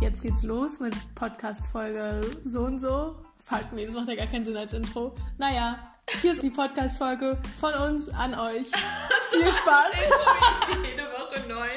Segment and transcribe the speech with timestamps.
[0.00, 3.16] Jetzt geht's los mit Podcast-Folge so und so.
[3.44, 5.14] Fuck, nee, das macht ja gar keinen Sinn als Intro.
[5.36, 5.78] Naja,
[6.22, 8.66] hier ist die Podcast-Folge von uns an euch.
[9.30, 9.92] Viel Spaß!
[10.82, 11.68] Jede Woche neu.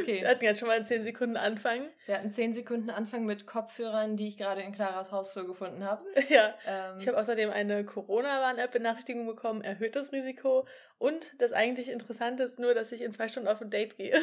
[0.00, 0.20] Okay.
[0.22, 1.88] Wir hatten jetzt schon mal 10 Sekunden Anfang.
[2.06, 6.04] Wir hatten 10 Sekunden Anfang mit Kopfhörern, die ich gerade in Claras Hausflur gefunden habe.
[6.28, 6.54] Ja.
[6.66, 10.66] Ähm, Ich habe außerdem eine Corona-Warn-App-Benachrichtigung bekommen, erhöhtes Risiko.
[10.98, 14.20] Und das eigentlich Interessante ist nur, dass ich in zwei Stunden auf ein Date gehe.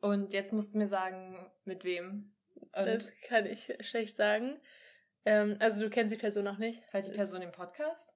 [0.00, 2.34] und jetzt musst du mir sagen, mit wem.
[2.76, 4.58] Und Das kann ich schlecht sagen.
[5.24, 6.82] Ähm, also du kennst die Person noch nicht.
[6.92, 8.10] halt die Person im Podcast?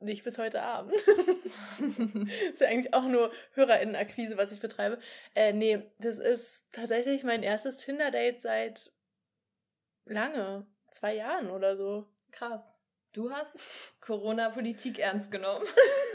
[0.00, 0.94] Nicht bis heute Abend.
[2.52, 4.98] ist ja eigentlich auch nur HörerInnen-Akquise, was ich betreibe.
[5.34, 8.92] Äh, nee, das ist tatsächlich mein erstes Tinder-Date seit
[10.04, 10.66] lange.
[10.90, 12.06] Zwei Jahren oder so.
[12.30, 12.74] Krass.
[13.12, 13.56] Du hast
[14.00, 15.66] Corona-Politik ernst genommen.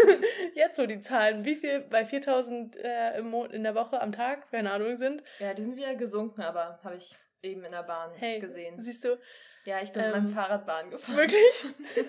[0.53, 4.11] Jetzt wo die Zahlen, wie viel bei 4000 äh, im Mo in der Woche am
[4.13, 5.23] Tag, keine Ahnung, sind.
[5.39, 8.79] Ja, die sind wieder gesunken, aber habe ich eben in der Bahn Hey, gesehen.
[8.81, 9.19] siehst du,
[9.65, 11.17] Ja, ich bin ähm, mit meinem Fahrrad Bahn gefahren.
[11.17, 11.65] wirklich?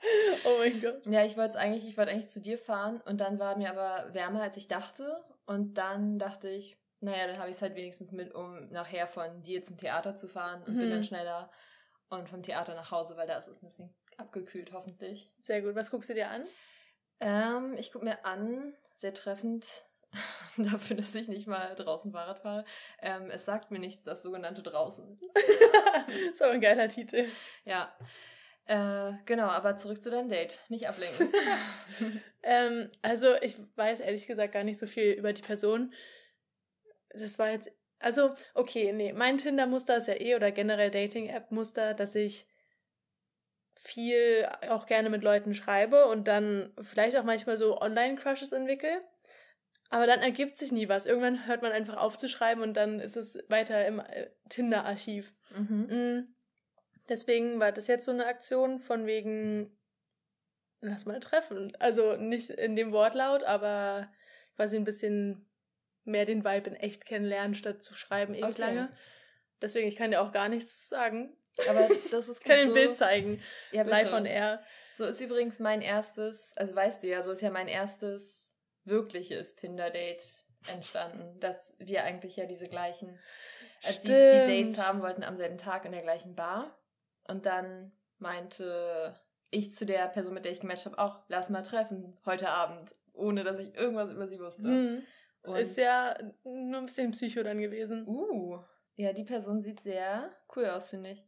[0.44, 1.06] oh mein Gott.
[1.06, 4.12] Ja, ich wollte eigentlich, ich wollte eigentlich zu dir fahren und dann war mir aber
[4.14, 5.24] wärmer, als ich dachte.
[5.46, 9.42] Und dann dachte ich, naja, dann habe ich es halt wenigstens mit, um nachher von
[9.42, 10.90] dir zum Theater zu fahren und bin Mhm.
[10.90, 11.50] dann schneller
[12.10, 15.32] und vom Theater nach Hause, weil da ist es ein bisschen abgekühlt, hoffentlich.
[15.40, 15.74] Sehr gut.
[15.74, 16.44] Was guckst du dir an?
[17.20, 19.66] Ähm, ich gucke mir an, sehr treffend,
[20.56, 22.64] dafür, dass ich nicht mal draußen Fahrrad fahre.
[23.00, 25.18] Ähm, es sagt mir nichts, das sogenannte draußen.
[26.32, 27.26] ist aber ein geiler Titel.
[27.64, 27.94] Ja.
[28.68, 30.58] Äh, genau, aber zurück zu deinem Date.
[30.68, 31.32] Nicht ablenken.
[32.40, 35.92] Ähm, also ich weiß ehrlich gesagt gar nicht so viel über die Person.
[37.10, 42.14] Das war jetzt, also okay, nee, mein Tinder-Muster ist ja eh oder generell Dating-App-Muster, dass
[42.14, 42.46] ich
[43.82, 49.02] viel auch gerne mit Leuten schreibe und dann vielleicht auch manchmal so Online-Crushes entwickle.
[49.90, 51.04] Aber dann ergibt sich nie was.
[51.04, 55.34] Irgendwann hört man einfach auf zu schreiben und dann ist es weiter im äh, Tinder-Archiv.
[55.50, 56.34] mhm.
[57.08, 59.76] Deswegen war das jetzt so eine Aktion von wegen,
[60.80, 61.72] lass mal treffen.
[61.78, 64.10] Also nicht in dem Wortlaut, aber
[64.56, 65.46] quasi ein bisschen
[66.04, 68.60] mehr den Vibe in echt kennenlernen, statt zu schreiben ewig Okay.
[68.60, 68.90] lange.
[69.60, 71.36] Deswegen, ich kann dir auch gar nichts sagen.
[71.68, 72.74] Aber das ist Ich kann dir ein so.
[72.74, 73.42] Bild zeigen,
[73.72, 74.62] Ja, live on air.
[74.94, 78.54] So ist übrigens mein erstes, also weißt du ja, so ist ja mein erstes
[78.84, 80.24] wirkliches Tinder-Date
[80.72, 83.18] entstanden, dass wir eigentlich ja diese gleichen,
[83.84, 84.64] also die, die.
[84.64, 86.77] Dates haben wollten am selben Tag in der gleichen Bar.
[87.28, 89.14] Und dann meinte
[89.50, 92.94] ich zu der Person, mit der ich gematcht habe, auch, lass mal treffen, heute Abend,
[93.12, 94.62] ohne dass ich irgendwas über sie wusste.
[94.62, 95.02] Hm.
[95.42, 98.06] Und, Ist ja nur ein bisschen Psycho dann gewesen.
[98.06, 98.58] Uh,
[98.96, 101.24] ja, die Person sieht sehr cool aus, finde ich.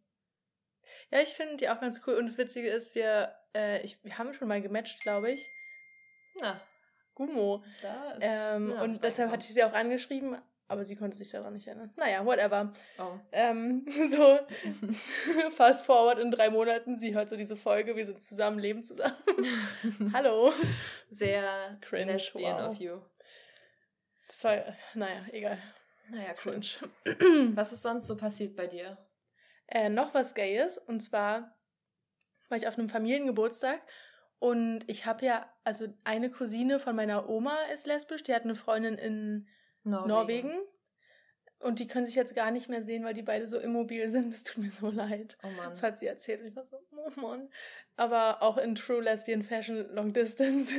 [1.11, 2.15] Ja, ich finde die auch ganz cool.
[2.15, 5.49] Und das Witzige ist, wir, äh, ich, wir haben schon mal gematcht, glaube ich.
[6.41, 6.61] Na,
[7.15, 7.63] Gummo.
[7.83, 8.19] da ist.
[8.23, 10.37] Ähm, ja, und deshalb hatte ich sie auch angeschrieben,
[10.71, 11.93] aber sie konnte sich daran nicht erinnern.
[11.97, 12.73] Naja, whatever.
[12.99, 13.19] Oh.
[13.33, 14.39] Ähm, so,
[15.51, 19.17] fast forward in drei Monaten, sie hört so diese Folge, wir sind zusammen, leben zusammen.
[20.13, 20.53] Hallo.
[21.11, 22.71] Sehr Cringe, wow.
[22.71, 23.01] of you.
[24.29, 24.57] Das war,
[24.95, 25.59] naja, egal.
[26.09, 26.67] Naja, cringe.
[27.05, 27.53] Cringe.
[27.57, 28.97] Was ist sonst so passiert bei dir?
[29.71, 31.57] äh, noch was Gayes, und zwar
[32.49, 33.81] war ich auf einem Familiengeburtstag
[34.39, 38.57] und ich habe ja, also eine Cousine von meiner Oma ist lesbisch, die hat eine
[38.57, 39.47] Freundin in
[39.85, 40.53] Norwegen.
[41.61, 44.33] Und die können sich jetzt gar nicht mehr sehen, weil die beide so immobil sind.
[44.33, 45.37] Das tut mir so leid.
[45.43, 45.71] Oh Mann.
[45.71, 46.41] Das hat sie erzählt.
[46.41, 47.51] Und ich war so, oh Mann.
[47.97, 50.75] Aber auch in True Lesbian Fashion Long Distance.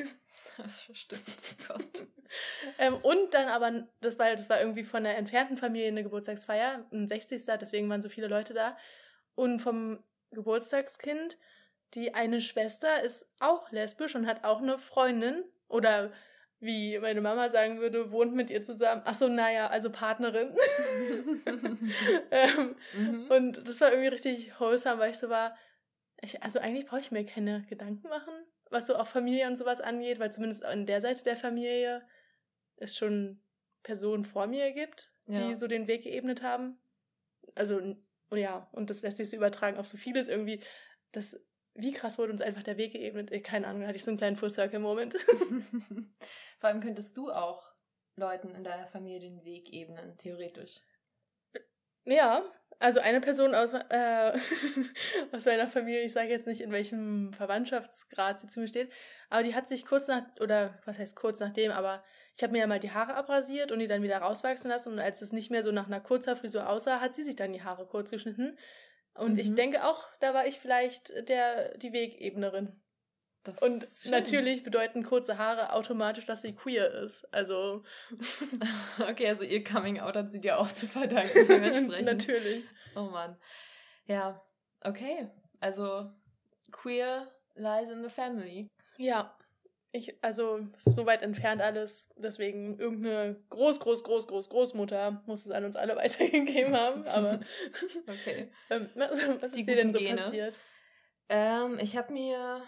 [0.91, 1.21] Stimmt,
[1.69, 2.07] oh Gott.
[2.79, 6.85] ähm, und dann aber, das war, das war irgendwie von der entfernten Familie eine Geburtstagsfeier,
[6.91, 7.43] ein 60.
[7.59, 8.75] Deswegen waren so viele Leute da.
[9.35, 11.37] Und vom Geburtstagskind,
[11.93, 15.43] die eine Schwester ist auch lesbisch und hat auch eine Freundin.
[15.67, 16.11] Oder
[16.61, 19.01] wie meine Mama sagen würde, wohnt mit ihr zusammen.
[19.05, 20.55] Ach so, naja, also Partnerin.
[22.31, 23.27] ähm, Mhm.
[23.29, 25.57] und das war irgendwie richtig wholesome, weil ich so war,
[26.21, 28.33] ich, also eigentlich brauche ich mir keine Gedanken machen,
[28.69, 32.03] was so auch Familie und sowas angeht, weil zumindest an der Seite der Familie
[32.77, 33.41] es schon
[33.83, 35.55] Personen vor mir gibt, die Ja.
[35.55, 36.79] so den Weg geebnet haben.
[37.55, 37.81] Also,
[38.33, 40.61] ja, und das lässt sich so übertragen auf so vieles irgendwie.
[41.11, 41.37] Das,
[41.73, 43.31] wie krass wurde uns einfach der Weg geebnet?
[43.31, 45.15] Eh, Keine Ahnung, da hatte ich so einen kleinen Full-Circle-Moment.
[46.59, 47.71] Vor allem könntest du auch
[48.15, 50.81] Leuten in deiner Familie den Weg ebnen, theoretisch.
[52.03, 52.43] Ja,
[52.79, 54.31] also eine Person aus, äh,
[55.31, 58.91] aus meiner Familie, ich sage jetzt nicht, in welchem Verwandtschaftsgrad sie zu mir steht,
[59.29, 62.03] aber die hat sich kurz nach, oder was heißt kurz nachdem, aber
[62.35, 64.99] ich habe mir ja mal die Haare abrasiert und die dann wieder rauswachsen lassen und
[64.99, 67.63] als es nicht mehr so nach einer kurzer Frisur aussah, hat sie sich dann die
[67.63, 68.57] Haare kurz geschnitten.
[69.15, 69.55] Und ich Mhm.
[69.55, 72.81] denke auch, da war ich vielleicht der, die Wegebnerin.
[73.43, 77.25] Das und natürlich bedeuten kurze Haare automatisch, dass sie queer ist.
[77.33, 77.83] Also.
[78.99, 81.47] okay, also ihr Coming Out hat sie dir auch zu verdanken.
[82.05, 82.63] natürlich.
[82.95, 83.35] Oh Mann.
[84.05, 84.39] Ja,
[84.83, 85.29] okay.
[85.59, 86.11] Also
[86.71, 88.67] queer lies in the family.
[88.97, 89.35] Ja.
[89.93, 92.09] Ich, also, es ist so weit entfernt alles.
[92.15, 97.05] Deswegen, irgendeine Groß, Groß, Groß, Groß, Großmutter muss es an uns alle weitergegeben haben.
[97.07, 97.41] Aber.
[98.07, 98.51] okay.
[98.69, 100.15] ähm, was, was ist dir denn so Gene.
[100.15, 100.57] passiert?
[101.29, 102.63] Ähm, ich habe mir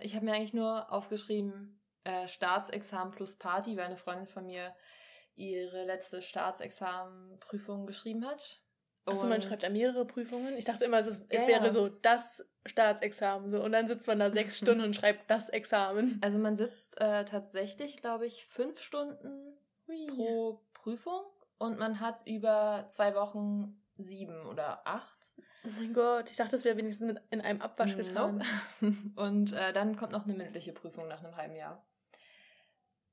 [0.00, 4.74] ich habe mir eigentlich nur aufgeschrieben, äh, Staatsexamen plus Party, weil eine Freundin von mir
[5.34, 8.60] ihre letzte Staatsexamenprüfung geschrieben hat.
[9.06, 10.56] Achso, man schreibt da mehrere Prüfungen.
[10.56, 11.70] Ich dachte immer, es, ist, es ja, wäre ja.
[11.70, 13.50] so das Staatsexamen.
[13.50, 16.18] So, und dann sitzt man da sechs Stunden und schreibt das Examen.
[16.22, 19.56] Also man sitzt äh, tatsächlich, glaube ich, fünf Stunden
[19.88, 20.06] Ui.
[20.08, 21.22] pro Prüfung
[21.58, 25.34] und man hat über zwei Wochen sieben oder acht.
[25.64, 28.42] Oh mein Gott, ich dachte, das wäre wenigstens mit in einem Abwasch getan.
[28.80, 28.96] Nope.
[29.16, 31.84] Und äh, dann kommt noch eine mündliche Prüfung nach einem halben Jahr.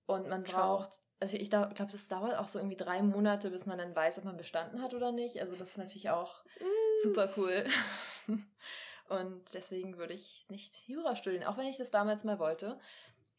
[0.05, 0.91] Und man braucht,
[1.23, 4.25] also ich glaube, das dauert auch so irgendwie drei Monate, bis man dann weiß, ob
[4.25, 5.39] man bestanden hat oder nicht.
[5.39, 7.01] Also das ist natürlich auch mm.
[7.01, 7.65] super cool.
[9.07, 12.77] Und deswegen würde ich nicht Jura studieren, auch wenn ich das damals mal wollte.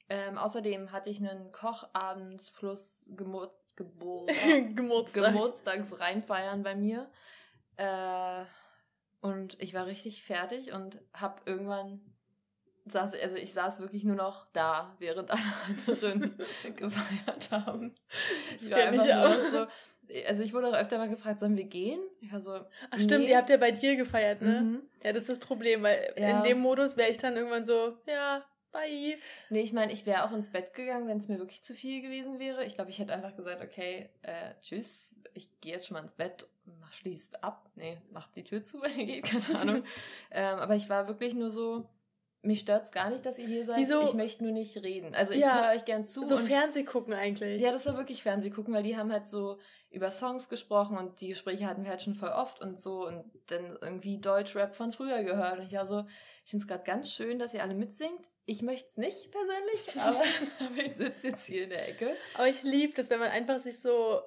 [0.08, 4.24] Ähm, außerdem hatte ich einen Kochabend plus Gemur Gebur
[4.74, 5.34] Geburtstag.
[5.34, 7.10] Geburtstags reinfeiern bei mir.
[7.76, 8.46] Äh,
[9.20, 12.00] und ich war richtig fertig und habe irgendwann
[12.86, 15.40] saß, also ich saß wirklich nur noch da, während alle
[15.86, 16.36] anderen
[16.76, 17.94] gefeiert haben.
[18.52, 19.66] Das ich war einfach nur so,
[20.26, 22.00] also ich wurde auch öfter mal gefragt, sollen wir gehen?
[22.20, 22.60] Ich war so,
[22.90, 23.30] Ach stimmt, nee.
[23.30, 24.60] ihr habt ja bei dir gefeiert, ne?
[24.60, 24.82] Mhm.
[25.02, 26.36] Ja, das ist das Problem, weil ja.
[26.36, 29.16] in dem Modus wäre ich dann irgendwann so, ja, bye.
[29.48, 32.02] Nee, ich meine, ich wäre auch ins Bett gegangen, wenn es mir wirklich zu viel
[32.02, 32.64] gewesen wäre.
[32.64, 36.12] Ich glaube, ich hätte einfach gesagt, okay, äh, tschüss, ich gehe jetzt schon mal ins
[36.12, 36.46] Bett
[36.90, 37.68] schließt ab.
[37.74, 39.84] Nee, macht die Tür zu, wenn ihr geht, keine Ahnung.
[40.30, 41.88] ähm, aber ich war wirklich nur so,
[42.44, 43.78] mich stört es gar nicht, dass ihr hier seid.
[43.78, 44.02] Wieso?
[44.02, 45.14] Ich möchte nur nicht reden.
[45.14, 46.26] Also ich ja, höre euch gern zu.
[46.26, 47.62] So Fernseh gucken eigentlich.
[47.62, 49.58] Ja, das war wirklich Fernseh gucken, weil die haben halt so
[49.90, 53.24] über Songs gesprochen und die Gespräche hatten wir halt schon voll oft und so und
[53.46, 55.58] dann irgendwie Deutschrap von früher gehört.
[55.60, 56.04] Und ich war so,
[56.44, 58.28] ich finde es gerade ganz schön, dass ihr alle mitsingt.
[58.44, 60.22] Ich möchte es nicht persönlich, aber,
[60.66, 62.14] aber ich sitze jetzt hier in der Ecke.
[62.34, 64.20] Aber ich liebe das, wenn man einfach sich so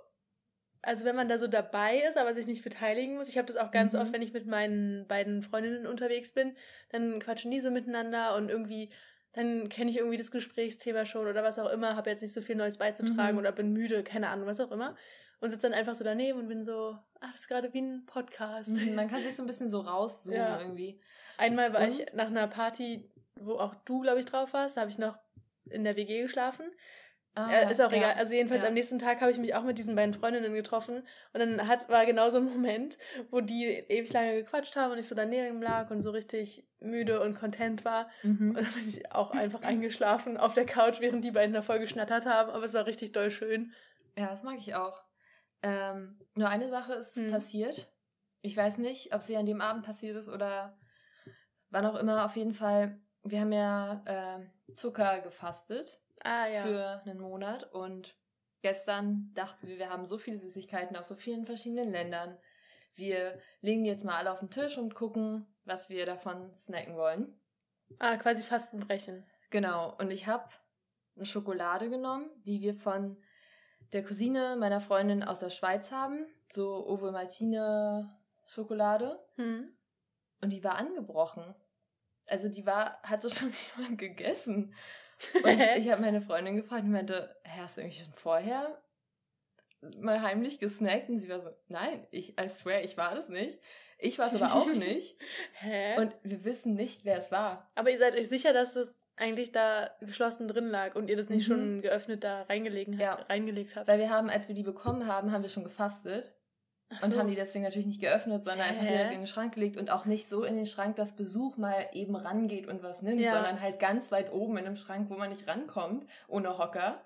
[0.82, 3.30] also wenn man da so dabei ist, aber sich nicht beteiligen muss.
[3.30, 4.02] Ich habe das auch ganz mhm.
[4.02, 6.56] oft, wenn ich mit meinen beiden Freundinnen unterwegs bin,
[6.90, 8.90] dann quatschen die so miteinander und irgendwie,
[9.34, 12.42] dann kenne ich irgendwie das Gesprächsthema schon oder was auch immer, habe jetzt nicht so
[12.42, 13.40] viel Neues beizutragen mhm.
[13.40, 14.96] oder bin müde, keine Ahnung, was auch immer.
[15.40, 18.06] Und sitze dann einfach so daneben und bin so, ach, das ist gerade wie ein
[18.08, 18.70] Podcast.
[18.70, 20.60] Mhm, man kann sich so ein bisschen so rauszoomen ja.
[20.60, 21.00] irgendwie.
[21.38, 21.90] Einmal war und?
[21.90, 25.16] ich nach einer Party, wo auch du, glaube ich, drauf warst, da habe ich noch
[25.70, 26.66] in der WG geschlafen.
[27.38, 27.98] Ah, äh, ist auch ja.
[27.98, 28.14] egal.
[28.16, 28.68] Also jedenfalls ja.
[28.68, 31.04] am nächsten Tag habe ich mich auch mit diesen beiden Freundinnen getroffen
[31.34, 32.98] und dann hat, war genau so ein Moment,
[33.30, 37.22] wo die ewig lange gequatscht haben und ich so daneben lag und so richtig müde
[37.22, 38.10] und content war.
[38.24, 38.56] Mhm.
[38.56, 41.78] Und dann bin ich auch einfach eingeschlafen auf der Couch, während die beiden da voll
[41.78, 42.50] geschnattert haben.
[42.50, 43.72] Aber es war richtig doll schön.
[44.18, 45.04] Ja, das mag ich auch.
[45.62, 47.30] Ähm, nur eine Sache ist mhm.
[47.30, 47.92] passiert.
[48.42, 50.80] Ich weiß nicht, ob sie an dem Abend passiert ist oder
[51.70, 52.26] wann auch immer.
[52.26, 56.64] Auf jeden Fall, wir haben ja äh, Zucker gefastet ah, ja.
[56.64, 57.72] für einen Monat.
[57.74, 58.16] Und
[58.62, 62.38] gestern dachten wir, wir haben so viele Süßigkeiten aus so vielen verschiedenen Ländern.
[62.96, 66.96] Wir legen die jetzt mal alle auf den Tisch und gucken, was wir davon snacken
[66.96, 67.40] wollen.
[68.00, 69.26] Ah, quasi Fastenbrechen.
[69.50, 69.96] Genau.
[69.98, 70.50] Und ich habe
[71.16, 73.18] eine Schokolade genommen, die wir von
[73.94, 76.26] der Cousine meiner Freundin aus der Schweiz haben.
[76.52, 79.20] So Ove Martine Schokolade.
[79.36, 79.74] Hm.
[80.42, 81.56] Und die war angebrochen.
[82.26, 84.74] Also die war, hatte schon jemand gegessen.
[85.44, 88.82] Und ich habe meine Freundin gefragt und meinte, hast du irgendwie schon vorher
[90.00, 91.10] mal heimlich gesnackt?
[91.10, 93.60] Und sie war so, nein, ich, I swear, ich war das nicht.
[94.00, 95.18] Ich war es aber auch nicht.
[95.54, 96.00] Hä?
[96.00, 97.70] Und wir wissen nicht, wer es war.
[97.76, 101.30] Aber ihr seid euch sicher, dass das eigentlich da geschlossen drin lag und ihr das
[101.30, 101.54] nicht mhm.
[101.54, 103.14] schon geöffnet da reingelegen, ja.
[103.14, 103.88] reingelegt habt?
[103.88, 106.34] Weil wir haben, als wir die bekommen haben, haben wir schon gefastet.
[106.90, 107.20] Ach und so.
[107.20, 108.72] haben die deswegen natürlich nicht geöffnet, sondern Hä?
[108.72, 111.58] einfach direkt in den Schrank gelegt und auch nicht so in den Schrank, dass Besuch
[111.58, 113.34] mal eben rangeht und was nimmt, ja.
[113.34, 117.04] sondern halt ganz weit oben in einem Schrank, wo man nicht rankommt, ohne Hocker.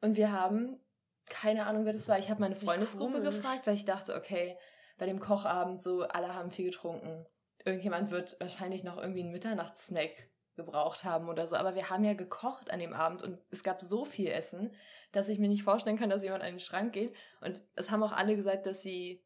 [0.00, 0.80] Und wir haben
[1.26, 2.18] keine Ahnung, wer das war.
[2.18, 4.56] Ich habe meine Freundesgruppe gefragt, weil ich dachte, okay,
[4.98, 7.26] bei dem Kochabend so, alle haben viel getrunken.
[7.64, 11.56] Irgendjemand wird wahrscheinlich noch irgendwie einen Mitternachtssnack gebraucht haben oder so.
[11.56, 14.74] Aber wir haben ja gekocht an dem Abend und es gab so viel Essen,
[15.12, 17.14] dass ich mir nicht vorstellen kann, dass jemand an den Schrank geht.
[17.40, 19.24] Und es haben auch alle gesagt, dass sie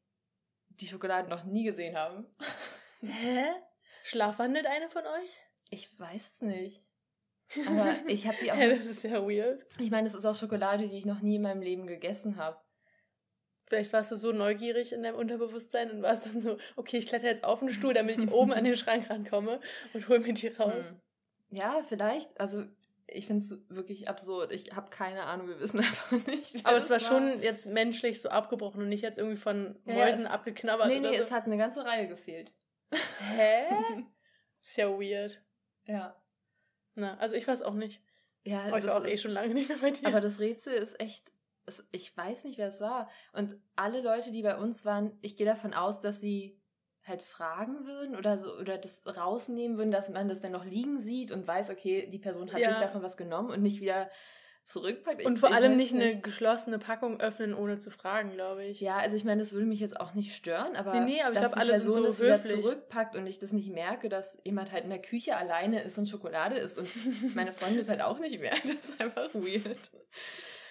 [0.69, 2.27] die Schokolade noch nie gesehen haben.
[3.01, 3.47] Hä?
[4.05, 5.41] Schlafwandelt eine von euch?
[5.71, 6.83] Ich weiß es nicht.
[7.67, 8.57] Aber ich habe die auch.
[8.57, 9.67] ja, das ist ja weird.
[9.79, 12.59] Ich meine, es ist auch Schokolade, die ich noch nie in meinem Leben gegessen habe.
[13.67, 17.27] Vielleicht warst du so neugierig in deinem Unterbewusstsein und warst dann so, okay, ich kletter
[17.27, 19.61] jetzt auf den Stuhl, damit ich oben an den Schrank rankomme
[19.93, 20.91] und hol mir die raus.
[20.91, 21.01] Hm.
[21.51, 22.41] Ja, vielleicht.
[22.41, 22.65] Also
[23.07, 24.53] ich finde es wirklich absurd.
[24.53, 26.65] Ich habe keine Ahnung, wir wissen einfach nicht.
[26.65, 30.25] Aber es war, war, schon jetzt menschlich so abgebrochen und nicht jetzt irgendwie von Mäusen
[30.25, 30.89] ja, abgeknabbert.
[30.89, 31.23] Nee, nee, so.
[31.23, 32.53] es hat eine ganze Reihe gefehlt.
[33.35, 33.67] Hä?
[34.63, 35.43] Ist ja weird.
[35.85, 36.21] Ja.
[36.95, 38.03] Na, also ich weiß auch nicht.
[38.45, 40.09] Ja, aber ich war auch eh schon lange nicht mehr bei dir.
[40.09, 41.33] Aber das Rätsel ist echt,
[41.91, 43.11] ich weiß nicht, wer es war.
[43.33, 46.58] Und alle Leute, die bei uns waren, ich gehe davon aus, dass sie
[47.09, 51.01] halt fragen würden oder so oder das rausnehmen würden, dass man das dann noch liegen
[51.01, 52.71] sieht und weiß, okay, die Person hat ja.
[52.71, 54.11] sich davon was genommen und nicht wieder
[54.69, 55.25] zurückpackt.
[55.25, 58.81] Und vor allem nicht, nicht, eine geschlossene Packung öffnen, ohne zu fragen, glaube ich.
[58.81, 61.33] Ja, also ich meine, das würde mich jetzt auch nicht stören, aber, nee, nee, aber
[61.33, 62.53] ich glaube, alles Person so das höflich.
[62.53, 65.97] wieder zurückpackt und ich das nicht merke, dass jemand halt in der Küche alleine ist
[65.97, 66.89] und Schokolade isst und
[67.35, 68.53] meine Freundin ist halt auch nicht mehr.
[68.63, 69.91] Das ist einfach weird.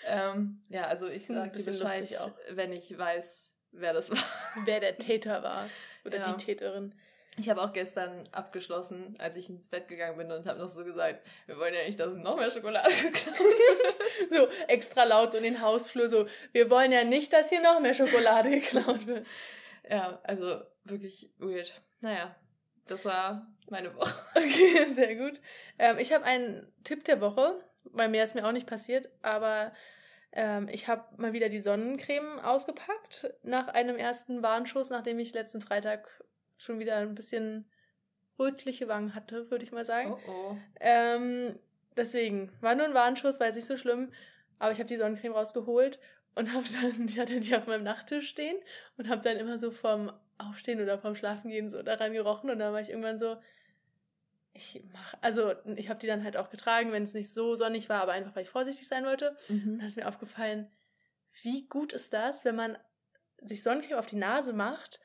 [0.05, 4.23] ähm, ja, also ich sage Bescheid, wenn ich weiß, wer das war.
[4.65, 5.67] Wer der Täter war
[6.07, 6.33] oder ja.
[6.33, 6.95] die Täterin.
[7.39, 10.83] Ich habe auch gestern abgeschlossen, als ich ins Bett gegangen bin und habe noch so
[10.83, 14.31] gesagt, wir wollen ja nicht, dass noch mehr Schokolade geklaut wird.
[14.31, 17.79] so extra laut so in den Hausflur so, wir wollen ja nicht, dass hier noch
[17.79, 19.27] mehr Schokolade geklaut wird.
[19.87, 21.79] ja, also wirklich weird.
[22.01, 22.35] Naja,
[22.87, 24.15] das war meine Woche.
[24.35, 25.39] Okay, sehr gut.
[25.77, 29.73] Ähm, ich habe einen Tipp der Woche, weil mir ist mir auch nicht passiert, aber
[30.37, 35.61] ähm, ich habe mal wieder die Sonnencreme ausgepackt nach einem ersten Warnschuss, nachdem ich letzten
[35.61, 36.07] Freitag
[36.57, 37.65] schon wieder ein bisschen
[38.37, 40.13] rötliche Wangen hatte, würde ich mal sagen.
[40.13, 40.57] Oh oh.
[40.79, 41.57] Ähm,
[41.97, 44.11] deswegen war nur ein Warnschuss, war jetzt nicht so schlimm,
[44.59, 45.99] aber ich habe die Sonnencreme rausgeholt
[46.35, 48.57] und habe dann, ich hatte die auf meinem Nachttisch stehen
[48.97, 52.73] und habe dann immer so vom Aufstehen oder vom Schlafengehen so daran gerochen und dann
[52.73, 53.37] war ich irgendwann so,
[54.57, 57.89] ich mache, also ich habe die dann halt auch getragen, wenn es nicht so sonnig
[57.89, 59.37] war, aber einfach weil ich vorsichtig sein wollte.
[59.47, 59.73] Mhm.
[59.73, 60.69] Und dann ist mir aufgefallen,
[61.43, 62.77] wie gut ist das, wenn man
[63.37, 64.99] sich Sonnencreme auf die Nase macht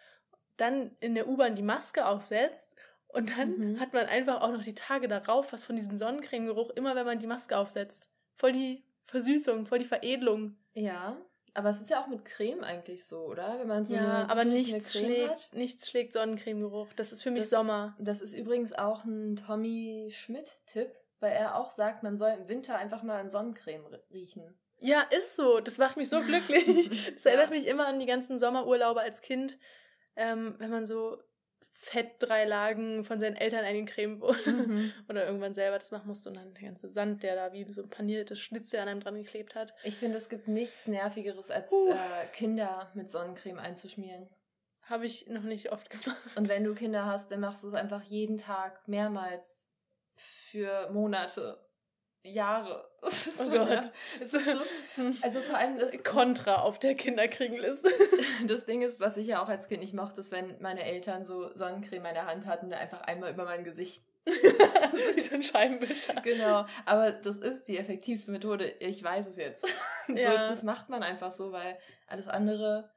[0.56, 2.76] dann in der U-Bahn die Maske aufsetzt
[3.08, 3.80] und dann mhm.
[3.80, 7.18] hat man einfach auch noch die Tage darauf was von diesem Sonnencreme-Geruch, immer wenn man
[7.18, 8.10] die Maske aufsetzt.
[8.36, 10.56] Voll die Versüßung, voll die Veredelung.
[10.74, 11.16] Ja,
[11.54, 13.58] aber es ist ja auch mit Creme eigentlich so, oder?
[13.58, 15.52] Wenn man so ja, eine, aber nichts schlägt, hat.
[15.52, 16.88] nichts schlägt Sonnencreme-Geruch.
[16.94, 17.96] Das ist für mich das, Sommer.
[17.98, 20.90] Das ist übrigens auch ein Tommy Schmidt-Tipp,
[21.20, 24.58] weil er auch sagt, man soll im Winter einfach mal an Sonnencreme riechen.
[24.80, 25.60] Ja, ist so.
[25.60, 27.14] Das macht mich so glücklich.
[27.14, 27.56] Das erinnert ja.
[27.56, 29.58] mich immer an die ganzen Sommerurlaube als Kind
[30.16, 31.18] ähm, wenn man so
[31.84, 34.92] Fett drei Lagen von seinen Eltern eingecremt wurde mhm.
[35.08, 37.82] oder irgendwann selber das machen musste und dann der ganze Sand, der da wie so
[37.82, 39.74] ein paniertes Schnitzel an einem dran geklebt hat.
[39.82, 41.90] Ich finde, es gibt nichts Nervigeres, als uh.
[41.90, 44.28] äh, Kinder mit Sonnencreme einzuschmieren.
[44.82, 46.36] Habe ich noch nicht oft gemacht.
[46.36, 49.66] Und wenn du Kinder hast, dann machst du es einfach jeden Tag mehrmals
[50.14, 51.58] für Monate.
[52.24, 52.88] Jahre.
[53.02, 53.68] Das ist oh so, Gott.
[53.68, 53.82] Ja.
[54.24, 54.38] So,
[55.22, 57.88] also vor allem das Kontra auf der Kinderkriegenliste.
[58.46, 61.24] Das Ding ist, was ich ja auch als Kind nicht mochte, ist, wenn meine Eltern
[61.24, 64.04] so Sonnencreme in der Hand hatten und einfach einmal über mein Gesicht.
[64.24, 66.14] so wie so ein Scheibenwischer.
[66.22, 66.64] Genau.
[66.86, 68.68] Aber das ist die effektivste Methode.
[68.78, 69.66] Ich weiß es jetzt.
[70.06, 70.30] Ja.
[70.30, 71.76] So, das macht man einfach so, weil
[72.06, 72.88] alles andere,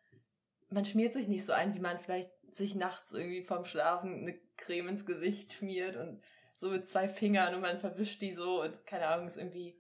[0.69, 4.39] man schmiert sich nicht so ein, wie man vielleicht sich nachts irgendwie vorm Schlafen eine
[4.57, 6.21] Creme ins Gesicht schmiert und
[6.65, 9.75] so mit zwei Fingern und man verwischt die so und keine Ahnung, ist irgendwie.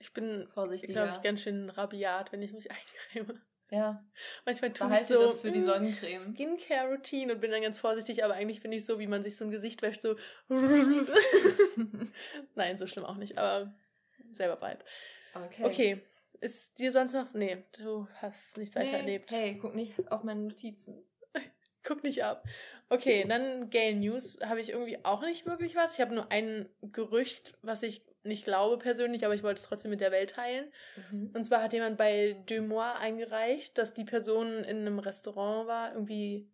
[0.00, 2.68] Ich bin, vorsichtig, glaube ich, ganz schön rabiat, wenn ich mich
[3.14, 3.40] eincreme.
[3.70, 4.02] Ja.
[4.46, 6.16] Manchmal tue ich so das für die hm, Sonnencreme.
[6.16, 9.36] Skincare Routine und bin dann ganz vorsichtig, aber eigentlich finde ich so, wie man sich
[9.36, 10.16] so ein Gesicht wäscht, so.
[12.54, 13.74] Nein, so schlimm auch nicht, aber
[14.30, 14.84] selber Vibe.
[15.34, 15.64] Okay.
[15.64, 16.02] Okay.
[16.40, 17.34] Ist dir sonst noch.
[17.34, 19.32] Nee, du hast nichts weiter nee, erlebt.
[19.32, 21.04] Hey, guck nicht auf meine Notizen.
[21.88, 22.44] Guck nicht ab.
[22.90, 25.94] Okay, dann Gale News habe ich irgendwie auch nicht wirklich was.
[25.94, 29.90] Ich habe nur ein Gerücht, was ich nicht glaube persönlich, aber ich wollte es trotzdem
[29.90, 30.70] mit der Welt teilen.
[31.10, 31.30] Mhm.
[31.34, 35.94] Und zwar hat jemand bei Deux Mois eingereicht, dass die Person in einem Restaurant war,
[35.94, 36.50] irgendwie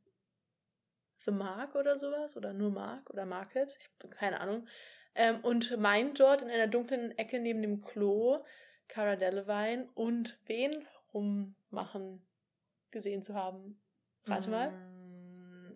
[1.24, 4.68] The Mark oder sowas, oder nur Mark oder Market, ich habe keine Ahnung.
[5.16, 8.44] Ähm, und meint dort in einer dunklen Ecke neben dem Klo
[8.86, 12.24] Cara Delevingne und wen rummachen
[12.92, 13.80] gesehen zu haben.
[14.26, 14.52] Rate mhm.
[14.52, 14.93] mal.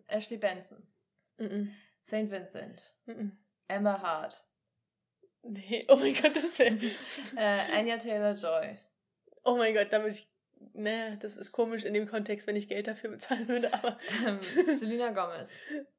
[0.08, 0.82] Ashley Benson.
[1.38, 1.68] Mm -mm.
[2.02, 2.30] St.
[2.30, 2.94] Vincent.
[3.06, 3.30] Mm
[3.68, 4.42] Amber Hart.
[5.42, 6.74] Nee, oh mein Gott, das wäre.
[7.36, 8.76] äh, Anya Taylor Joy.
[9.44, 10.28] Oh mein Gott, damit ich.
[10.72, 13.96] Ne, das ist komisch in dem Kontext, wenn ich Geld dafür bezahlen würde, aber.
[14.26, 15.50] Ähm, Selena Gomez.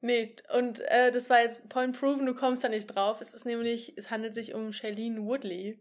[0.02, 3.22] Nee, und äh, das war jetzt Point Proven, du kommst da nicht drauf.
[3.22, 5.80] Es ist nämlich, es handelt sich um Shailene Woodley.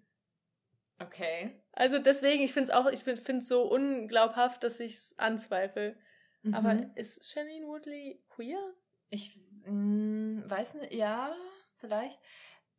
[1.01, 1.61] Okay.
[1.73, 5.97] Also deswegen, ich finde es auch, ich finde es so unglaubhaft, dass ich es anzweifle.
[6.43, 6.55] Mhm.
[6.55, 8.75] Aber ist Shailene Woodley queer?
[9.11, 11.35] Ich mh, mm, weiß nicht, ja,
[11.77, 12.21] vielleicht.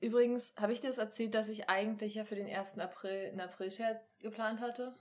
[0.01, 2.79] Übrigens, habe ich dir das erzählt, dass ich eigentlich ja für den 1.
[2.79, 4.93] April einen April-Scherz geplant hatte?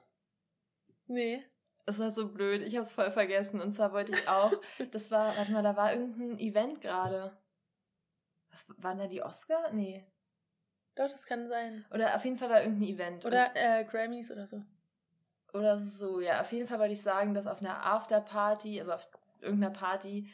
[1.07, 1.45] Nee.
[1.87, 3.61] Das war so blöd, ich habe es voll vergessen.
[3.61, 4.53] Und zwar wollte ich auch,
[4.91, 7.33] das war, warte mal, da war irgendein Event gerade.
[8.51, 9.73] Was waren da die Oscar?
[9.73, 10.05] Nee.
[10.97, 11.87] Doch, das kann sein.
[11.93, 13.25] Oder auf jeden Fall war irgendein Event.
[13.25, 14.65] Oder äh, Grammys oder so.
[15.59, 16.41] Oder so, ja.
[16.41, 19.09] Auf jeden Fall wollte ich sagen, dass auf einer Afterparty, also auf
[19.41, 20.29] irgendeiner Party,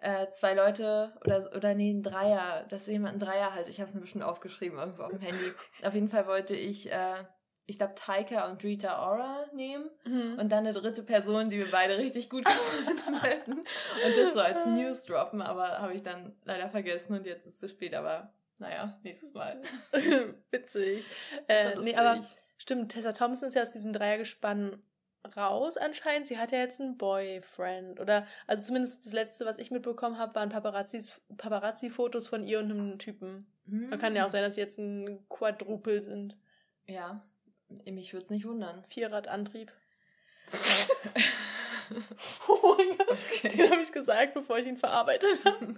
[0.00, 3.68] äh, zwei Leute oder, oder nee, ein Dreier, dass jemand ein Dreier heißt.
[3.68, 5.52] Ich habe es mir bestimmt aufgeschrieben irgendwo auf dem Handy.
[5.84, 7.24] Auf jeden Fall wollte ich, äh,
[7.66, 10.38] ich glaube, Taika und Rita Ora nehmen mhm.
[10.38, 12.46] und dann eine dritte Person, die wir beide richtig gut
[13.22, 13.52] hätten.
[13.52, 17.54] Und das so als News droppen, aber habe ich dann leider vergessen und jetzt ist
[17.54, 19.60] es zu spät, aber naja, nächstes Mal.
[20.50, 21.04] Witzig.
[21.46, 22.24] Äh, nee, aber
[22.60, 24.82] stimmt, Tessa Thompson ist ja aus diesem Dreiergespann
[25.36, 26.26] raus anscheinend.
[26.26, 28.00] Sie hat ja jetzt einen Boyfriend.
[28.00, 32.70] Oder, also zumindest das letzte, was ich mitbekommen habe, waren Paparazzis, Paparazzi-Fotos von ihr und
[32.70, 33.50] einem Typen.
[33.66, 33.90] Hm.
[33.90, 36.36] Man kann ja auch sein, dass sie jetzt ein Quadrupel sind.
[36.86, 37.22] Ja,
[37.86, 38.84] mich würde es nicht wundern.
[38.88, 39.72] Vierradantrieb.
[42.48, 43.48] oh mein Gott, okay.
[43.56, 45.76] den habe ich gesagt, bevor ich ihn verarbeitet habe.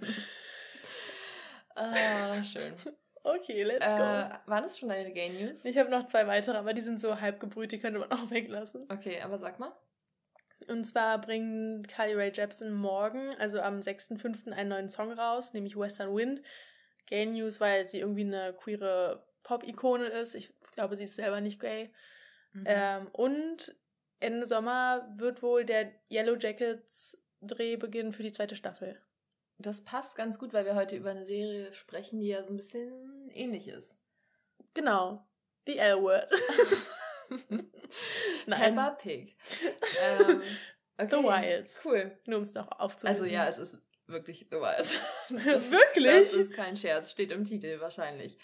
[1.75, 2.73] ah, schön.
[3.23, 4.01] Okay, let's go.
[4.01, 5.63] Äh, waren das schon deine Gay News?
[5.63, 8.29] Ich habe noch zwei weitere, aber die sind so halb gebrüht, die könnte man auch
[8.29, 8.85] weglassen.
[8.89, 9.71] Okay, aber sag mal.
[10.67, 14.51] Und zwar bringt Carly Rae Jepsen morgen, also am 6.5.
[14.51, 16.41] einen neuen Song raus, nämlich Western Wind.
[17.05, 20.35] Gay News, weil sie irgendwie eine queere Pop-Ikone ist.
[20.35, 21.91] Ich glaube, sie ist selber nicht gay.
[22.53, 22.63] Mhm.
[22.65, 23.75] Ähm, und
[24.19, 29.01] Ende Sommer wird wohl der Yellow Jackets Dreh beginnen für die zweite Staffel.
[29.63, 32.57] Das passt ganz gut, weil wir heute über eine Serie sprechen, die ja so ein
[32.57, 33.95] bisschen ähnlich ist.
[34.73, 35.25] Genau.
[35.65, 36.29] The L-Word.
[38.45, 39.35] Peppa Pig.
[40.01, 40.41] ähm,
[40.97, 41.09] okay.
[41.09, 41.79] The Wilds.
[41.85, 42.17] Cool.
[42.25, 43.21] Nur um es noch aufzulösen.
[43.21, 43.77] Also ja, es ist
[44.07, 44.93] wirklich The Wilds.
[45.29, 46.05] Das, wirklich?
[46.05, 48.37] Das ist kein Scherz, steht im Titel wahrscheinlich.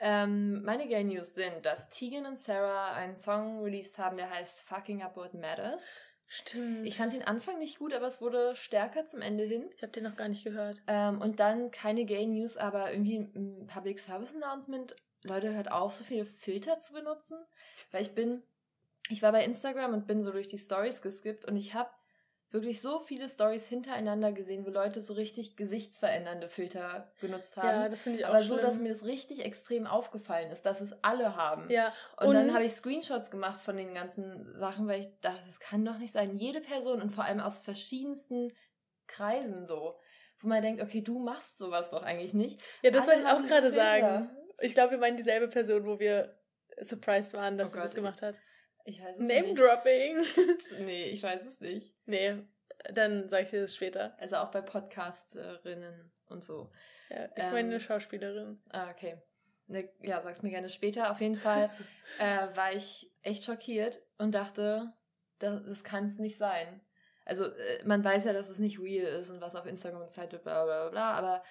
[0.00, 4.62] Ähm, meine Gay News sind, dass Tegan und Sarah einen Song released haben, der heißt
[4.62, 5.98] Fucking Up What Matters.
[6.28, 6.86] Stimmt.
[6.86, 9.70] Ich fand den Anfang nicht gut, aber es wurde stärker zum Ende hin.
[9.74, 10.80] Ich habe den noch gar nicht gehört.
[10.86, 14.94] Ähm, und dann keine Gay News, aber irgendwie ein Public Service Announcement.
[15.22, 17.38] Leute, hört auf, so viele Filter zu benutzen.
[17.90, 18.42] Weil ich bin,
[19.08, 21.90] ich war bei Instagram und bin so durch die Stories geskippt und ich habe
[22.50, 27.68] wirklich so viele Stories hintereinander gesehen, wo Leute so richtig gesichtsverändernde Filter benutzt haben.
[27.68, 28.56] Ja, das finde ich auch Aber schlimm.
[28.56, 31.70] so, dass mir das richtig extrem aufgefallen ist, dass es alle haben.
[31.70, 31.92] Ja.
[32.16, 35.60] Und, und dann habe ich Screenshots gemacht von den ganzen Sachen, weil ich dachte, das
[35.60, 36.36] kann doch nicht sein.
[36.36, 38.52] Jede Person und vor allem aus verschiedensten
[39.06, 39.98] Kreisen so.
[40.40, 42.62] Wo man denkt, okay, du machst sowas doch eigentlich nicht.
[42.82, 44.30] Ja, das wollte ich auch gerade sagen.
[44.60, 46.38] Ich glaube, wir meinen dieselbe Person, wo wir
[46.80, 48.40] surprised waren, dass oh sie Gott, das gemacht hat.
[48.84, 49.58] Ich weiß es Name nicht.
[49.58, 50.24] Dropping.
[50.86, 51.97] nee, ich weiß es nicht.
[52.08, 52.42] Nee,
[52.92, 54.16] dann sage ich dir das später.
[54.18, 56.70] Also auch bei Podcasterinnen und so.
[57.10, 58.60] Ja, ich ähm, meine eine Schauspielerin.
[58.70, 59.18] Ah, okay.
[59.66, 61.10] Ne, ja, sag's mir gerne später.
[61.10, 61.70] Auf jeden Fall
[62.18, 64.92] äh, war ich echt schockiert und dachte,
[65.38, 66.80] das, das kann es nicht sein.
[67.26, 70.32] Also äh, man weiß ja, dass es nicht real ist und was auf Instagram gezeigt
[70.32, 71.42] wird, bla bla bla, aber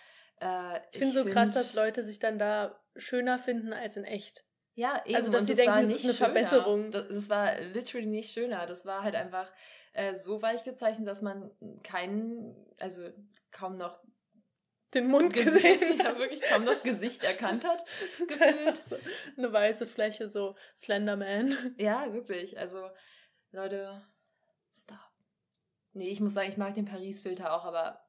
[0.42, 4.04] äh, ich finde so find, krass, dass Leute sich dann da schöner finden als in
[4.04, 4.44] echt.
[4.74, 5.16] Ja, eben.
[5.16, 6.26] Also, dass und sie das denken, das ist eine schöner.
[6.26, 6.92] Verbesserung.
[6.92, 8.66] Das, das, war literally nicht schöner.
[8.66, 9.52] Das war halt einfach
[9.98, 11.52] äh, so weich gezeichnet, dass man
[11.84, 13.10] keinen, also
[13.52, 14.00] kaum noch
[14.94, 17.84] den Mund gesehen, gesehen ja wirklich kaum noch Gesicht erkannt hat.
[18.78, 18.96] so
[19.38, 21.76] eine weiße Fläche, so Slenderman.
[21.78, 22.58] Ja, wirklich.
[22.58, 22.90] Also,
[23.52, 24.06] Leute,
[24.72, 25.00] stop.
[25.94, 28.06] Nee, ich muss sagen, ich mag den Paris-Filter auch, aber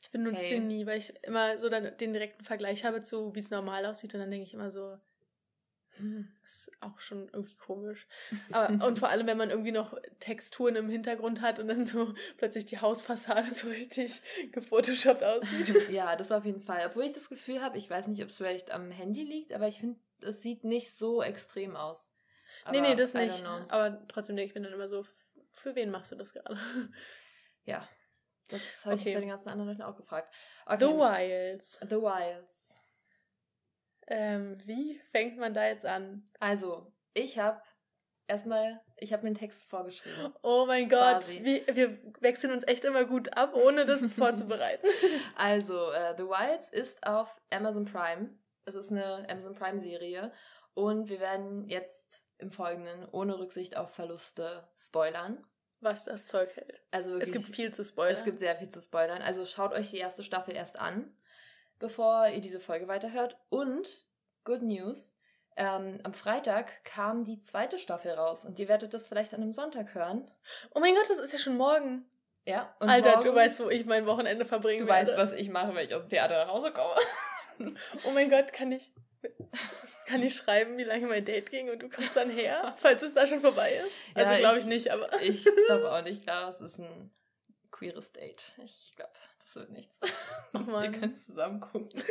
[0.00, 0.50] ich benutze hey.
[0.50, 3.84] den nie, weil ich immer so dann den direkten Vergleich habe zu, wie es normal
[3.84, 4.14] aussieht.
[4.14, 4.96] Und dann denke ich immer so,
[6.42, 8.06] das ist auch schon irgendwie komisch.
[8.52, 12.14] Aber, und vor allem, wenn man irgendwie noch Texturen im Hintergrund hat und dann so
[12.36, 14.20] plötzlich die Hausfassade so richtig
[14.52, 15.88] gefotoshoppt aussieht.
[15.98, 16.86] Ja, das auf jeden Fall.
[16.86, 19.68] Obwohl ich das Gefühl habe, ich weiß nicht, ob es vielleicht am Handy liegt, aber
[19.68, 22.08] ich finde, es sieht nicht so extrem aus.
[22.64, 23.44] Aber, nee, nee, das nicht.
[23.44, 25.04] Aber trotzdem denke ich mir dann immer so,
[25.52, 26.58] für wen machst du das gerade?
[27.64, 27.88] Ja,
[28.48, 29.08] das habe okay.
[29.08, 30.32] ich bei den ganzen anderen Leuten auch gefragt.
[30.66, 30.78] Okay.
[30.78, 31.80] The Wilds.
[31.82, 32.57] The Wilds.
[34.08, 36.28] Ähm, wie fängt man da jetzt an?
[36.40, 37.60] Also, ich habe
[38.26, 40.32] erstmal, ich habe mir einen Text vorgeschrieben.
[40.42, 44.86] Oh mein Gott, wie, wir wechseln uns echt immer gut ab, ohne das vorzubereiten.
[45.36, 48.30] Also, äh, The Wilds ist auf Amazon Prime.
[48.64, 50.32] Es ist eine Amazon Prime Serie
[50.74, 55.44] und wir werden jetzt im Folgenden ohne Rücksicht auf Verluste spoilern.
[55.80, 56.80] Was das Zeug hält.
[56.90, 58.12] Also wirklich, es gibt viel zu spoilern.
[58.12, 59.22] Es gibt sehr viel zu spoilern.
[59.22, 61.14] Also schaut euch die erste Staffel erst an
[61.78, 63.38] bevor ihr diese Folge weiterhört.
[63.48, 64.06] Und,
[64.44, 65.16] good news,
[65.56, 69.52] ähm, am Freitag kam die zweite Staffel raus und ihr werdet das vielleicht an einem
[69.52, 70.30] Sonntag hören.
[70.72, 72.04] Oh mein Gott, das ist ja schon morgen.
[72.44, 72.74] Ja.
[72.78, 75.08] Alter, morgen, du weißt, wo ich mein Wochenende verbringen du werde.
[75.08, 76.94] Weißt, was ich mache, wenn ich aus dem Theater nach Hause komme.
[78.06, 78.92] oh mein Gott, kann ich,
[80.06, 83.14] kann ich schreiben, wie lange mein Date ging und du kommst dann her, falls es
[83.14, 83.90] da schon vorbei ist?
[84.14, 85.20] Also ja, glaube ich, nicht, aber.
[85.20, 87.10] ich glaube auch nicht, klar, es ist ein
[87.78, 88.52] queeres Date.
[88.64, 90.00] Ich glaube, das wird nichts.
[90.54, 90.92] Oh Mann.
[90.92, 92.02] Ihr könnt zusammen gucken.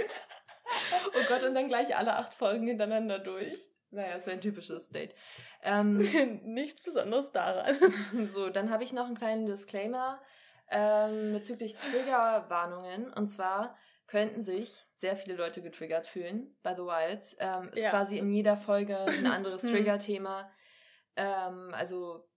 [1.07, 3.57] oh Gott, und dann gleich alle acht Folgen hintereinander durch.
[3.89, 5.15] Naja, das wäre ein typisches Date.
[5.63, 5.97] Ähm,
[6.43, 7.75] Nichts Besonderes daran.
[8.33, 10.21] so, dann habe ich noch einen kleinen Disclaimer
[10.69, 13.11] ähm, bezüglich Triggerwarnungen.
[13.13, 13.75] Und zwar
[14.05, 17.35] könnten sich sehr viele Leute getriggert fühlen bei The Wilds.
[17.39, 17.89] Ähm, ist ja.
[17.89, 19.71] quasi in jeder Folge ein anderes hm.
[19.71, 20.51] Trigger-Thema.
[21.15, 22.29] Ähm, also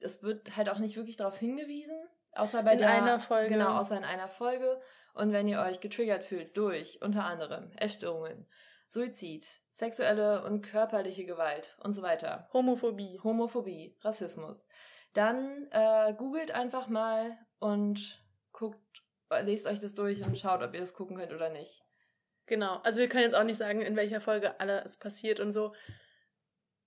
[0.00, 1.96] es wird halt auch nicht wirklich darauf hingewiesen,
[2.38, 3.50] außer bei in der, einer Folge.
[3.50, 4.80] Genau, außer in einer Folge.
[5.14, 8.46] Und wenn ihr euch getriggert fühlt durch unter anderem Essstörungen,
[8.88, 12.48] Suizid, sexuelle und körperliche Gewalt und so weiter.
[12.52, 13.18] Homophobie.
[13.22, 14.66] Homophobie, Rassismus.
[15.12, 18.22] Dann äh, googelt einfach mal und
[18.52, 19.02] guckt,
[19.42, 21.82] lest euch das durch und schaut, ob ihr das gucken könnt oder nicht.
[22.46, 22.76] Genau.
[22.84, 25.74] Also wir können jetzt auch nicht sagen, in welcher Folge alles passiert und so.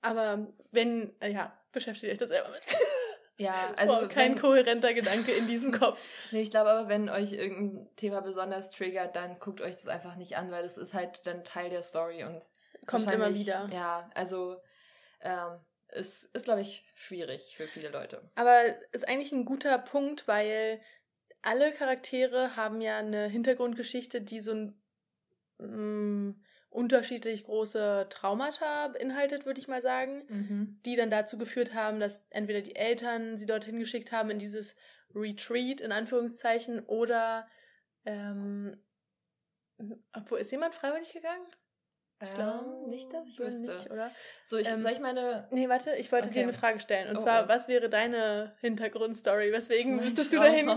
[0.01, 2.63] Aber wenn, äh, ja, beschäftigt euch das selber mit.
[3.39, 3.93] Ja, also.
[3.93, 5.99] Boah, kein wenn, kohärenter Gedanke in diesem Kopf.
[6.31, 10.15] nee, ich glaube aber, wenn euch irgendein Thema besonders triggert, dann guckt euch das einfach
[10.15, 12.45] nicht an, weil das ist halt dann Teil der Story und.
[12.85, 13.67] Kommt immer wieder.
[13.73, 14.61] Ja, also.
[15.21, 15.59] Ähm,
[15.91, 18.21] es ist, glaube ich, schwierig für viele Leute.
[18.35, 20.79] Aber ist eigentlich ein guter Punkt, weil
[21.41, 24.81] alle Charaktere haben ja eine Hintergrundgeschichte, die so ein
[25.57, 30.79] mm, unterschiedlich große Traumata beinhaltet, würde ich mal sagen, mhm.
[30.85, 34.75] die dann dazu geführt haben, dass entweder die Eltern sie dorthin geschickt haben in dieses
[35.15, 37.47] Retreat in Anführungszeichen oder
[38.05, 38.77] ähm,
[40.13, 41.45] obwohl ist jemand freiwillig gegangen?
[42.21, 43.77] Ich glaube ähm, nicht, dass ich wüsste.
[43.77, 44.11] Nicht, oder?
[44.45, 45.47] So, ich, ähm, soll ich meine.
[45.51, 46.39] Nee, warte, ich wollte okay.
[46.39, 47.07] dir eine Frage stellen.
[47.07, 47.47] Und oh, zwar, oh.
[47.47, 49.53] was wäre deine Hintergrundstory?
[49.53, 50.69] Weswegen müsstest du dahin,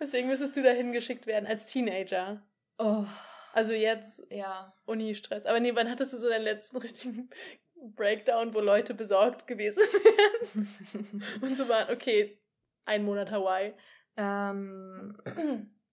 [0.00, 2.42] weswegen müsstest du dahin geschickt werden als Teenager?
[2.78, 3.06] Oh.
[3.52, 4.72] Also jetzt ja.
[4.86, 5.46] Uni-Stress.
[5.46, 7.30] Aber nee, wann hattest du so deinen letzten richtigen
[7.74, 11.24] Breakdown, wo Leute besorgt gewesen wären?
[11.42, 12.38] Und so waren, okay,
[12.84, 13.74] ein Monat Hawaii.
[14.16, 15.16] Ähm,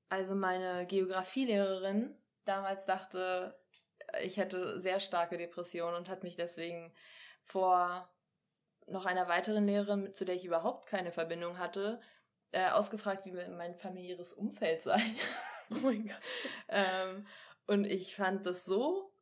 [0.09, 2.15] also meine Geografielehrerin
[2.45, 3.59] damals dachte,
[4.21, 6.93] ich hätte sehr starke Depressionen und hat mich deswegen
[7.43, 8.09] vor
[8.87, 11.99] noch einer weiteren Lehrerin, zu der ich überhaupt keine Verbindung hatte,
[12.51, 15.01] äh, ausgefragt, wie mein familiäres Umfeld sei.
[15.69, 16.21] Oh mein Gott.
[16.69, 17.27] ähm,
[17.67, 19.13] und ich fand das so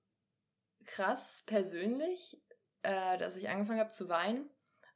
[0.86, 2.40] krass persönlich,
[2.84, 4.50] äh, dass ich angefangen habe zu weinen.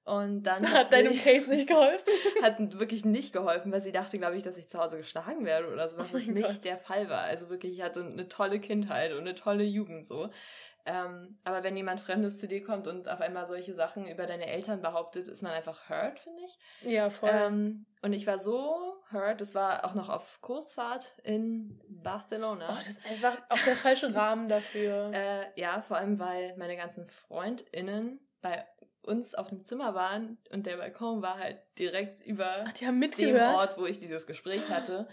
[0.06, 2.08] Und dann hat, hat deinem Case nicht geholfen.
[2.42, 5.72] hat wirklich nicht geholfen, weil sie dachte, glaube ich, dass ich zu Hause geschlagen werde
[5.72, 6.64] oder so, was oh nicht Gott.
[6.64, 7.22] der Fall war.
[7.22, 10.30] Also wirklich, ich hatte eine tolle Kindheit und eine tolle Jugend so.
[10.90, 14.48] Ähm, aber wenn jemand Fremdes zu dir kommt und auf einmal solche Sachen über deine
[14.48, 16.92] Eltern behauptet, ist man einfach hurt, finde ich.
[16.92, 17.30] Ja, voll.
[17.32, 22.70] Ähm, und ich war so hurt, das war auch noch auf Kursfahrt in Barcelona.
[22.72, 25.12] Oh, das ist einfach auch der falsche Rahmen dafür.
[25.14, 28.66] Äh, ja, vor allem, weil meine ganzen FreundInnen bei
[29.04, 33.78] uns auf dem Zimmer waren und der Balkon war halt direkt über Ach, dem Ort,
[33.78, 35.08] wo ich dieses Gespräch hatte.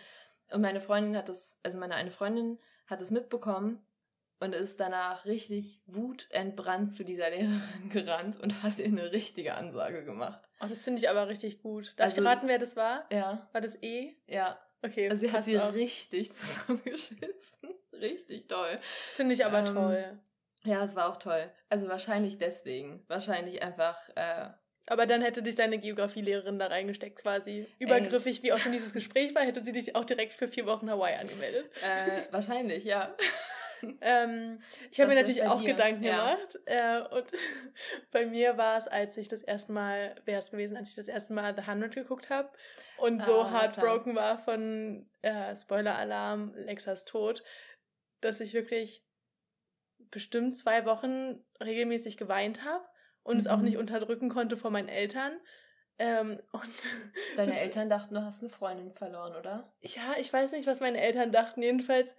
[0.51, 3.86] Und meine Freundin hat das, also meine eine Freundin hat es mitbekommen
[4.41, 10.05] und ist danach richtig wutentbrannt zu dieser Lehrerin gerannt und hat ihr eine richtige Ansage
[10.05, 10.41] gemacht.
[10.61, 11.99] Oh, das finde ich aber richtig gut.
[11.99, 13.07] Darf also, ich raten, wer das war?
[13.11, 13.49] Ja.
[13.53, 14.17] War das E?
[14.27, 14.59] Ja.
[14.83, 15.09] Okay.
[15.09, 15.75] Also sie hat sie auch.
[15.75, 17.75] richtig zusammengeschissen.
[17.93, 18.79] richtig toll.
[19.15, 20.21] Finde ich aber ähm, toll.
[20.65, 21.51] Ja, es war auch toll.
[21.69, 23.05] Also wahrscheinlich deswegen.
[23.09, 23.97] Wahrscheinlich einfach.
[24.17, 24.49] Äh,
[24.89, 27.67] aber dann hätte dich deine Geografielehrerin da reingesteckt quasi.
[27.79, 28.43] Übergriffig, Ey.
[28.45, 31.17] wie auch schon dieses Gespräch war, hätte sie dich auch direkt für vier Wochen Hawaii
[31.17, 31.69] angemeldet.
[31.83, 33.17] Äh, wahrscheinlich, ja.
[34.01, 34.61] ähm,
[34.91, 35.69] ich habe mir natürlich auch dir.
[35.69, 36.35] Gedanken ja.
[36.35, 36.59] gemacht.
[36.67, 37.31] Äh, und
[38.13, 41.09] bei mir war es, als ich das erste Mal, wäre es gewesen, als ich das
[41.09, 42.51] erste Mal The Hundred geguckt habe
[42.99, 44.31] und so ah, heartbroken klar.
[44.31, 47.43] war von äh, Spoiler-Alarm, Lexas Tod,
[48.21, 49.05] dass ich wirklich
[50.11, 52.85] bestimmt zwei Wochen regelmäßig geweint habe
[53.23, 53.41] und mhm.
[53.41, 53.81] es auch nicht mhm.
[53.81, 55.33] unterdrücken konnte vor meinen Eltern.
[55.99, 56.73] Ähm, und
[57.37, 59.73] Deine Eltern dachten, du hast eine Freundin verloren, oder?
[59.81, 61.63] Ja, ich weiß nicht, was meine Eltern dachten.
[61.63, 62.15] Jedenfalls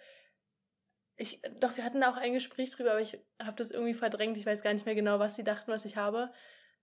[1.18, 4.38] ich, doch, wir hatten da auch ein Gespräch drüber, aber ich habe das irgendwie verdrängt.
[4.38, 6.32] Ich weiß gar nicht mehr genau, was sie dachten, was ich habe.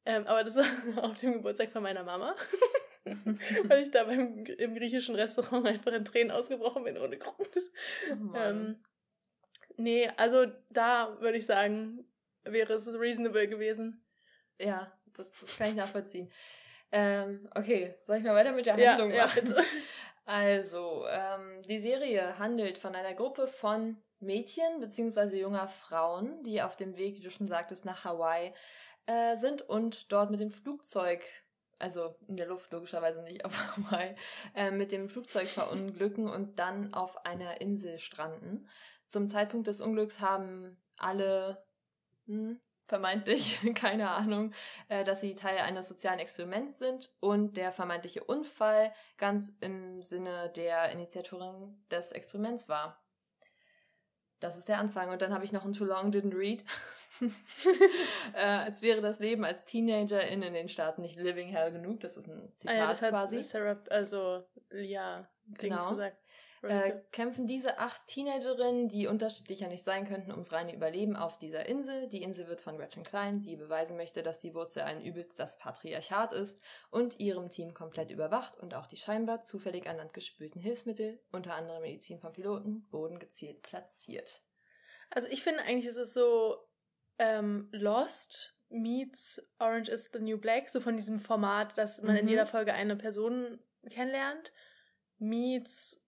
[0.05, 0.57] Ähm, aber das
[0.97, 2.35] war auf dem Geburtstag von meiner Mama.
[3.05, 7.51] Weil ich da beim, im griechischen Restaurant einfach in Tränen ausgebrochen bin, ohne Grund.
[8.11, 8.83] Oh ähm,
[9.77, 12.07] nee, also da würde ich sagen,
[12.44, 14.05] wäre es reasonable gewesen.
[14.59, 16.33] Ja, das, das kann ich nachvollziehen.
[16.92, 19.47] Ähm, okay, soll ich mal weiter mit der Handlung ja, machen?
[19.47, 19.62] Ja, bitte.
[20.27, 25.41] Also, ähm, die Serie handelt von einer Gruppe von Mädchen bzw.
[25.41, 28.53] junger Frauen, die auf dem Weg, wie du schon sagtest, nach Hawaii
[29.07, 31.25] äh, sind und dort mit dem Flugzeug,
[31.79, 34.17] also in der Luft logischerweise nicht auf Hawaii,
[34.55, 38.69] äh, mit dem Flugzeug verunglücken und dann auf einer Insel stranden.
[39.07, 41.65] Zum Zeitpunkt des Unglücks haben alle
[42.27, 44.53] hm, vermeintlich, keine Ahnung,
[44.89, 50.51] äh, dass sie Teil eines sozialen Experiments sind und der vermeintliche Unfall ganz im Sinne
[50.51, 53.04] der Initiatorin des Experiments war.
[54.45, 55.11] Das ist der Anfang.
[55.11, 56.65] Und dann habe ich noch ein Too Long Didn't Read.
[58.35, 62.01] äh, als wäre das Leben als Teenagerin in den Staaten nicht living hell genug.
[62.01, 63.37] Das ist ein Zitat ah ja, das quasi.
[63.39, 65.27] Hat Sarah, also ja,
[65.59, 65.89] genau.
[65.91, 66.19] gesagt.
[66.68, 71.66] Äh, kämpfen diese acht Teenagerinnen, die unterschiedlicher nicht sein könnten, ums reine Überleben auf dieser
[71.66, 72.09] Insel.
[72.09, 75.59] Die Insel wird von Gretchen Klein, die beweisen möchte, dass die Wurzel allen Übels das
[75.59, 80.61] Patriarchat ist und ihrem Team komplett überwacht und auch die scheinbar zufällig an Land gespülten
[80.61, 84.42] Hilfsmittel, unter anderem Medizin von Piloten, Boden gezielt platziert.
[85.11, 86.57] Also ich finde eigentlich ist es so
[87.18, 92.22] ähm, Lost meets Orange is the New Black, so von diesem Format, dass man mhm.
[92.22, 94.53] in jeder Folge eine Person kennenlernt,
[95.18, 96.04] meets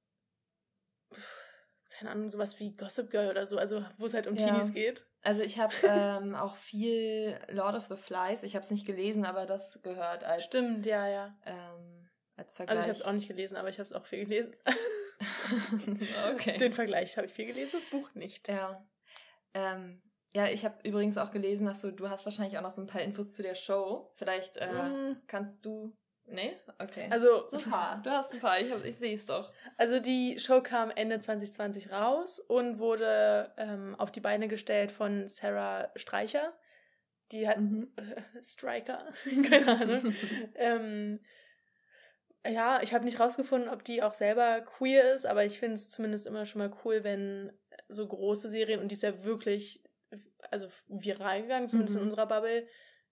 [1.99, 4.47] keine Ahnung, sowas wie Gossip Girl oder so, also wo es halt um ja.
[4.47, 5.07] Teenies geht.
[5.23, 9.25] Also ich habe ähm, auch viel Lord of the Flies, ich habe es nicht gelesen,
[9.25, 11.39] aber das gehört als Stimmt, ja, ja.
[11.47, 12.77] Ähm, als Vergleich.
[12.77, 14.55] Also ich habe es auch nicht gelesen, aber ich habe es auch viel gelesen.
[16.35, 16.59] okay.
[16.59, 18.49] Den Vergleich habe ich viel gelesen, das Buch nicht.
[18.49, 18.87] Ja.
[19.55, 20.03] Ähm,
[20.35, 22.87] ja, ich habe übrigens auch gelesen, dass du, du hast wahrscheinlich auch noch so ein
[22.87, 24.13] paar Infos zu der Show.
[24.17, 25.23] Vielleicht äh, mm.
[25.27, 25.97] kannst du
[26.29, 26.57] Nee?
[26.79, 27.07] Okay.
[27.11, 28.03] Also, so ein paar.
[28.03, 29.53] Du hast ein paar, ich, ich sehe es doch.
[29.77, 35.29] Also die Show kam Ende 2020 raus und wurde ähm, auf die Beine gestellt von
[35.29, 36.53] Sarah Streicher.
[37.33, 37.93] Die hat mhm.
[37.97, 39.07] äh, Striker,
[39.49, 40.15] keine Ahnung.
[40.55, 41.21] ähm,
[42.47, 45.91] ja, ich habe nicht rausgefunden, ob die auch selber queer ist, aber ich finde es
[45.91, 47.53] zumindest immer schon mal cool, wenn
[47.89, 49.83] so große Serien, und die ist ja wirklich
[50.51, 52.03] also viral gegangen, zumindest mhm.
[52.03, 52.67] in unserer Bubble,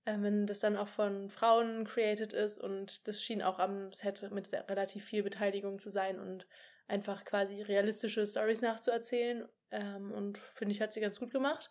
[0.06, 4.52] wenn das dann auch von Frauen created ist und das schien auch am Set mit
[4.52, 6.46] relativ viel Beteiligung zu sein und
[6.88, 9.48] einfach quasi realistische Stories nachzuerzählen.
[9.70, 11.70] Ähm, und finde ich, hat sie ganz gut gemacht.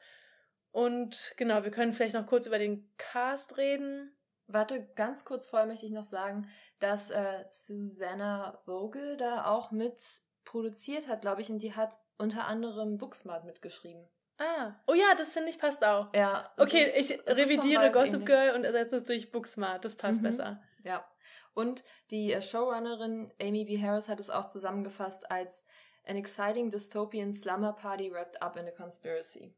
[0.72, 4.12] Und genau, wir können vielleicht noch kurz über den Cast reden.
[4.48, 10.22] Warte, ganz kurz vorher möchte ich noch sagen, dass äh, Susanna Vogel da auch mit
[10.44, 14.10] produziert hat, glaube ich, und die hat unter anderem Booksmart mitgeschrieben.
[14.38, 16.14] Ah, oh ja, das finde ich passt auch.
[16.14, 16.52] Ja.
[16.58, 18.26] Okay, ist, ich revidiere Gossip ähnlich.
[18.26, 19.86] Girl und ersetze es durch Booksmart.
[19.86, 20.26] Das passt mhm.
[20.26, 20.64] besser.
[20.84, 21.06] Ja.
[21.54, 23.80] Und die äh, Showrunnerin Amy B.
[23.80, 25.64] Harris hat es auch zusammengefasst als
[26.06, 29.54] an exciting dystopian slumber party wrapped up in a conspiracy.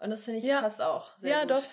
[0.00, 0.60] Und das finde ich ja.
[0.60, 1.50] passt auch sehr ja, gut.
[1.50, 1.64] Ja, doch.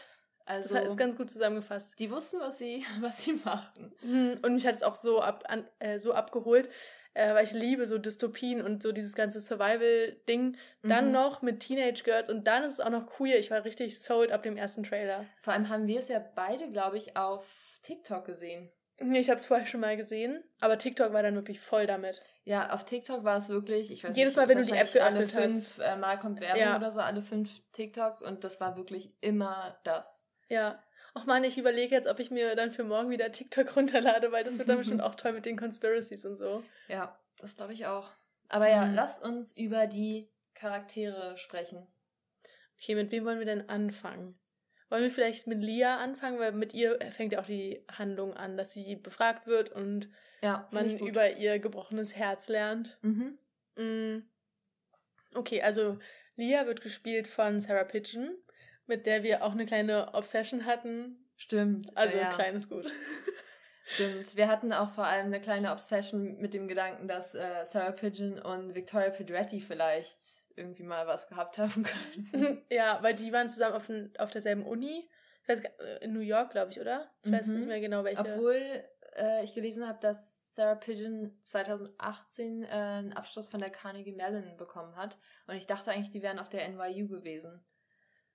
[0.45, 1.99] Also, das ist ganz gut zusammengefasst.
[1.99, 3.93] Die wussten, was sie, was sie machten.
[4.01, 6.69] Mhm, und mich hat es auch so, ab, an, äh, so abgeholt,
[7.19, 10.55] äh, weil ich liebe so Dystopien und so dieses ganze Survival-Ding.
[10.83, 11.11] Dann mhm.
[11.11, 13.37] noch mit Teenage Girls und dann ist es auch noch queer.
[13.37, 15.25] Ich war richtig sold ab dem ersten Trailer.
[15.41, 18.71] Vor allem haben wir es ja beide, glaube ich, auf TikTok gesehen.
[19.01, 22.21] Nee, ich habe es vorher schon mal gesehen, aber TikTok war dann wirklich voll damit.
[22.43, 25.35] Ja, auf TikTok war es wirklich, ich weiß Jedes Mal, wenn du die App geöffnet
[25.35, 25.79] alle fünf, hast.
[25.79, 26.75] Äh, mal kommt Werbung ja.
[26.75, 30.25] oder so, alle fünf TikToks und das war wirklich immer das.
[30.49, 30.81] Ja,
[31.19, 34.43] ach man, ich überlege jetzt, ob ich mir dann für morgen wieder TikTok runterlade, weil
[34.43, 36.63] das wird dann bestimmt auch toll mit den Conspiracies und so.
[36.87, 38.11] Ja, das glaube ich auch.
[38.47, 38.95] Aber ja, mhm.
[38.95, 41.85] lasst uns über die Charaktere sprechen.
[42.77, 44.39] Okay, mit wem wollen wir denn anfangen?
[44.89, 48.57] Wollen wir vielleicht mit Lia anfangen, weil mit ihr fängt ja auch die Handlung an,
[48.57, 50.09] dass sie befragt wird und
[50.41, 52.97] ja, man über ihr gebrochenes Herz lernt.
[53.01, 53.37] Mhm.
[53.75, 54.23] Mm.
[55.35, 55.99] Okay, also
[56.37, 58.35] Lia wird gespielt von Sarah Pigeon
[58.89, 61.17] mit der wir auch eine kleine Obsession hatten.
[61.37, 61.95] Stimmt.
[61.95, 62.29] Also ja.
[62.29, 62.91] kleines Gut.
[63.85, 64.35] Stimmt.
[64.35, 68.37] Wir hatten auch vor allem eine kleine Obsession mit dem Gedanken, dass äh, Sarah Pigeon
[68.37, 70.21] und Victoria Pedretti vielleicht
[70.55, 72.61] irgendwie mal was gehabt haben können.
[72.69, 75.09] ja, weil die waren zusammen auf, ein, auf derselben Uni.
[75.41, 77.09] Ich weiß, äh, in New York, glaube ich, oder?
[77.23, 77.35] Ich mhm.
[77.35, 78.21] weiß nicht mehr genau, welche.
[78.21, 78.83] Obwohl
[79.15, 84.57] äh, ich gelesen habe, dass Sarah Pigeon 2018 äh, einen Abschluss von der Carnegie Mellon
[84.57, 85.17] bekommen hat.
[85.47, 87.63] Und ich dachte eigentlich, die wären auf der NYU gewesen.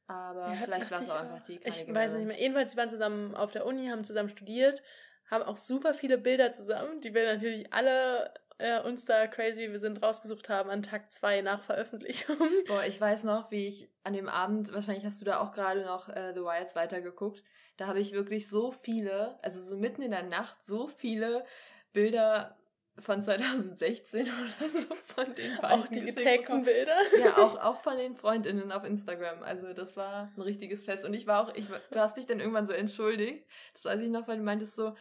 [0.07, 2.39] Aber ja, vielleicht war es auch einfach die Ich weiß nicht mehr.
[2.39, 4.83] Jedenfalls, sie waren zusammen auf der Uni, haben zusammen studiert,
[5.31, 9.81] haben auch super viele Bilder zusammen, die wir natürlich alle äh, uns da crazy, wir
[9.81, 12.37] sind rausgesucht haben an Tag 2 nach Veröffentlichung.
[12.67, 15.85] Boah, ich weiß noch, wie ich an dem Abend, wahrscheinlich hast du da auch gerade
[15.85, 17.43] noch äh, The Wilds weitergeguckt,
[17.77, 21.45] da habe ich wirklich so viele, also so mitten in der Nacht, so viele
[21.93, 22.57] Bilder
[22.99, 25.81] von 2016 oder so von den beiden.
[25.81, 26.97] Auch die getagten Bilder.
[27.19, 29.43] Ja, auch, auch von den Freundinnen auf Instagram.
[29.43, 31.05] Also das war ein richtiges Fest.
[31.05, 33.45] Und ich war auch, ich, du hast dich dann irgendwann so entschuldigt.
[33.73, 34.95] Das weiß ich noch, weil du meintest so,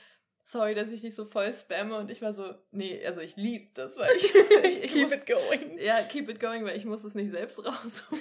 [0.43, 1.97] sorry, dass ich dich so voll spamme.
[1.97, 5.13] Und ich war so, nee, also ich liebe das, weil ich, ich, ich Keep muss,
[5.13, 5.77] it going.
[5.79, 8.19] Ja, keep it going, weil ich muss es nicht selbst raussuchen.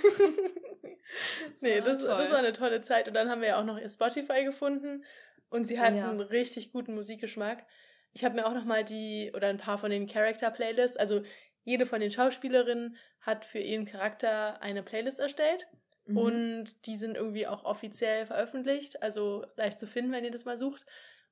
[1.50, 3.08] das nee, das, das war eine tolle Zeit.
[3.08, 5.04] Und dann haben wir ja auch noch ihr Spotify gefunden.
[5.48, 6.08] Und sie hat ja.
[6.08, 7.64] einen richtig guten Musikgeschmack.
[8.12, 11.22] Ich habe mir auch nochmal die oder ein paar von den Character-Playlists, also
[11.64, 15.66] jede von den Schauspielerinnen hat für ihren Charakter eine Playlist erstellt.
[16.06, 16.16] Mhm.
[16.16, 20.56] Und die sind irgendwie auch offiziell veröffentlicht, also leicht zu finden, wenn ihr das mal
[20.56, 20.84] sucht.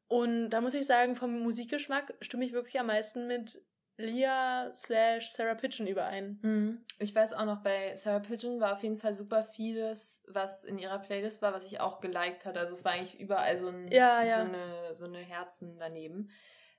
[0.07, 3.61] Und da muss ich sagen, vom Musikgeschmack stimme ich wirklich am meisten mit
[3.97, 6.39] Leah slash Sarah Pigeon überein.
[6.43, 6.85] Mhm.
[6.99, 10.79] Ich weiß auch noch, bei Sarah Pigeon war auf jeden Fall super vieles, was in
[10.79, 12.61] ihrer Playlist war, was ich auch geliked hatte.
[12.61, 14.37] Also es war eigentlich überall so, ein, ja, ja.
[14.37, 16.31] so, eine, so eine Herzen daneben.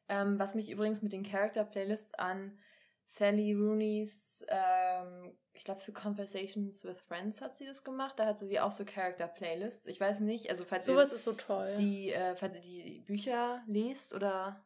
[0.10, 2.58] Ähm, was mich übrigens mit den Character-Playlists an
[3.06, 8.18] Sally Rooney's, ähm, ich glaube für Conversations with Friends hat sie das gemacht.
[8.18, 9.88] Da hatte sie auch so Character-Playlists.
[9.88, 11.76] Ich weiß nicht, also falls Sowas ist so toll.
[11.78, 14.64] Die, äh, falls ihr die Bücher lest oder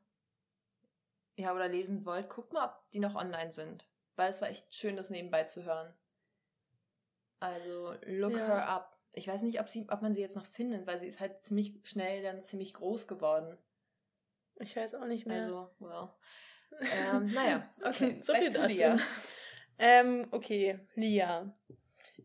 [1.38, 3.88] ja, oder lesen wollt, guckt mal, ob die noch online sind.
[4.16, 5.94] Weil es war echt schön, das nebenbei zu hören.
[7.40, 8.46] Also, look ja.
[8.46, 8.98] her up.
[9.12, 11.42] Ich weiß nicht, ob, sie, ob man sie jetzt noch findet, weil sie ist halt
[11.42, 13.58] ziemlich schnell dann ziemlich groß geworden.
[14.60, 15.42] Ich weiß auch nicht mehr.
[15.42, 16.10] Also, well.
[16.82, 18.20] Ähm, naja, okay.
[18.22, 18.68] so viel dazu.
[18.68, 18.98] Lia.
[19.78, 21.54] Ähm, okay, Lia.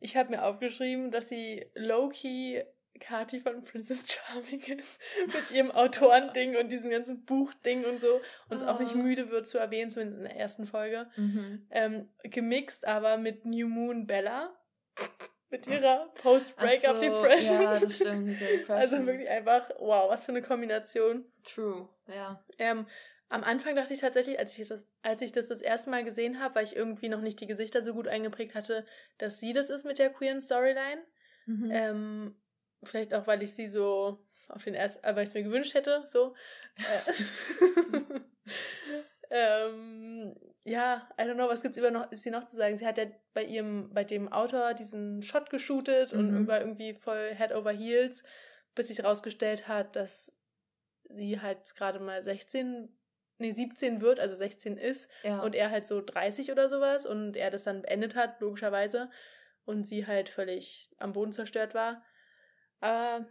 [0.01, 2.63] Ich habe mir aufgeschrieben, dass sie low-key
[3.01, 5.01] Kati von Princess Charming ist.
[5.27, 8.21] mit ihrem Autorending und diesem ganzen Buchding und so.
[8.49, 8.67] Und es oh.
[8.67, 8.99] auch nicht ah.
[8.99, 11.11] müde wird zu erwähnen, zumindest in der ersten Folge.
[11.17, 11.67] Mhm.
[11.71, 14.55] Ähm, gemixt aber mit New Moon Bella.
[15.51, 17.57] Mit ihrer Post-Breakup-Depression.
[17.57, 21.25] So, ja, das stimmt, Also wirklich einfach, wow, was für eine Kombination.
[21.45, 22.45] True, ja.
[22.59, 22.87] Ähm,
[23.29, 26.41] am Anfang dachte ich tatsächlich, als ich das, als ich das das erste Mal gesehen
[26.41, 28.85] habe, weil ich irgendwie noch nicht die Gesichter so gut eingeprägt hatte,
[29.19, 31.03] dass sie das ist mit der queeren Storyline.
[31.47, 31.71] Mhm.
[31.73, 32.41] Ähm,
[32.83, 35.75] Vielleicht auch, weil ich sie so auf den ersten, äh, weil ich es mir gewünscht
[35.75, 36.35] hätte, so.
[39.31, 42.77] Äh, ähm, ja, I don't know, was gibt's über noch, ist sie noch zu sagen?
[42.77, 46.37] Sie hat ja bei ihrem, bei dem Autor diesen Shot geshootet mhm.
[46.37, 48.23] und war irgendwie voll Head over Heels,
[48.75, 50.37] bis sich herausgestellt hat, dass
[51.09, 52.89] sie halt gerade mal 16,
[53.39, 55.41] nee, 17 wird, also 16 ist ja.
[55.41, 59.11] und er halt so 30 oder sowas und er das dann beendet hat, logischerweise,
[59.65, 62.03] und sie halt völlig am Boden zerstört war.
[62.81, 63.27] Aber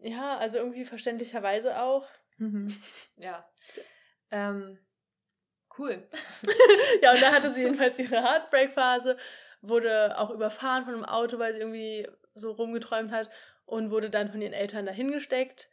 [0.00, 2.08] ja, also irgendwie verständlicherweise auch.
[2.36, 2.74] Mhm.
[3.16, 3.48] Ja.
[4.30, 4.78] Ähm,
[5.78, 6.06] cool.
[7.02, 9.16] ja, und da hatte sie jedenfalls ihre Heartbreak-Phase,
[9.60, 13.28] wurde auch überfahren von einem Auto, weil sie irgendwie so rumgeträumt hat
[13.66, 15.68] und wurde dann von ihren Eltern dahingesteckt.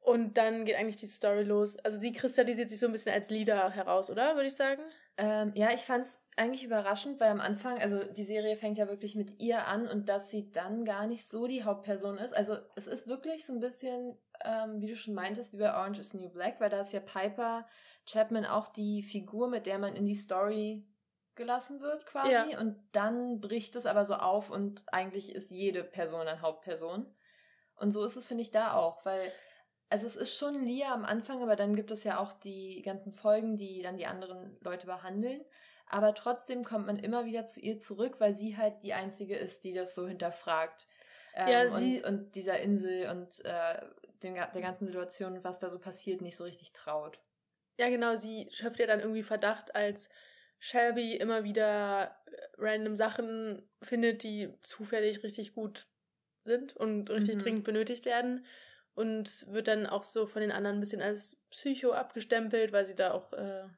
[0.00, 1.78] Und dann geht eigentlich die Story los.
[1.78, 4.36] Also sie kristallisiert sich so ein bisschen als Leader heraus, oder?
[4.36, 4.82] Würde ich sagen.
[5.18, 8.86] Ähm, ja, ich fand es eigentlich überraschend, weil am Anfang, also die Serie fängt ja
[8.86, 12.36] wirklich mit ihr an und dass sie dann gar nicht so die Hauptperson ist.
[12.36, 16.00] Also es ist wirklich so ein bisschen, ähm, wie du schon meintest, wie bei Orange
[16.00, 17.66] is New Black, weil da ist ja Piper
[18.06, 20.86] Chapman auch die Figur, mit der man in die Story
[21.34, 22.32] gelassen wird quasi.
[22.32, 22.60] Ja.
[22.60, 27.06] Und dann bricht es aber so auf und eigentlich ist jede Person eine Hauptperson.
[27.76, 29.30] Und so ist es, finde ich, da auch, weil
[29.88, 33.12] also es ist schon Lia am Anfang, aber dann gibt es ja auch die ganzen
[33.12, 35.44] Folgen, die dann die anderen Leute behandeln.
[35.88, 39.62] Aber trotzdem kommt man immer wieder zu ihr zurück, weil sie halt die einzige ist,
[39.62, 40.88] die das so hinterfragt.
[41.34, 43.80] Ähm, ja, sie und, und dieser Insel und äh,
[44.22, 47.20] den, der ganzen Situation, was da so passiert, nicht so richtig traut.
[47.78, 50.08] Ja, genau, sie schöpft ja dann irgendwie Verdacht, als
[50.58, 55.86] Shelby immer wieder äh, random Sachen findet, die zufällig richtig gut
[56.40, 57.40] sind und richtig mhm.
[57.40, 58.46] dringend benötigt werden
[58.94, 62.94] und wird dann auch so von den anderen ein bisschen als Psycho abgestempelt, weil sie
[62.94, 63.68] da auch äh,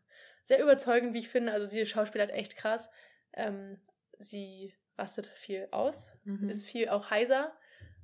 [0.44, 1.52] sehr überzeugend, wie ich finde.
[1.52, 2.88] Also sie schauspielert echt krass.
[3.32, 3.80] Ähm,
[4.18, 6.48] sie rastet viel aus, mhm.
[6.48, 7.56] ist viel auch heiser,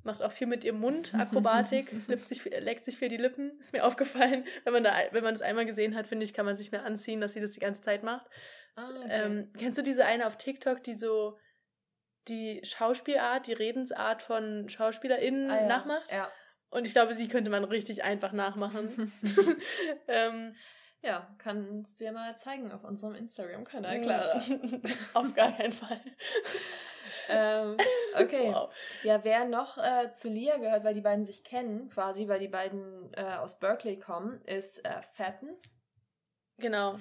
[0.05, 1.89] macht auch viel mit ihrem Mund, Akrobatik,
[2.27, 3.59] sich, leckt sich viel die Lippen.
[3.61, 6.47] Ist mir aufgefallen, wenn man da, wenn man das einmal gesehen hat, finde ich, kann
[6.47, 8.27] man sich mehr anziehen, dass sie das die ganze Zeit macht.
[8.77, 9.09] Ah, okay.
[9.09, 11.39] ähm, kennst du diese eine auf TikTok, die so
[12.29, 15.67] die Schauspielart, die Redensart von SchauspielerInnen ah, ja.
[15.67, 16.11] nachmacht?
[16.11, 16.31] Ja.
[16.71, 19.13] Und ich glaube, sie könnte man richtig einfach nachmachen.
[20.09, 20.55] ähm,
[21.05, 24.43] ja, kannst du ja mal zeigen auf unserem Instagram-Kanal, Clara.
[25.15, 26.01] auf gar keinen Fall.
[27.29, 27.77] ähm,
[28.19, 28.51] okay.
[28.53, 28.75] Wow.
[29.03, 32.49] Ja, wer noch äh, zu Lia gehört, weil die beiden sich kennen, quasi, weil die
[32.49, 35.51] beiden äh, aus Berkeley kommen, ist äh, Fatten.
[36.59, 36.99] Genau.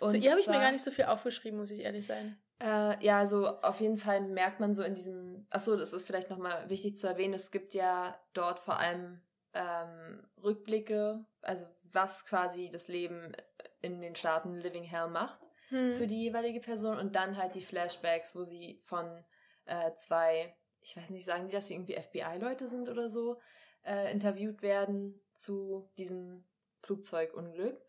[0.00, 2.36] Und zu ihr habe ich mir gar nicht so viel aufgeschrieben, muss ich ehrlich sein.
[2.60, 6.30] Äh, ja, also auf jeden Fall merkt man so in diesem, achso, das ist vielleicht
[6.30, 9.20] nochmal wichtig zu erwähnen, es gibt ja dort vor allem
[9.54, 13.32] ähm, Rückblicke, also was quasi das Leben
[13.80, 15.94] in den Staaten Living Hell macht hm.
[15.94, 19.24] für die jeweilige Person und dann halt die Flashbacks, wo sie von
[19.66, 23.40] äh, zwei, ich weiß nicht, sagen die, dass sie irgendwie FBI-Leute sind oder so,
[23.84, 26.44] äh, interviewt werden zu diesem
[26.82, 27.80] Flugzeugunglück.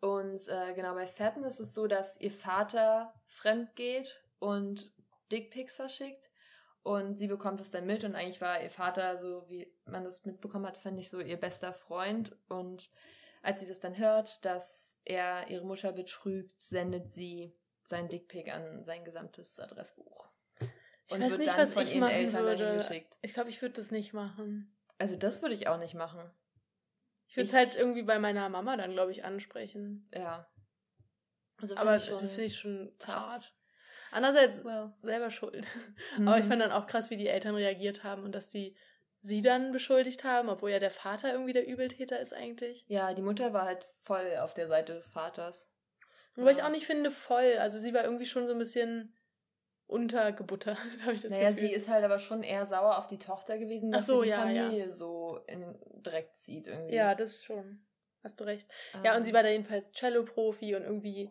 [0.00, 4.92] Und äh, genau bei Fatten ist es so, dass ihr Vater fremd geht und
[5.32, 6.30] Dickpics verschickt.
[6.82, 10.26] Und sie bekommt es dann mit und eigentlich war ihr Vater, so wie man das
[10.26, 12.36] mitbekommen hat, fand ich so ihr bester Freund.
[12.48, 12.90] Und
[13.44, 17.54] als sie das dann hört, dass er ihre Mutter betrügt, sendet sie
[17.86, 20.28] sein Dickpick an sein gesamtes Adressbuch.
[21.10, 23.04] Und ich weiß nicht, was ich machen Eltern würde.
[23.20, 24.74] Ich glaube, ich würde das nicht machen.
[24.96, 26.30] Also das würde ich auch nicht machen.
[27.28, 30.08] Ich würde es halt irgendwie bei meiner Mama dann, glaube ich, ansprechen.
[30.14, 30.48] Ja.
[31.58, 33.54] Also aber das finde ich schon hart.
[34.10, 34.92] Andererseits well.
[35.02, 35.66] selber schuld.
[36.16, 36.28] Mhm.
[36.28, 38.76] Aber ich fand dann auch krass, wie die Eltern reagiert haben und dass die
[39.24, 42.84] sie dann beschuldigt haben, obwohl ja der Vater irgendwie der Übeltäter ist eigentlich.
[42.88, 45.70] Ja, die Mutter war halt voll auf der Seite des Vaters.
[46.36, 46.58] Wobei ja.
[46.58, 47.56] ich auch nicht finde, voll.
[47.58, 49.16] Also sie war irgendwie schon so ein bisschen
[49.86, 51.68] untergebuttert, habe ich das naja, Gefühl.
[51.68, 54.30] sie ist halt aber schon eher sauer auf die Tochter gewesen, dass so, sie die
[54.30, 54.90] ja, Familie ja.
[54.90, 56.94] so in Dreck zieht irgendwie.
[56.94, 57.82] Ja, das schon.
[58.22, 58.68] Hast du recht.
[58.94, 59.04] Ähm.
[59.04, 61.30] Ja, und sie war da jedenfalls Cello-Profi und irgendwie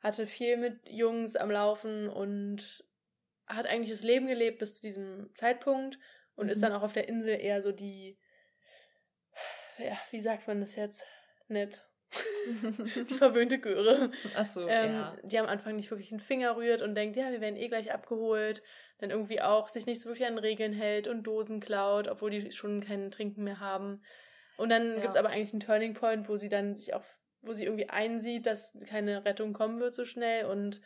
[0.00, 2.84] hatte viel mit Jungs am Laufen und
[3.46, 5.98] hat eigentlich das Leben gelebt bis zu diesem Zeitpunkt
[6.36, 6.52] und mhm.
[6.52, 8.18] ist dann auch auf der Insel eher so die,
[9.78, 11.02] ja, wie sagt man das jetzt?
[11.48, 11.84] Nett.
[13.08, 14.10] die verwöhnte Göre.
[14.36, 15.16] Ach so, ähm, ja.
[15.22, 17.92] Die am Anfang nicht wirklich einen Finger rührt und denkt, ja, wir werden eh gleich
[17.92, 18.62] abgeholt.
[18.98, 22.50] Dann irgendwie auch sich nicht so wirklich an Regeln hält und Dosen klaut, obwohl die
[22.52, 24.02] schon kein Trinken mehr haben.
[24.56, 25.00] Und dann ja.
[25.00, 27.04] gibt es aber eigentlich einen Turning Point, wo sie dann sich auch,
[27.42, 30.80] wo sie irgendwie einsieht, dass keine Rettung kommen wird so schnell und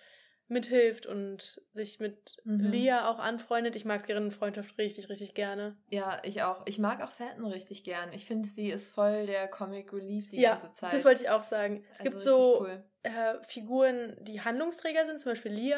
[0.49, 2.71] mithilft und sich mit mhm.
[2.71, 3.77] Lea auch anfreundet.
[3.77, 5.77] Ich mag deren Freundschaft richtig, richtig gerne.
[5.91, 6.63] Ja, ich auch.
[6.67, 8.13] Ich mag auch Fenton richtig gern.
[8.13, 10.93] Ich finde, sie ist voll der Comic Relief die ja, ganze Zeit.
[10.93, 11.85] Das wollte ich auch sagen.
[11.93, 12.85] Es also gibt so cool.
[13.03, 15.75] äh, Figuren, die Handlungsträger sind, zum Beispiel Lea.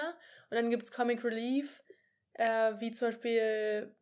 [0.51, 1.83] Und dann gibt es Comic Relief,
[2.35, 3.93] äh, wie zum Beispiel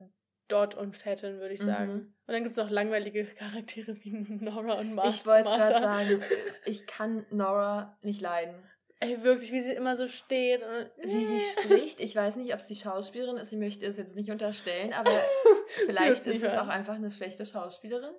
[0.48, 1.92] Dot und Fenton, würde ich sagen.
[1.92, 2.14] Mhm.
[2.26, 5.10] Und dann gibt es auch langweilige Charaktere wie Nora und Martha.
[5.10, 6.22] Ich wollte gerade sagen,
[6.66, 8.54] ich kann Nora nicht leiden.
[9.00, 10.60] Ey, wirklich, wie sie immer so steht.
[11.02, 12.00] Wie sie spricht.
[12.00, 13.52] Ich weiß nicht, ob es die Schauspielerin ist.
[13.52, 15.12] Ich möchte es jetzt nicht unterstellen, aber
[15.86, 18.14] vielleicht ist es auch einfach eine schlechte Schauspielerin.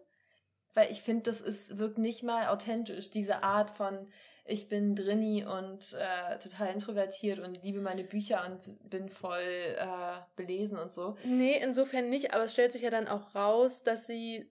[0.74, 3.10] Weil ich finde, das ist, wirkt nicht mal authentisch.
[3.10, 4.08] Diese Art von,
[4.46, 10.22] ich bin drinni und äh, total introvertiert und liebe meine Bücher und bin voll äh,
[10.38, 11.18] belesen und so.
[11.26, 14.50] Nee, insofern nicht, aber es stellt sich ja dann auch raus, dass sie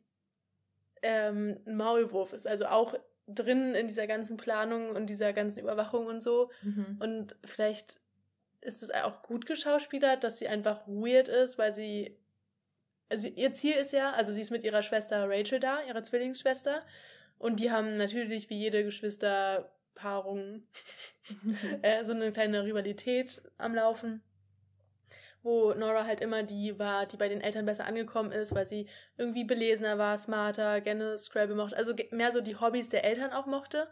[1.00, 2.46] ähm, ein Maulwurf ist.
[2.46, 2.94] Also auch
[3.28, 6.50] drin in dieser ganzen Planung und dieser ganzen Überwachung und so.
[6.62, 6.96] Mhm.
[6.98, 8.00] Und vielleicht
[8.60, 12.16] ist es auch gut geschauspielert, dass sie einfach weird ist, weil sie.
[13.10, 16.82] Also ihr Ziel ist ja, also sie ist mit ihrer Schwester Rachel da, ihrer Zwillingsschwester.
[17.38, 20.64] Und die haben natürlich wie jede Geschwisterpaarung
[21.82, 24.22] äh, so eine kleine Rivalität am Laufen
[25.48, 28.86] wo Nora halt immer die war, die bei den Eltern besser angekommen ist, weil sie
[29.16, 33.46] irgendwie belesener war, smarter, gerne Scrabble mochte, also mehr so die Hobbys der Eltern auch
[33.46, 33.88] mochte.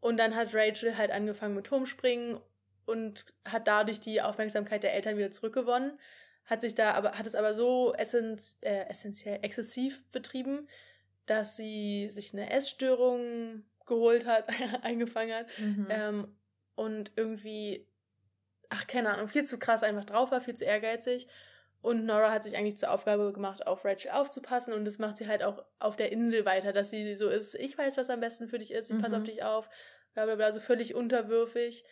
[0.00, 2.40] Und dann hat Rachel halt angefangen mit Turmspringen
[2.86, 5.98] und hat dadurch die Aufmerksamkeit der Eltern wieder zurückgewonnen,
[6.44, 10.68] hat sich da aber, hat es aber so essenz, äh, essentiell exzessiv betrieben,
[11.26, 14.48] dass sie sich eine Essstörung geholt hat,
[14.82, 15.86] eingefangen hat mhm.
[15.90, 16.36] ähm,
[16.76, 17.88] und irgendwie
[18.72, 21.28] ach, keine Ahnung, viel zu krass einfach drauf war, viel zu ehrgeizig.
[21.82, 24.72] Und Nora hat sich eigentlich zur Aufgabe gemacht, auf Rachel aufzupassen.
[24.72, 27.76] Und das macht sie halt auch auf der Insel weiter, dass sie so ist, ich
[27.76, 29.02] weiß, was am besten für dich ist, ich mhm.
[29.02, 29.68] passe auf dich auf,
[30.14, 31.84] bla bla bla, so völlig unterwürfig.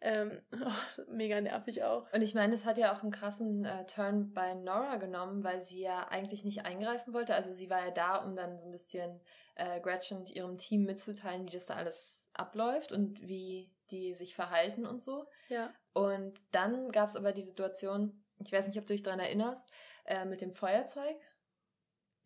[0.00, 2.12] Ähm, oh, mega nervig auch.
[2.12, 5.60] Und ich meine, es hat ja auch einen krassen äh, Turn bei Nora genommen, weil
[5.60, 7.34] sie ja eigentlich nicht eingreifen wollte.
[7.34, 9.20] Also sie war ja da, um dann so ein bisschen
[9.56, 14.34] äh, Gretchen und ihrem Team mitzuteilen, wie das da alles abläuft und wie die sich
[14.34, 15.26] verhalten und so.
[15.48, 15.72] Ja.
[15.92, 19.72] Und dann gab es aber die Situation, ich weiß nicht, ob du dich daran erinnerst,
[20.04, 21.16] äh, mit dem Feuerzeug.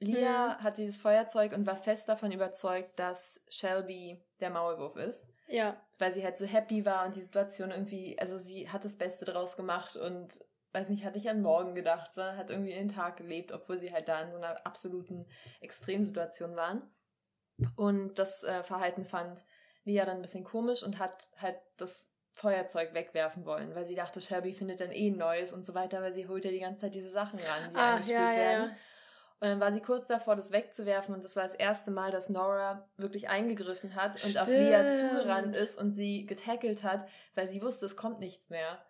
[0.00, 0.64] Lia hm.
[0.64, 5.30] hat dieses Feuerzeug und war fest davon überzeugt, dass Shelby der Maulwurf ist.
[5.46, 5.80] Ja.
[5.98, 9.24] Weil sie halt so happy war und die Situation irgendwie, also sie hat das Beste
[9.24, 10.40] draus gemacht und
[10.72, 13.92] weiß nicht, hat nicht an morgen gedacht, sondern hat irgendwie den Tag gelebt, obwohl sie
[13.92, 15.26] halt da in so einer absoluten
[15.60, 16.82] Extremsituation waren.
[17.76, 19.44] Und das äh, Verhalten fand
[19.84, 24.20] Lia dann ein bisschen komisch und hat halt das Feuerzeug wegwerfen wollen, weil sie dachte,
[24.20, 26.82] Shelby findet dann eh ein neues und so weiter, weil sie holt ja die ganze
[26.82, 28.70] Zeit diese Sachen ran, die ah, eingespielt ja, werden.
[28.70, 28.76] Ja.
[29.40, 32.28] Und dann war sie kurz davor, das wegzuwerfen und das war das erste Mal, dass
[32.28, 34.38] Nora wirklich eingegriffen hat und Stimmt.
[34.38, 38.80] auf Lia zugerannt ist und sie getackelt hat, weil sie wusste, es kommt nichts mehr.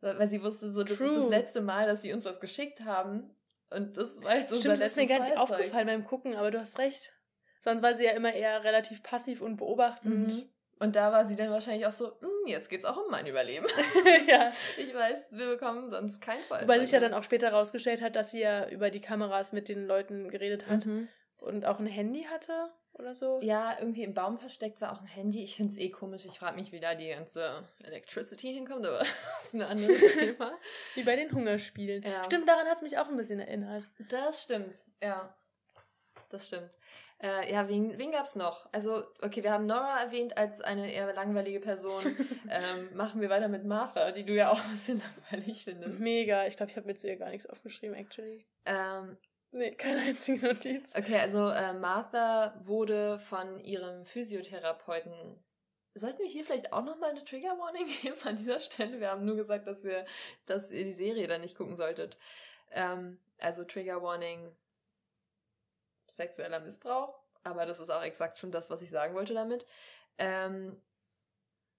[0.00, 1.10] Weil sie wusste, so, das True.
[1.10, 3.36] ist das letzte Mal, dass sie uns was geschickt haben.
[3.68, 6.50] Und das war jetzt unser Stimmt, das ist mir gar nicht aufgefallen beim Gucken, aber
[6.50, 7.12] du hast recht.
[7.60, 10.28] Sonst war sie ja immer eher relativ passiv und beobachtend.
[10.28, 10.48] Mhm.
[10.80, 13.66] Und da war sie dann wahrscheinlich auch so, hm, jetzt geht's auch um mein Überleben.
[14.26, 14.50] ja.
[14.78, 16.66] Ich weiß, wir bekommen sonst kein Fall.
[16.66, 19.68] Weil sich ja dann auch später herausgestellt hat, dass sie ja über die Kameras mit
[19.68, 21.08] den Leuten geredet hat mhm.
[21.36, 23.40] und auch ein Handy hatte oder so.
[23.42, 25.42] Ja, irgendwie im Baum versteckt war auch ein Handy.
[25.42, 26.24] Ich finde es eh komisch.
[26.24, 30.56] Ich frage mich, wie da die ganze Electricity hinkommt, aber das ist ein anderes Thema.
[30.94, 32.02] Wie bei den Hungerspielen.
[32.04, 32.24] Ja.
[32.24, 33.86] Stimmt, daran hat es mich auch ein bisschen erinnert.
[34.08, 35.34] Das stimmt, ja.
[36.30, 36.70] Das stimmt.
[37.22, 38.66] Äh, ja, wen, wen gab es noch?
[38.72, 42.02] Also, okay, wir haben Nora erwähnt als eine eher langweilige Person.
[42.50, 45.98] ähm, machen wir weiter mit Martha, die du ja auch ein bisschen langweilig findest.
[45.98, 46.46] Mega.
[46.46, 48.46] Ich glaube, ich habe mir zu ihr gar nichts aufgeschrieben, actually.
[48.64, 49.18] Ähm,
[49.52, 50.94] nee, keine einzige Notiz.
[50.96, 55.12] Okay, also äh, Martha wurde von ihrem Physiotherapeuten
[55.94, 59.00] sollten wir hier vielleicht auch nochmal eine Trigger Warning geben an dieser Stelle?
[59.00, 60.06] Wir haben nur gesagt, dass wir,
[60.46, 62.16] dass ihr die Serie dann nicht gucken solltet.
[62.70, 64.54] Ähm, also Trigger Warning,
[66.10, 69.66] sexueller Missbrauch, aber das ist auch exakt schon das, was ich sagen wollte damit.
[70.18, 70.80] Ähm,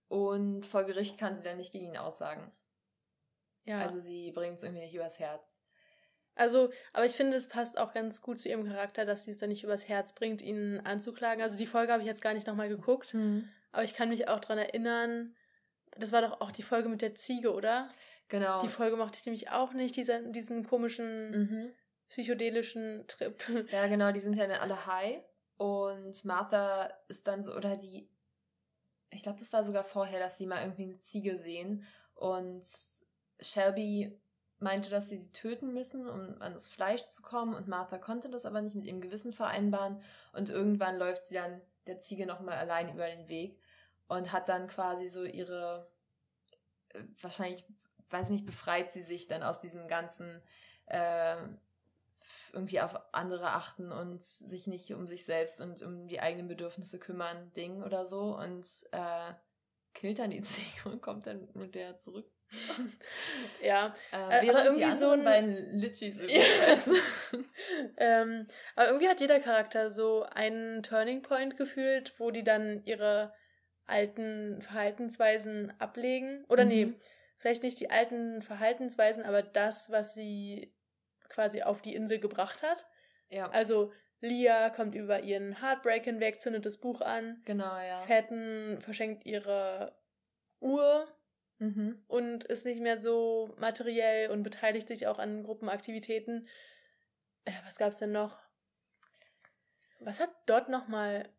[0.08, 2.52] und vor Gericht kann sie dann nicht gegen ihn aussagen.
[3.66, 3.80] Ja.
[3.80, 5.58] Also sie bringt es irgendwie nicht übers Herz.
[6.36, 9.38] Also, aber ich finde, es passt auch ganz gut zu ihrem Charakter, dass sie es
[9.38, 11.44] dann nicht übers Herz bringt, ihn anzuklagen.
[11.44, 13.48] Also die Folge habe ich jetzt gar nicht nochmal geguckt, mhm.
[13.72, 15.36] aber ich kann mich auch daran erinnern,
[15.98, 17.90] das war doch auch die Folge mit der Ziege, oder?
[18.30, 18.62] Genau.
[18.62, 21.74] Die Folge mochte ich nämlich auch nicht, diese, diesen komischen mhm.
[22.12, 23.42] Psychedelischen Trip.
[23.72, 25.24] Ja, genau, die sind ja dann alle high.
[25.58, 28.10] Und Martha ist dann so, oder die,
[29.12, 31.86] ich glaube, das war sogar vorher, dass sie mal irgendwie eine Ziege sehen.
[32.14, 32.68] Und
[33.40, 34.20] Shelby
[34.60, 37.54] meinte, dass sie die töten müssen, um an das Fleisch zu kommen.
[37.54, 40.04] Und Martha konnte das aber nicht mit ihrem Gewissen vereinbaren.
[40.34, 43.58] Und irgendwann läuft sie dann der Ziege nochmal allein über den Weg
[44.08, 45.90] und hat dann quasi so ihre,
[46.90, 47.64] äh, wahrscheinlich,
[48.10, 50.42] weiß nicht, befreit sie sich dann aus diesem ganzen
[50.88, 51.38] äh,
[52.54, 57.00] irgendwie auf andere achten und sich nicht um sich selbst und um die eigenen Bedürfnisse
[57.00, 59.34] kümmern, Ding oder so und äh,
[59.94, 62.30] killt dann die Ziege und kommt dann mit der zurück
[63.64, 66.44] ja, äh, äh aber irgendwie so ein beiden Litchis ja.
[67.98, 68.46] ähm,
[68.76, 73.34] aber irgendwie hat jeder Charakter so einen Turning Point gefühlt, wo die dann ihre
[73.86, 76.46] alten Verhaltensweisen ablegen.
[76.48, 76.70] Oder mhm.
[76.70, 76.94] nee,
[77.38, 80.74] vielleicht nicht die alten Verhaltensweisen, aber das, was sie
[81.32, 82.86] quasi auf die Insel gebracht hat.
[83.30, 83.50] Ja.
[83.50, 87.42] Also Lia kommt über ihren Heartbreak hinweg, zündet das Buch an.
[87.46, 87.98] Genau, ja.
[88.02, 89.96] Fetten verschenkt ihre
[90.60, 91.08] Uhr
[91.58, 92.04] mhm.
[92.08, 96.48] und ist nicht mehr so materiell und beteiligt sich auch an Gruppenaktivitäten.
[97.46, 98.40] Äh, was gab's denn noch?
[100.00, 101.30] Was hat Dot nochmal?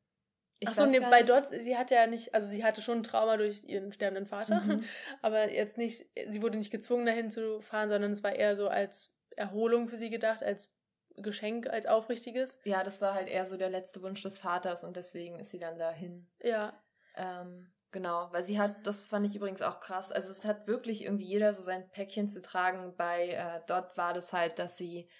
[0.64, 3.64] Achso, nee, bei Dot, sie hat ja nicht, also sie hatte schon ein Trauma durch
[3.64, 4.84] ihren sterbenden Vater, mhm.
[5.22, 8.68] aber jetzt nicht, sie wurde nicht gezwungen dahin zu fahren, sondern es war eher so
[8.68, 10.74] als Erholung für sie gedacht, als
[11.16, 12.58] Geschenk, als aufrichtiges.
[12.64, 15.58] Ja, das war halt eher so der letzte Wunsch des Vaters und deswegen ist sie
[15.58, 16.28] dann dahin.
[16.40, 16.72] Ja.
[17.16, 21.04] Ähm, Genau, weil sie hat, das fand ich übrigens auch krass, also es hat wirklich
[21.04, 22.96] irgendwie jeder so sein Päckchen zu tragen.
[22.96, 25.10] Bei äh, dort war das halt, dass sie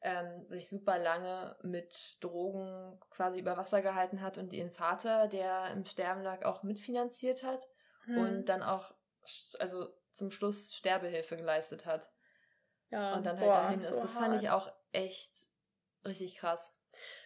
[0.00, 5.72] ähm, sich super lange mit Drogen quasi über Wasser gehalten hat und ihren Vater, der
[5.72, 7.66] im Sterben lag, auch mitfinanziert hat
[8.04, 8.18] hm.
[8.18, 8.94] und dann auch,
[9.58, 12.08] also zum Schluss Sterbehilfe geleistet hat.
[12.90, 13.90] Ja, und dann halt boah, dahin ist.
[13.90, 15.48] So das fand ich auch echt
[16.06, 16.74] richtig krass.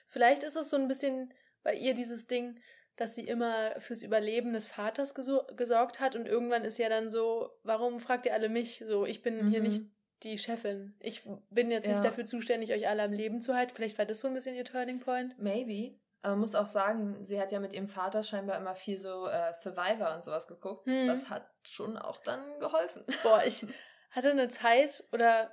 [0.09, 2.61] Vielleicht ist es so ein bisschen bei ihr dieses Ding,
[2.97, 7.51] dass sie immer fürs Überleben des Vaters gesorgt hat und irgendwann ist ja dann so,
[7.63, 8.85] warum fragt ihr alle mich?
[8.87, 9.51] So, ich bin mhm.
[9.51, 9.83] hier nicht
[10.23, 10.95] die Chefin.
[11.01, 11.93] Ich bin jetzt ja.
[11.93, 13.75] nicht dafür zuständig, euch alle am Leben zu halten.
[13.75, 15.37] Vielleicht war das so ein bisschen ihr Turning Point.
[15.39, 15.99] Maybe.
[16.23, 19.27] Aber man muss auch sagen, sie hat ja mit ihrem Vater scheinbar immer viel so
[19.27, 20.87] äh, Survivor und sowas geguckt.
[20.87, 21.07] Hm.
[21.07, 23.05] Das hat schon auch dann geholfen.
[23.23, 23.67] Boah, ich
[24.15, 25.51] hatte eine Zeit oder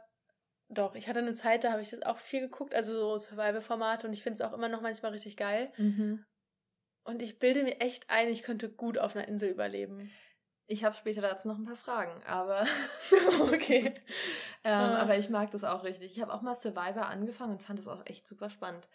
[0.69, 4.07] doch, ich hatte eine Zeit, da habe ich das auch viel geguckt, also so Survival-Formate
[4.07, 5.71] und ich finde es auch immer noch manchmal richtig geil.
[5.77, 6.25] Mhm.
[7.03, 10.11] Und ich bilde mir echt ein, ich könnte gut auf einer Insel überleben.
[10.67, 12.65] Ich habe später dazu noch ein paar Fragen, aber
[13.41, 13.93] okay.
[14.63, 15.01] ähm, ah.
[15.01, 16.15] Aber ich mag das auch richtig.
[16.15, 18.87] Ich habe auch mal Survivor angefangen und fand das auch echt super spannend.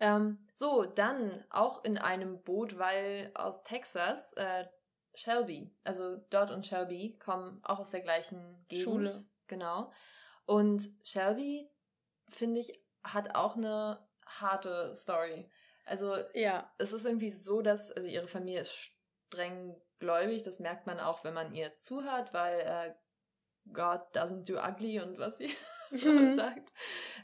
[0.00, 4.64] Ähm, so, dann auch in einem Boot, weil aus Texas äh,
[5.14, 8.84] Shelby, also Dot und Shelby kommen auch aus der gleichen Gegend.
[8.84, 9.24] Schule.
[9.46, 9.92] Genau.
[10.46, 11.68] Und Shelby,
[12.28, 15.50] finde ich, hat auch eine harte Story.
[15.84, 20.86] Also ja, es ist irgendwie so, dass, also ihre Familie ist streng gläubig, das merkt
[20.86, 22.94] man auch, wenn man ihr zuhört, weil äh,
[23.72, 25.54] God doesn't do ugly und was sie
[25.90, 26.34] mhm.
[26.34, 26.72] sagt.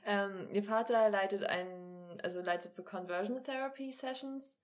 [0.04, 4.58] Ähm, ihr Vater leitet ein, also leitet so Conversion Therapy Sessions.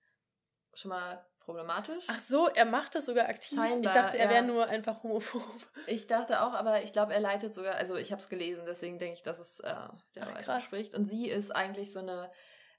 [0.73, 2.03] Schon mal problematisch.
[2.07, 3.57] Ach so, er macht das sogar aktiv.
[3.57, 5.43] Scheinbar, ich dachte, er wäre nur einfach homophob.
[5.87, 8.99] Ich dachte auch, aber ich glaube, er leitet sogar, also ich habe es gelesen, deswegen
[8.99, 9.73] denke ich, dass es äh,
[10.15, 10.93] der Wahrheit spricht.
[10.95, 12.31] Und sie ist eigentlich so eine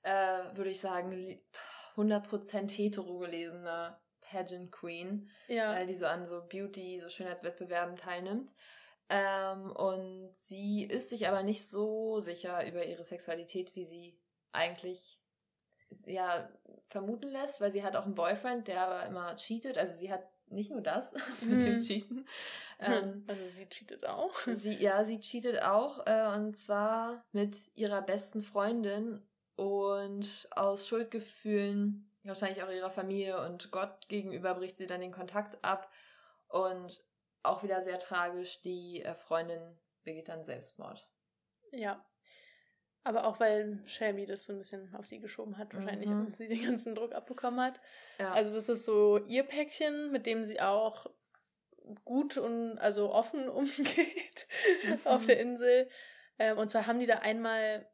[0.07, 1.41] äh, würde ich sagen,
[1.97, 5.77] 100% hetero gelesene Pageant Queen, ja.
[5.77, 8.55] äh, die so an so Beauty, so Schönheitswettbewerben teilnimmt.
[9.09, 14.19] Ähm, und sie ist sich aber nicht so sicher über ihre Sexualität, wie sie
[14.53, 15.21] eigentlich
[16.07, 16.49] ja
[16.87, 19.79] vermuten lässt, weil sie hat auch einen Boyfriend, der aber immer cheatet.
[19.79, 21.13] Also sie hat nicht nur das
[21.43, 21.81] mit dem mhm.
[21.81, 22.29] Cheaten.
[22.79, 24.35] Ähm, also sie cheatet auch.
[24.49, 26.07] Sie, ja, sie cheatet auch.
[26.07, 29.27] Äh, und zwar mit ihrer besten Freundin
[29.57, 35.65] und aus Schuldgefühlen, wahrscheinlich auch ihrer Familie und Gott gegenüber, bricht sie dann den Kontakt
[35.65, 35.91] ab.
[36.49, 37.03] Und
[37.43, 41.09] auch wieder sehr tragisch, die äh, Freundin begeht dann Selbstmord.
[41.73, 42.05] Ja.
[43.07, 46.27] Aber auch weil Shelby das so ein bisschen auf sie geschoben hat, wahrscheinlich, mhm.
[46.27, 47.81] und sie den ganzen Druck abbekommen hat.
[48.19, 48.33] Ja.
[48.33, 51.07] Also das ist so ihr Päckchen, mit dem sie auch
[52.05, 54.49] gut und also offen umgeht
[54.85, 54.99] mhm.
[55.05, 55.89] auf der Insel.
[56.41, 57.89] Ähm, und zwar haben die da einmal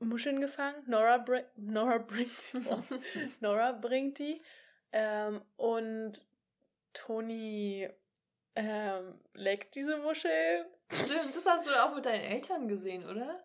[0.00, 0.82] Muscheln gefangen.
[0.86, 2.58] Nora, br Nora bringt die.
[2.68, 2.80] Oh.
[3.40, 4.42] Nora bringt die.
[4.90, 6.26] Ähm, und
[6.94, 7.88] Toni
[8.56, 10.66] ähm, leckt diese Muschel.
[10.90, 13.44] Stimmt, das hast du auch mit deinen Eltern gesehen, oder?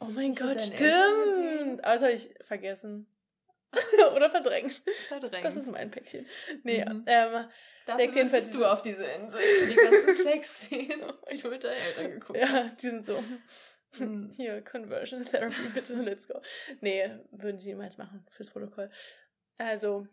[0.00, 1.84] Oh mein Gott, stimmt.
[1.84, 3.06] Aber das habe ich vergessen.
[4.14, 4.82] Oder verdrängt.
[5.08, 5.44] Verdrängt.
[5.44, 6.26] Das ist mein Päckchen.
[6.62, 7.04] Nee, mhm.
[7.06, 7.46] ähm,
[7.86, 9.40] Dafür jedenfalls du auf diese Insel.
[9.68, 12.50] Die ganzen Sexszenen, die du mit deinen Eltern geguckt hast.
[12.50, 13.22] Ja, die sind so.
[13.98, 14.30] Mhm.
[14.36, 16.40] Hier, Conversion Therapy, bitte, let's go.
[16.80, 18.88] Nee, würden sie niemals machen fürs Protokoll.
[19.58, 20.06] Also,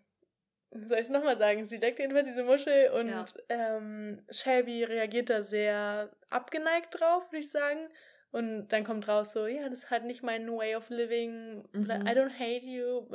[0.71, 1.65] soll ich es nochmal sagen?
[1.65, 3.25] Sie deckt jedenfalls diese Muschel und ja.
[3.49, 7.89] ähm, Shelby reagiert da sehr abgeneigt drauf, würde ich sagen.
[8.31, 11.89] Und dann kommt raus so, ja, das ist halt nicht mein way of living, mhm.
[11.89, 13.05] I don't hate you.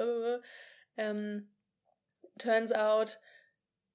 [0.98, 1.48] Ähm,
[2.38, 3.18] turns out,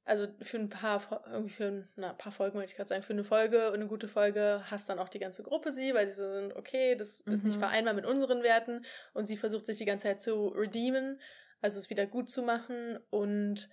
[0.03, 3.13] also für ein paar, irgendwie für ein na, paar Folgen, wollte ich gerade sagen, für
[3.13, 6.15] eine Folge und eine gute Folge hasst dann auch die ganze Gruppe sie, weil sie
[6.15, 7.33] so sind, okay, das mhm.
[7.33, 7.61] ist nicht mhm.
[7.61, 11.19] vereinbar mit unseren Werten und sie versucht sich die ganze Zeit zu redeemen,
[11.61, 13.69] also es wieder gut zu machen und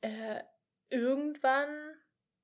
[0.00, 0.42] äh,
[0.90, 1.68] irgendwann,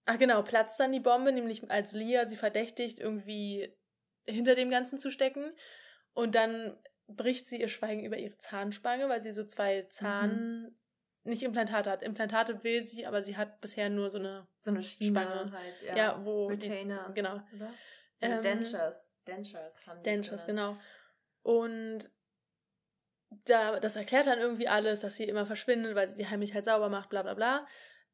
[0.07, 3.77] ah genau, platzt dann die Bombe, nämlich als Lia sie verdächtigt, irgendwie
[4.27, 5.53] hinter dem Ganzen zu stecken.
[6.13, 10.77] Und dann bricht sie ihr Schweigen über ihre Zahnspange, weil sie so zwei Zahn, mhm.
[11.25, 12.03] nicht Implantate hat.
[12.03, 15.53] Implantate will sie, aber sie hat bisher nur so eine, so eine Spange.
[15.53, 15.97] Halt, ja.
[15.97, 17.07] ja wo Retainer.
[17.09, 17.41] Die, genau.
[18.21, 19.11] Ähm, Dentures.
[19.27, 20.11] Dentures haben die.
[20.11, 20.77] Dentures, genau.
[21.43, 22.11] Und
[23.47, 26.89] da, das erklärt dann irgendwie alles, dass sie immer verschwindet, weil sie die Heimlichkeit sauber
[26.89, 27.67] macht, bla bla bla.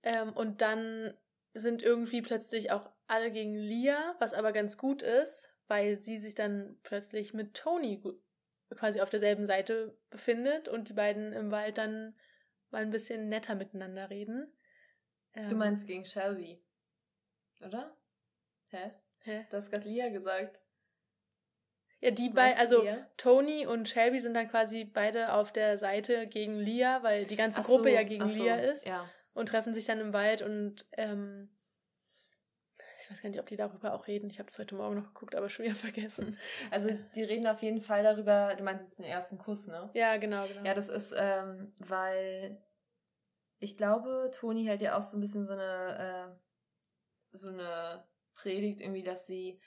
[0.02, 1.14] Ähm, und dann
[1.52, 6.34] sind irgendwie plötzlich auch alle gegen Lia, was aber ganz gut ist, weil sie sich
[6.34, 8.02] dann plötzlich mit Tony
[8.70, 12.14] quasi auf derselben Seite befindet und die beiden im Wald dann
[12.70, 14.52] mal ein bisschen netter miteinander reden.
[15.34, 16.60] Ähm, du meinst gegen Shelby,
[17.64, 17.96] oder?
[18.68, 18.90] Hä?
[19.20, 19.46] Hä?
[19.50, 20.62] Du hast gerade Lia gesagt.
[22.00, 23.06] Ja, die beiden, also Lia?
[23.16, 27.60] Tony und Shelby sind dann quasi beide auf der Seite gegen Lia, weil die ganze
[27.60, 28.86] ach Gruppe so, ja gegen Lia so, ist.
[28.86, 29.08] Ja.
[29.34, 31.48] Und treffen sich dann im Wald und ähm,
[33.00, 34.30] ich weiß gar nicht, ob die darüber auch reden.
[34.30, 36.38] Ich habe es heute Morgen noch geguckt, aber schon wieder vergessen.
[36.70, 39.90] Also die reden auf jeden Fall darüber, du meinst jetzt den ersten Kuss, ne?
[39.94, 40.64] Ja, genau, genau.
[40.64, 42.62] Ja, das ist, ähm, weil
[43.58, 46.36] ich glaube, Toni hält ja auch so ein bisschen so eine,
[47.32, 49.60] äh, so eine Predigt irgendwie, dass sie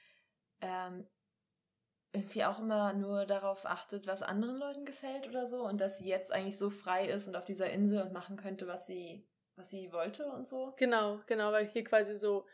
[0.61, 1.07] ähm,
[2.11, 6.07] irgendwie auch immer nur darauf achtet, was anderen Leuten gefällt oder so und dass sie
[6.07, 9.69] jetzt eigentlich so frei ist und auf dieser Insel und machen könnte, was sie, was
[9.69, 10.73] sie wollte und so.
[10.77, 12.45] Genau, genau, weil hier quasi so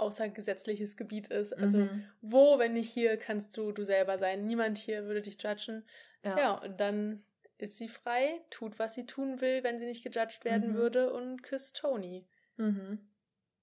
[0.00, 1.52] außergesetzliches Gebiet ist.
[1.52, 2.04] Also mhm.
[2.20, 4.46] wo, wenn nicht hier, kannst du du selber sein.
[4.46, 5.84] Niemand hier würde dich judgen.
[6.24, 7.22] Ja, ja und dann
[7.58, 10.76] ist sie frei, tut, was sie tun will, wenn sie nicht gejudged werden mhm.
[10.76, 12.26] würde und küsst Tony.
[12.56, 12.98] Mhm.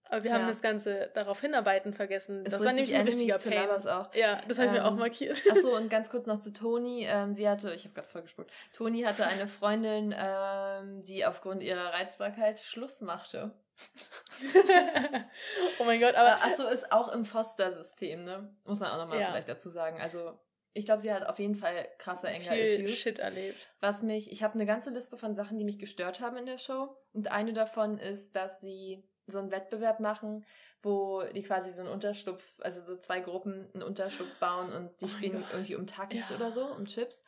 [0.09, 0.37] Aber wir ja.
[0.37, 2.45] haben das Ganze darauf hinarbeiten vergessen.
[2.45, 3.69] Ist das war nämlich ein richtiger Pain.
[3.69, 4.13] Auch.
[4.13, 5.41] Ja, das habe ich ähm, mir auch ähm, markiert.
[5.49, 7.05] Achso, und ganz kurz noch zu Toni.
[7.05, 11.61] Ähm, sie hatte, ich habe gerade voll gespult, Toni hatte eine Freundin, ähm, die aufgrund
[11.61, 13.51] ihrer Reizbarkeit Schluss machte.
[15.79, 16.43] oh mein Gott, aber.
[16.43, 18.55] Achso, ist auch im Foster-System, ne?
[18.65, 19.27] Muss man auch nochmal ja.
[19.27, 19.99] vielleicht dazu sagen.
[20.01, 20.37] Also,
[20.73, 22.91] ich glaube, sie hat auf jeden Fall krasse Anger-Issues.
[22.91, 23.67] Shit erlebt.
[23.79, 26.57] Was mich, ich habe eine ganze Liste von Sachen, die mich gestört haben in der
[26.57, 26.95] Show.
[27.13, 30.45] Und eine davon ist, dass sie so einen Wettbewerb machen,
[30.81, 35.05] wo die quasi so einen Unterschlupf, also so zwei Gruppen einen Unterschlupf bauen und die
[35.05, 36.35] oh spielen irgendwie um Takis ja.
[36.35, 37.23] oder so, um Chips.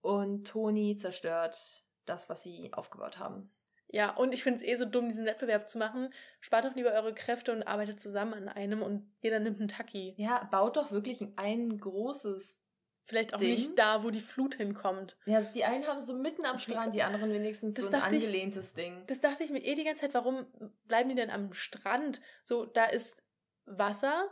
[0.00, 3.48] Und Toni zerstört das, was sie aufgebaut haben.
[3.90, 6.12] Ja, und ich finde es eh so dumm, diesen Wettbewerb zu machen.
[6.40, 10.14] Spart doch lieber eure Kräfte und arbeitet zusammen an einem und jeder nimmt einen Taki.
[10.18, 12.64] Ja, baut doch wirklich ein großes.
[13.08, 13.50] Vielleicht auch Ding.
[13.50, 15.16] nicht da, wo die Flut hinkommt.
[15.24, 18.68] Ja, die einen haben so mitten am Strand, die anderen wenigstens das so ein angelehntes
[18.68, 19.02] ich, Ding.
[19.06, 20.46] Das dachte ich mir eh die ganze Zeit, warum
[20.84, 22.20] bleiben die denn am Strand?
[22.44, 23.16] So, da ist
[23.64, 24.30] Wasser,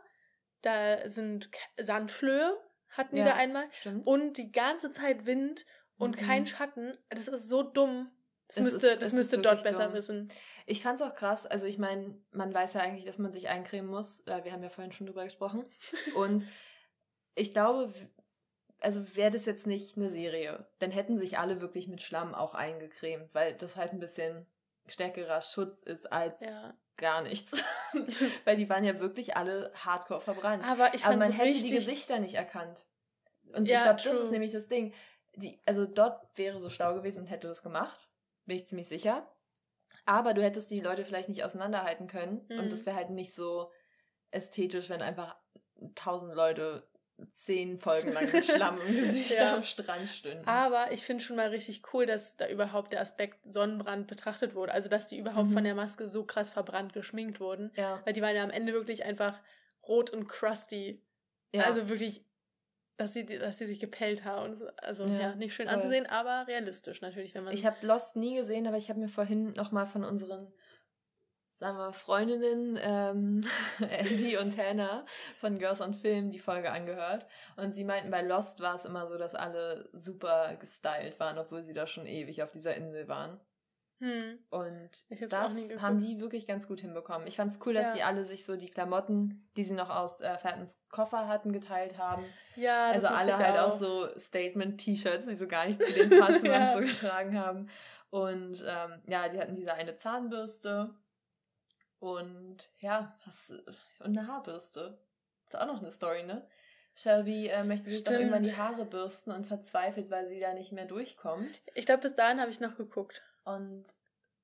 [0.61, 2.55] da sind Sandflöhe,
[2.91, 3.67] hatten die ja, da einmal.
[3.73, 4.07] Stimmt.
[4.07, 5.65] Und die ganze Zeit Wind
[5.97, 6.27] und mhm.
[6.27, 6.93] kein Schatten.
[7.09, 8.11] Das ist so dumm.
[8.49, 9.95] Das, müsste, ist, das müsste dort besser dumm.
[9.95, 10.29] wissen.
[10.67, 11.47] Ich fand's auch krass.
[11.47, 14.23] Also ich meine, man weiß ja eigentlich, dass man sich eincremen muss.
[14.27, 15.65] Wir haben ja vorhin schon drüber gesprochen.
[16.15, 16.47] Und
[17.35, 17.93] ich glaube,
[18.81, 22.55] also wäre das jetzt nicht eine Serie, dann hätten sich alle wirklich mit Schlamm auch
[22.55, 24.47] eingecremt, weil das halt ein bisschen
[24.87, 26.75] stärkerer Schutz ist als ja.
[26.97, 27.53] gar nichts.
[28.45, 30.65] weil die waren ja wirklich alle hardcore verbrannt.
[30.65, 32.85] Aber, ich Aber man hätte die Gesichter nicht erkannt.
[33.55, 34.93] Und ja, ich glaube, das ist nämlich das Ding.
[35.35, 38.07] Die, also dort wäre so schlau gewesen und hätte das gemacht
[38.47, 39.29] bin ich ziemlich sicher.
[40.07, 42.47] Aber du hättest die Leute vielleicht nicht auseinanderhalten können.
[42.49, 42.61] Mhm.
[42.61, 43.71] Und das wäre halt nicht so
[44.31, 45.37] ästhetisch, wenn einfach
[45.95, 46.89] tausend Leute
[47.33, 49.55] zehn Folgen lang mit Schlamm im Gesicht ja.
[49.55, 50.47] am Strand stünden.
[50.47, 54.73] Aber ich finde schon mal richtig cool, dass da überhaupt der Aspekt Sonnenbrand betrachtet wurde.
[54.73, 55.55] Also, dass die überhaupt mhm.
[55.55, 57.73] von der Maske so krass verbrannt geschminkt wurden.
[57.77, 58.01] Ja.
[58.05, 59.41] Weil die waren ja am Ende wirklich einfach
[59.87, 61.03] rot und crusty.
[61.53, 61.65] Ja.
[61.65, 62.25] Also wirklich,
[62.97, 64.61] dass sie, dass sie sich gepellt haben.
[64.79, 65.75] Also, ja, nicht schön voll.
[65.75, 67.55] anzusehen, aber realistisch natürlich, wenn man.
[67.55, 70.53] Ich habe Lost nie gesehen, aber ich habe mir vorhin nochmal von unseren
[71.59, 73.41] sagen wir, Freundinnen ähm,
[73.81, 75.05] Andy und Hannah
[75.41, 77.27] von Girls on Film die Folge angehört.
[77.57, 81.63] Und sie meinten, bei Lost war es immer so, dass alle super gestylt waren, obwohl
[81.63, 83.41] sie da schon ewig auf dieser Insel waren.
[83.99, 84.39] Hm.
[84.51, 84.91] Und
[85.31, 87.27] das haben die wirklich ganz gut hinbekommen.
[87.27, 87.93] Ich fand es cool, dass ja.
[87.95, 91.97] sie alle sich so die Klamotten, die sie noch aus äh, Fattens Koffer hatten, geteilt
[91.97, 92.23] haben.
[92.57, 96.21] Ja, das Also alle halt auch, auch so Statement-T-Shirts, die so gar nicht zu denen
[96.21, 96.75] passen ja.
[96.75, 97.71] und so getragen haben.
[98.11, 100.95] Und ähm, ja, die hatten diese eine Zahnbürste
[101.99, 103.51] und ja, das,
[104.01, 104.99] und eine Haarbürste.
[105.45, 106.47] Ist auch noch eine Story, ne?
[106.97, 108.09] Shelby äh, möchte sich Stimmt.
[108.09, 111.61] doch irgendwann die Haare bürsten und verzweifelt, weil sie da nicht mehr durchkommt.
[111.75, 113.23] Ich glaube, bis dahin habe ich noch geguckt.
[113.45, 113.85] Und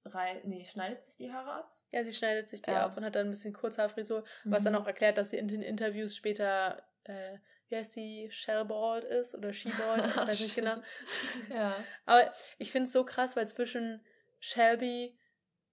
[0.05, 1.77] rei nee, schneidet sich die Haare ab?
[1.91, 2.85] Ja, sie schneidet sich die ja.
[2.85, 4.51] ab und hat dann ein bisschen Kurzhaarfrisur, mhm.
[4.51, 4.81] was dann mhm.
[4.81, 7.39] auch erklärt, dass sie in den Interviews später, äh,
[7.69, 10.77] wie heißt sie, Shellbald ist oder Shebald, ich weiß nicht genau.
[11.51, 11.77] ja.
[12.05, 14.05] Aber ich finde es so krass, weil zwischen
[14.41, 15.19] Shelby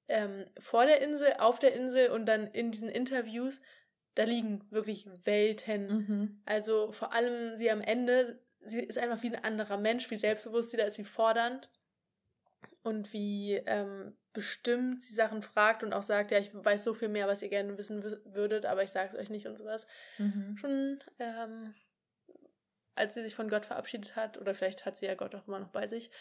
[0.09, 3.61] ähm, vor der Insel, auf der Insel und dann in diesen Interviews,
[4.15, 5.87] da liegen wirklich Welten.
[5.87, 6.41] Mhm.
[6.45, 10.71] Also vor allem sie am Ende, sie ist einfach wie ein anderer Mensch, wie selbstbewusst
[10.71, 11.69] sie da ist, wie fordernd
[12.83, 17.09] und wie ähm, bestimmt sie Sachen fragt und auch sagt, ja, ich weiß so viel
[17.09, 19.87] mehr, was ihr gerne wissen würdet, aber ich sage es euch nicht und sowas.
[20.17, 20.57] Mhm.
[20.57, 21.73] Schon, ähm,
[22.95, 25.59] als sie sich von Gott verabschiedet hat, oder vielleicht hat sie ja Gott auch immer
[25.59, 26.11] noch bei sich,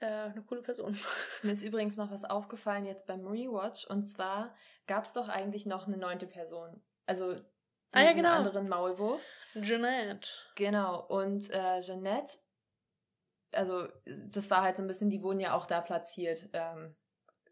[0.00, 0.98] äh, eine coole Person.
[1.42, 4.54] Mir ist übrigens noch was aufgefallen jetzt beim Rewatch und zwar
[4.86, 6.82] gab es doch eigentlich noch eine neunte Person.
[7.06, 7.36] Also
[7.92, 8.30] ah, ja, genau.
[8.30, 9.22] anderen Maulwurf.
[9.54, 10.28] Jeanette.
[10.56, 12.38] Genau, und äh, Jeanette,
[13.52, 16.94] also das war halt so ein bisschen, die wurden ja auch da platziert, ähm,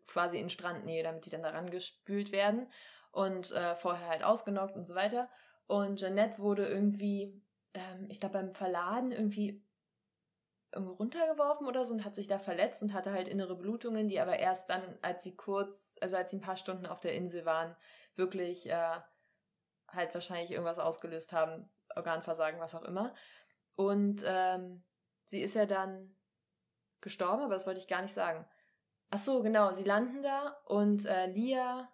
[0.07, 2.70] quasi in Strandnähe, damit die dann daran gespült werden
[3.11, 5.30] und äh, vorher halt ausgenockt und so weiter.
[5.66, 7.42] Und Jeanette wurde irgendwie,
[7.72, 9.64] ähm, ich glaube beim Verladen irgendwie
[10.77, 14.39] runtergeworfen oder so und hat sich da verletzt und hatte halt innere Blutungen, die aber
[14.39, 17.77] erst dann, als sie kurz, also als sie ein paar Stunden auf der Insel waren,
[18.16, 19.01] wirklich äh,
[19.89, 23.14] halt wahrscheinlich irgendwas ausgelöst haben, Organversagen, was auch immer.
[23.77, 24.85] Und ähm,
[25.27, 26.16] sie ist ja dann
[27.01, 28.47] gestorben, aber das wollte ich gar nicht sagen.
[29.11, 31.89] Ach so, genau, sie landen da und äh, Lia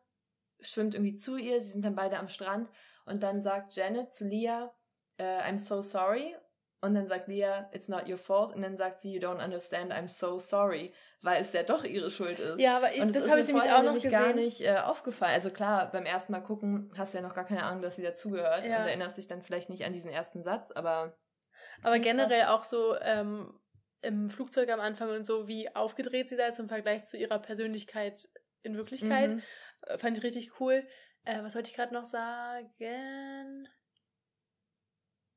[0.60, 2.70] schwimmt irgendwie zu ihr, sie sind dann beide am Strand
[3.04, 4.74] und dann sagt Janet zu Lia,
[5.18, 6.34] äh, I'm so sorry
[6.82, 8.54] und dann sagt Leah, it's not your fault.
[8.54, 10.94] Und dann sagt sie, you don't understand, I'm so sorry.
[11.22, 12.58] Weil es ja doch ihre Schuld ist.
[12.58, 14.10] Ja, aber und das habe ich nämlich auch noch gesehen.
[14.10, 15.34] gar nicht äh, aufgefallen.
[15.34, 18.02] Also klar, beim ersten Mal gucken hast du ja noch gar keine Ahnung, dass sie
[18.02, 18.64] dazugehört.
[18.64, 18.80] Ja.
[18.80, 21.18] Und erinnerst dich dann vielleicht nicht an diesen ersten Satz, aber.
[21.82, 23.60] Aber generell auch so ähm,
[24.00, 27.38] im Flugzeug am Anfang und so, wie aufgedreht sie da ist im Vergleich zu ihrer
[27.38, 28.26] Persönlichkeit
[28.62, 29.32] in Wirklichkeit.
[29.32, 29.42] Mhm.
[29.82, 30.86] Äh, fand ich richtig cool.
[31.24, 33.68] Äh, was wollte ich gerade noch sagen?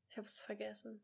[0.07, 1.03] Ich habe es vergessen.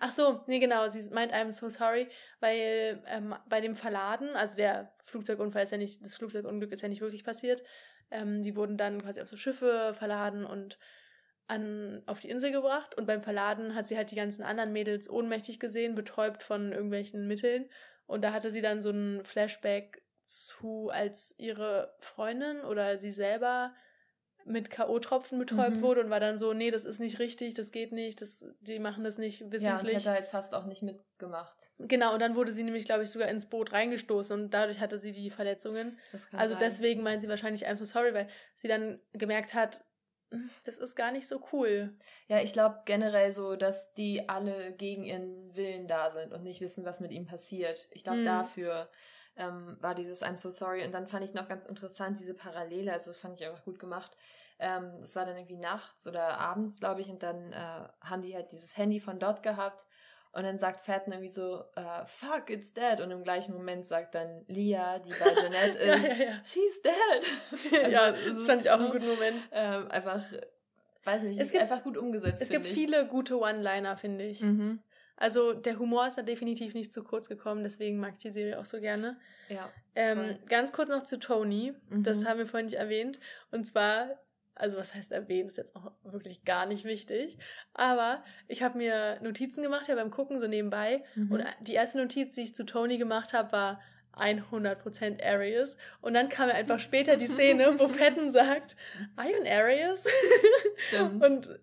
[0.00, 0.88] Ach so, nee, genau.
[0.88, 2.08] Sie meint I'm so sorry,
[2.40, 6.88] weil ähm, bei dem Verladen, also der Flugzeugunfall ist ja nicht, das Flugzeugunglück ist ja
[6.88, 7.62] nicht wirklich passiert.
[8.10, 10.78] Ähm, die wurden dann quasi auf so Schiffe verladen und
[11.48, 12.96] an, auf die Insel gebracht.
[12.96, 17.26] Und beim Verladen hat sie halt die ganzen anderen Mädels ohnmächtig gesehen, betäubt von irgendwelchen
[17.26, 17.68] Mitteln.
[18.06, 23.74] Und da hatte sie dann so ein Flashback zu, als ihre Freundin oder sie selber
[24.44, 25.82] mit K.O.-Tropfen betäubt mhm.
[25.82, 28.78] wurde und war dann so, nee, das ist nicht richtig, das geht nicht, das, die
[28.78, 29.62] machen das nicht wissentlich.
[29.62, 31.70] Ja, und hätte halt fast auch nicht mitgemacht.
[31.78, 34.98] Genau, und dann wurde sie nämlich, glaube ich, sogar ins Boot reingestoßen und dadurch hatte
[34.98, 35.98] sie die Verletzungen.
[36.32, 36.62] also sein.
[36.62, 39.84] deswegen meint sie wahrscheinlich I'm so sorry, weil sie dann gemerkt hat,
[40.30, 41.96] hm, das ist gar nicht so cool.
[42.28, 46.60] Ja, ich glaube generell so, dass die alle gegen ihren Willen da sind und nicht
[46.60, 47.88] wissen, was mit ihm passiert.
[47.90, 48.26] Ich glaube, mhm.
[48.26, 48.88] dafür
[49.36, 50.84] ähm, war dieses I'm so sorry.
[50.84, 53.78] Und dann fand ich noch ganz interessant diese Parallele, also das fand ich einfach gut
[53.78, 54.16] gemacht.
[54.58, 58.34] Ähm, das war dann irgendwie nachts oder abends, glaube ich, und dann äh, haben die
[58.34, 59.86] halt dieses Handy von dort gehabt.
[60.32, 63.00] Und dann sagt Fatten irgendwie so, uh, fuck, it's dead.
[63.00, 66.44] Und im gleichen Moment sagt dann Lia, die bei Jeanette ist, ja, ja, ja.
[66.44, 67.72] she's dead.
[67.82, 69.36] also, ja, das fand ich auch einen guten Moment.
[69.50, 70.22] Ähm, einfach,
[71.02, 72.40] weiß nicht, es gibt, einfach gut umgesetzt.
[72.40, 72.72] Es gibt ich.
[72.72, 74.40] viele gute One-Liner, finde ich.
[74.40, 74.80] Mhm.
[75.20, 78.58] Also der Humor ist da definitiv nicht zu kurz gekommen, deswegen mag ich die Serie
[78.58, 79.18] auch so gerne.
[79.50, 79.70] Ja.
[79.94, 82.02] Ähm, ganz kurz noch zu Tony, mhm.
[82.02, 83.20] das haben wir vorhin nicht erwähnt.
[83.50, 84.18] Und zwar,
[84.54, 87.36] also was heißt erwähnt, ist jetzt auch wirklich gar nicht wichtig.
[87.74, 91.04] Aber ich habe mir Notizen gemacht, ja beim Gucken so nebenbei.
[91.14, 91.32] Mhm.
[91.32, 93.80] Und die erste Notiz, die ich zu Tony gemacht habe, war
[94.14, 95.76] 100% Arius.
[96.00, 98.74] Und dann kam ja einfach später die Szene, wo Fetten sagt,
[99.16, 100.06] Are you an Arius?
[100.88, 101.22] Stimmt.
[101.22, 101.60] Und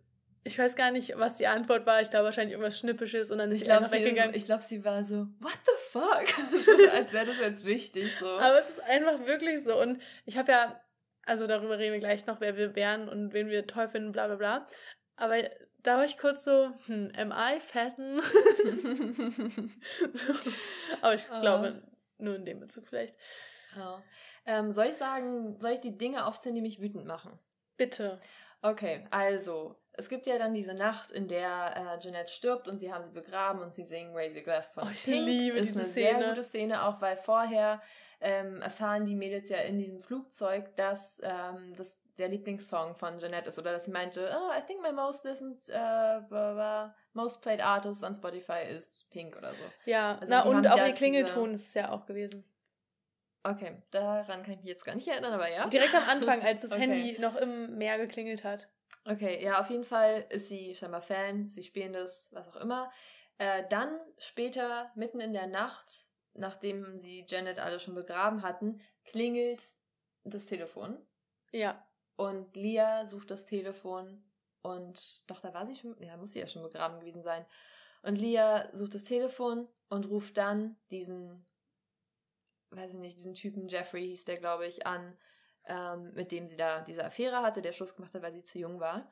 [0.48, 2.02] Ich weiß gar nicht, was die Antwort war.
[2.02, 4.34] Ich glaube wahrscheinlich irgendwas Schnippisches und dann ist ich sie einfach sie, weggegangen.
[4.36, 6.26] Ich glaube, sie war so, what the fuck?
[6.58, 8.12] so, als wäre das jetzt wichtig.
[8.20, 8.28] So.
[8.28, 9.80] Aber es ist einfach wirklich so.
[9.80, 10.82] Und ich habe ja,
[11.26, 14.28] also darüber reden wir gleich noch, wer wir wären und wen wir toll finden, bla
[14.28, 14.68] bla bla.
[15.18, 15.36] Aber
[15.84, 18.22] da war ich kurz so, hm, am I fatten?
[20.14, 20.34] so.
[21.02, 21.42] Aber ich Ah.
[21.42, 21.84] glaube,
[22.18, 23.16] nur in dem Bezug vielleicht.
[23.76, 24.02] Ja.
[24.46, 27.38] Ähm, soll ich sagen, soll ich die Dinge aufzählen, die mich wütend machen?
[27.76, 28.20] Bitte.
[28.62, 32.94] Okay, also, es gibt ja dann diese Nacht, in der äh, Jeanette stirbt und sie
[32.94, 35.26] haben sie begraben und sie singen Raise Your Glass von Oh, ich Pink.
[35.26, 36.20] liebe ist diese eine Szene.
[36.20, 37.82] sehr gute Szene, auch weil vorher
[38.22, 43.50] ähm, erfahren die Mädels ja in diesem Flugzeug, dass ähm, das der Lieblingssong von Jeanette
[43.50, 45.74] ist oder dass sie meinte, oh, I think my most listened, äh,
[46.28, 49.64] blah, blah, most played artist on Spotify ist Pink oder so.
[49.86, 52.44] Ja, Also na und auch ihr Klingelton ist es ja auch gewesen.
[53.44, 55.68] Okay, daran kann ich mich jetzt gar nicht erinnern, aber ja.
[55.68, 56.82] Direkt am Anfang, als das Okay.
[56.82, 58.68] Handy noch im Meer geklingelt hat.
[59.10, 62.92] Okay, ja, auf jeden Fall ist sie scheinbar Fan, sie spielen das, was auch immer.
[63.38, 65.88] Äh, dann später, mitten in der Nacht,
[66.34, 69.64] nachdem sie Janet alle schon begraben hatten, klingelt
[70.24, 70.98] das Telefon
[71.52, 71.88] Ja.
[72.18, 74.24] und Lia sucht das Telefon
[74.62, 77.46] und doch, da war sie schon, ja, muss sie ja schon begraben gewesen sein.
[78.02, 81.46] Und Lia sucht das Telefon und ruft dann diesen,
[82.72, 85.18] weiß ich nicht, diesen Typen, Jeffrey hieß der, glaube ich, an,
[85.68, 88.60] ähm, mit dem sie da diese Affäre hatte, der Schluss gemacht hat, weil sie zu
[88.60, 89.10] jung war.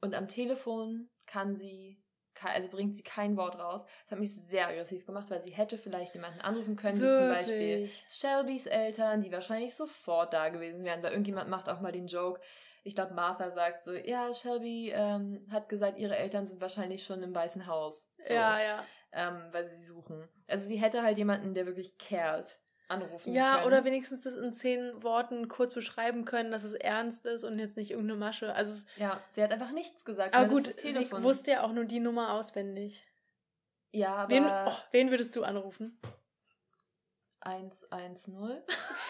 [0.00, 2.00] Und am Telefon kann sie,
[2.42, 3.84] also bringt sie kein Wort raus.
[4.04, 7.28] Das hat mich sehr aggressiv gemacht, weil sie hätte vielleicht jemanden anrufen können, wie zum
[7.28, 7.90] Beispiel.
[8.08, 12.40] Shelbys Eltern, die wahrscheinlich sofort da gewesen wären, weil irgendjemand macht auch mal den Joke.
[12.84, 17.22] Ich glaube, Martha sagt so, ja, Shelby ähm, hat gesagt, ihre Eltern sind wahrscheinlich schon
[17.22, 18.08] im Weißen Haus.
[18.18, 18.84] So, Ja, ja.
[19.12, 20.28] Ähm, weil sie sie suchen.
[20.46, 22.58] Also sie hätte halt jemanden, der wirklich cared,
[22.88, 23.66] anrufen Ja, können.
[23.66, 27.76] oder wenigstens das in zehn Worten kurz beschreiben können, dass es ernst ist und jetzt
[27.76, 28.54] nicht irgendeine Masche.
[28.54, 30.34] Also, Ja, sie hat einfach nichts gesagt.
[30.34, 33.04] aber weil gut, sie wusste ja auch nur die Nummer auswendig.
[33.92, 35.98] Ja, aber Wen, oh, wen würdest du anrufen?
[37.40, 38.62] 110.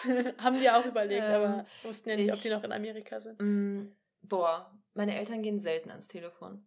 [0.37, 3.19] Haben die auch überlegt, Ähm, aber wussten ja nicht, ob ich- die noch in Amerika
[3.19, 3.41] sind.
[3.41, 6.65] Mm, boah, meine Eltern gehen selten ans Telefon.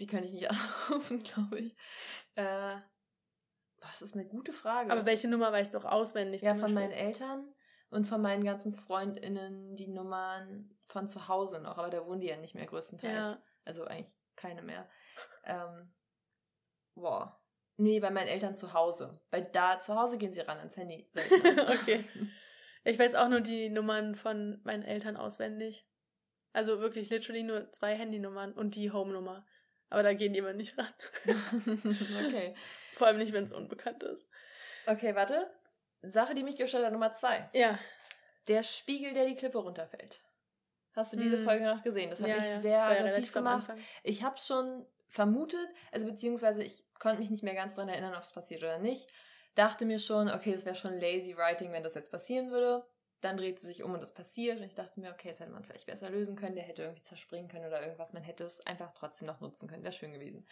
[0.00, 0.50] Die kann ich nicht
[0.90, 1.76] anrufen, glaube ich.
[2.34, 2.76] Äh,
[3.80, 4.92] das ist eine gute Frage.
[4.92, 6.42] Aber welche Nummer weißt du auch auswendig?
[6.42, 7.52] ja, von meinen Eltern
[7.90, 12.28] und von meinen ganzen FreundInnen die Nummern von zu Hause noch, aber da wohnen die
[12.28, 13.14] ja nicht mehr größtenteils.
[13.14, 13.42] Ja.
[13.64, 14.88] Also eigentlich keine mehr.
[15.44, 15.92] Ähm,
[16.94, 17.40] boah.
[17.76, 19.20] Nee, bei meinen Eltern zu Hause.
[19.30, 21.10] Weil da zu Hause gehen sie ran ans Handy.
[21.80, 22.04] Okay.
[22.82, 25.86] Ich weiß auch nur die Nummern von meinen Eltern auswendig.
[26.52, 29.46] Also wirklich literally nur zwei Handynummern und die Home-Nummer.
[29.90, 30.92] Aber da gehen die immer nicht ran.
[31.26, 32.54] okay.
[33.00, 34.28] Vor allem nicht, wenn es unbekannt ist.
[34.86, 35.50] Okay, warte.
[36.02, 37.48] Sache, die mich gestört hat, Nummer zwei.
[37.54, 37.78] Ja.
[38.46, 40.20] Der Spiegel, der die Klippe runterfällt.
[40.94, 41.44] Hast du diese Mhm.
[41.44, 42.10] Folge noch gesehen?
[42.10, 42.58] Das hat ja, mich ja.
[42.58, 43.72] sehr ja aggressiv gemacht.
[44.02, 48.22] Ich habe schon vermutet, also beziehungsweise ich konnte mich nicht mehr ganz dran erinnern, ob
[48.22, 49.10] es passiert oder nicht.
[49.54, 52.86] Dachte mir schon, okay, das wäre schon lazy writing, wenn das jetzt passieren würde.
[53.20, 54.58] Dann dreht sie sich um und es passiert.
[54.58, 56.54] Und ich dachte mir, okay, das hätte man vielleicht besser lösen können.
[56.54, 58.12] Der hätte irgendwie zerspringen können oder irgendwas.
[58.12, 59.82] Man hätte es einfach trotzdem noch nutzen können.
[59.82, 60.46] Wäre schön gewesen.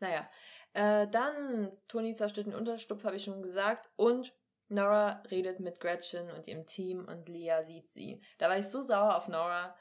[0.00, 0.28] Naja.
[0.74, 3.90] Äh, dann, Toni zerstört den Unterstupf, habe ich schon gesagt.
[3.96, 4.32] Und
[4.72, 8.20] Nora redet mit Gretchen und ihrem Team und Lea sieht sie.
[8.38, 9.76] Da war ich so sauer auf Nora.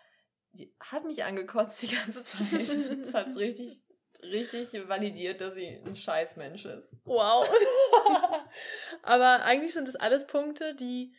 [0.51, 2.41] Die hat mich angekotzt die ganze Zeit.
[3.01, 3.81] das hat es richtig,
[4.21, 6.95] richtig validiert, dass sie ein Scheißmensch ist.
[7.05, 7.49] Wow.
[9.01, 11.13] Aber eigentlich sind das alles Punkte, die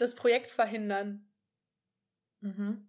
[0.00, 1.28] das Projekt verhindern.
[2.40, 2.88] Mhm.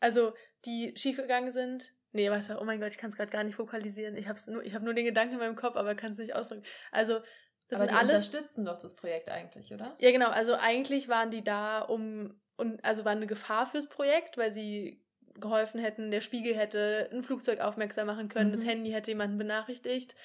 [0.00, 0.34] Also,
[0.64, 1.94] die schiefgegangen sind.
[2.12, 4.16] Nee, warte, oh mein Gott, ich kann es gerade gar nicht vokalisieren.
[4.16, 6.34] Ich habe nur, ich hab nur den Gedanken in meinem Kopf, aber kann es nicht
[6.34, 6.64] ausdrücken.
[6.90, 7.20] Also,
[7.68, 8.26] das Aber sind die alles.
[8.28, 9.96] unterstützen doch das Projekt eigentlich, oder?
[10.00, 10.28] Ja, genau.
[10.30, 15.04] Also eigentlich waren die da, um und also waren eine Gefahr fürs Projekt, weil sie
[15.36, 16.10] geholfen hätten.
[16.10, 18.68] Der Spiegel hätte ein Flugzeug aufmerksam machen können, das Mhm.
[18.68, 20.16] Handy hätte jemanden benachrichtigt,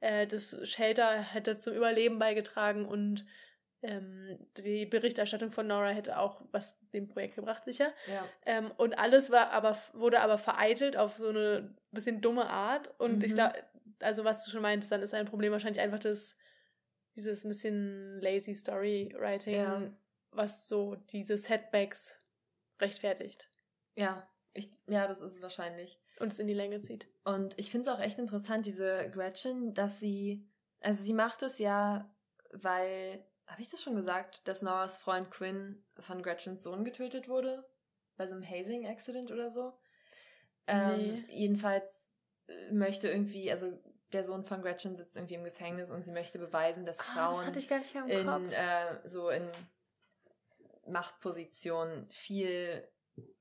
[0.00, 3.26] äh, das Shelter hätte zum Überleben beigetragen und
[3.84, 7.92] ähm, die Berichterstattung von Nora hätte auch was dem Projekt gebracht, sicher.
[8.10, 8.26] Ja.
[8.46, 12.98] Ähm, und alles war aber wurde aber vereitelt auf so eine bisschen dumme Art.
[12.98, 13.34] Und ich Mhm.
[13.36, 13.54] glaube,
[14.00, 16.36] also was du schon meintest, dann ist ein Problem wahrscheinlich einfach das,
[17.14, 19.82] dieses ein bisschen lazy Story-Writing, Ja.
[20.30, 22.18] was so diese Setbacks
[22.80, 23.48] rechtfertigt
[23.96, 26.00] Ja, ich, ja, das ist es wahrscheinlich.
[26.20, 27.06] und es in die Länge zieht.
[27.24, 30.48] Und ich finde es auch echt interessant, diese Gretchen, dass sie,
[30.80, 32.12] also sie macht es ja,
[32.52, 37.64] weil, habe ich das schon gesagt, dass Noras Freund Quinn von Gretchens Sohn getötet wurde?
[38.16, 39.72] Bei so einem Hazing-Accident oder so?
[40.66, 41.24] Ähm, Nee.
[41.28, 42.12] Jedenfalls
[42.46, 43.78] äh, möchte irgendwie, also
[44.12, 47.46] der Sohn von Gretchen sitzt irgendwie im Gefängnis und sie möchte beweisen, dass Ah, Frauen
[47.46, 47.52] im
[48.08, 49.50] in äh, so in
[50.86, 52.88] Machtpositionen viel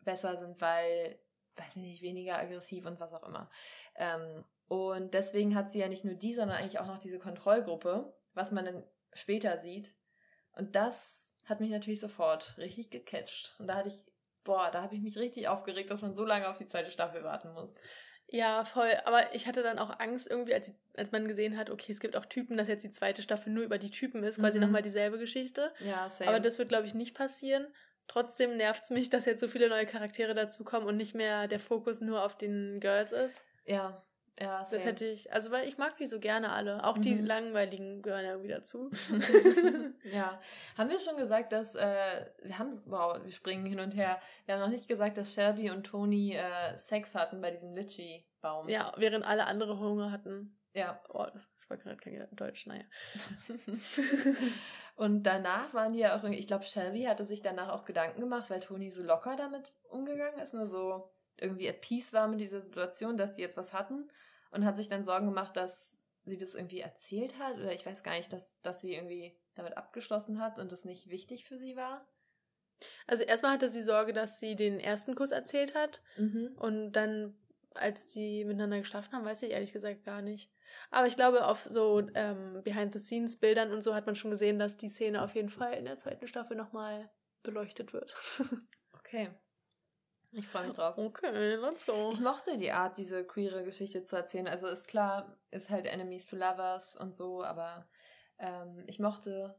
[0.01, 1.19] besser sind, weil
[1.55, 3.49] weiß ich nicht, weniger aggressiv und was auch immer.
[3.95, 8.11] Ähm, und deswegen hat sie ja nicht nur die, sondern eigentlich auch noch diese Kontrollgruppe,
[8.33, 8.83] was man dann
[9.15, 9.93] später sieht.
[10.55, 13.55] Und das hat mich natürlich sofort richtig gecatcht.
[13.59, 13.97] Und da hatte ich,
[14.43, 17.23] boah, da habe ich mich richtig aufgeregt, dass man so lange auf die zweite Staffel
[17.23, 17.75] warten muss.
[18.27, 18.91] Ja, voll.
[19.05, 22.15] Aber ich hatte dann auch Angst irgendwie, als, als man gesehen hat, okay, es gibt
[22.15, 24.65] auch Typen, dass jetzt die zweite Staffel nur über die Typen ist, quasi mhm.
[24.65, 25.73] nochmal dieselbe Geschichte.
[25.79, 26.29] Ja, same.
[26.29, 27.67] Aber das wird, glaube ich, nicht passieren.
[28.07, 31.59] Trotzdem nervt es mich, dass jetzt so viele neue Charaktere dazukommen und nicht mehr der
[31.59, 33.43] Fokus nur auf den Girls ist.
[33.65, 34.01] Ja,
[34.39, 34.77] ja, same.
[34.77, 36.83] Das hätte ich, also weil ich mag die so gerne alle.
[36.83, 37.25] Auch die mhm.
[37.25, 38.89] langweiligen gehören ja irgendwie dazu.
[40.11, 40.41] ja.
[40.77, 44.19] Haben wir schon gesagt, dass, äh, wir haben, wow, wir springen hin und her.
[44.45, 48.69] Wir haben noch nicht gesagt, dass Shelby und Tony äh, Sex hatten bei diesem Litchi-Baum.
[48.69, 50.57] Ja, während alle andere Hunger hatten.
[50.73, 50.99] Ja.
[51.09, 52.83] Oh, das war gerade kein Deutsch, naja.
[54.95, 58.49] und danach waren die ja auch, ich glaube, Shelby hatte sich danach auch Gedanken gemacht,
[58.49, 62.61] weil Tony so locker damit umgegangen ist, ne, so irgendwie at peace war mit dieser
[62.61, 64.09] Situation, dass die jetzt was hatten
[64.51, 68.03] und hat sich dann Sorgen gemacht, dass sie das irgendwie erzählt hat oder ich weiß
[68.03, 71.75] gar nicht, dass, dass sie irgendwie damit abgeschlossen hat und das nicht wichtig für sie
[71.75, 72.07] war.
[73.07, 76.55] Also erstmal hatte sie Sorge, dass sie den ersten Kuss erzählt hat mhm.
[76.57, 77.35] und dann,
[77.73, 80.51] als die miteinander geschlafen haben, weiß ich ehrlich gesagt gar nicht.
[80.89, 84.89] Aber ich glaube, auf so ähm, Behind-the-Scenes-Bildern und so hat man schon gesehen, dass die
[84.89, 87.09] Szene auf jeden Fall in der zweiten Staffel nochmal
[87.43, 88.15] beleuchtet wird.
[88.93, 89.29] okay.
[90.35, 90.97] Ich freue mich drauf.
[90.97, 92.09] Okay, let's go.
[92.11, 94.47] Ich mochte die Art, diese queere Geschichte zu erzählen.
[94.47, 97.87] Also ist klar, ist halt Enemies to Lovers und so, aber
[98.39, 99.55] ähm, ich mochte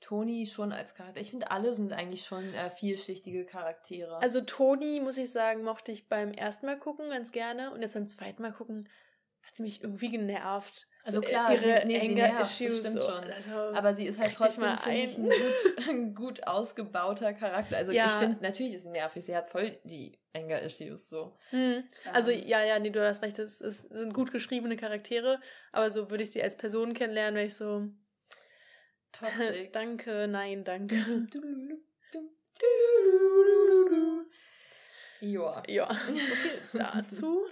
[0.00, 1.20] Toni schon als Charakter.
[1.20, 4.16] Ich finde, alle sind eigentlich schon äh, vielschichtige Charaktere.
[4.20, 7.94] Also Toni, muss ich sagen, mochte ich beim ersten Mal gucken ganz gerne und jetzt
[7.94, 8.88] beim zweiten Mal gucken
[9.52, 10.86] hat sie mich irgendwie genervt.
[11.04, 13.30] Also so, klar, ihre sie, nee, sie nervt, Issues, das stimmt so, schon.
[13.30, 15.34] Also, aber sie ist halt trotzdem ich, ein gut,
[15.88, 17.76] ein gut ausgebauter Charakter.
[17.76, 18.06] Also ja.
[18.06, 19.24] ich finde es natürlich ist sie nervig.
[19.24, 21.36] Sie hat voll die Anger-Issues so.
[21.50, 21.84] Hm.
[22.12, 22.46] Also ähm.
[22.46, 23.38] ja, ja, nee, du hast recht.
[23.38, 25.38] Es, es sind gut geschriebene Charaktere,
[25.72, 27.88] aber so würde ich sie als Person kennenlernen, wenn ich so
[29.12, 29.72] Toxic.
[29.74, 30.94] danke, nein, danke.
[35.20, 35.62] ja.
[35.66, 37.44] Ja, so viel dazu.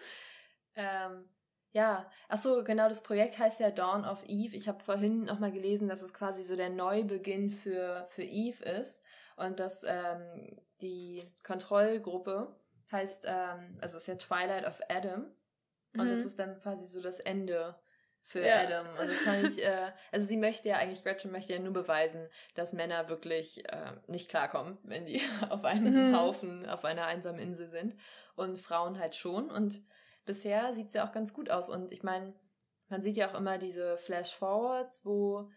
[0.77, 1.29] ähm,
[1.73, 4.57] ja, ach so, genau, das Projekt heißt ja Dawn of Eve.
[4.57, 9.03] Ich habe vorhin nochmal gelesen, dass es quasi so der Neubeginn für, für Eve ist
[9.37, 12.57] und dass ähm, die Kontrollgruppe
[12.91, 15.27] heißt, ähm, also ist ja Twilight of Adam
[15.95, 16.11] und mhm.
[16.11, 17.77] das ist dann quasi so das Ende
[18.23, 18.63] für ja.
[18.63, 18.87] Adam.
[18.99, 22.29] Und das fand ich, äh, also sie möchte ja eigentlich, Gretchen möchte ja nur beweisen,
[22.55, 26.17] dass Männer wirklich äh, nicht klarkommen, wenn die auf einem mhm.
[26.17, 27.95] Haufen, auf einer einsamen Insel sind
[28.37, 29.81] und Frauen halt schon und
[30.25, 31.71] bisher sieht es ja auch ganz gut aus.
[31.71, 32.35] Und ich meine,
[32.89, 35.51] man sieht ja auch immer diese Flash-Forwards, wo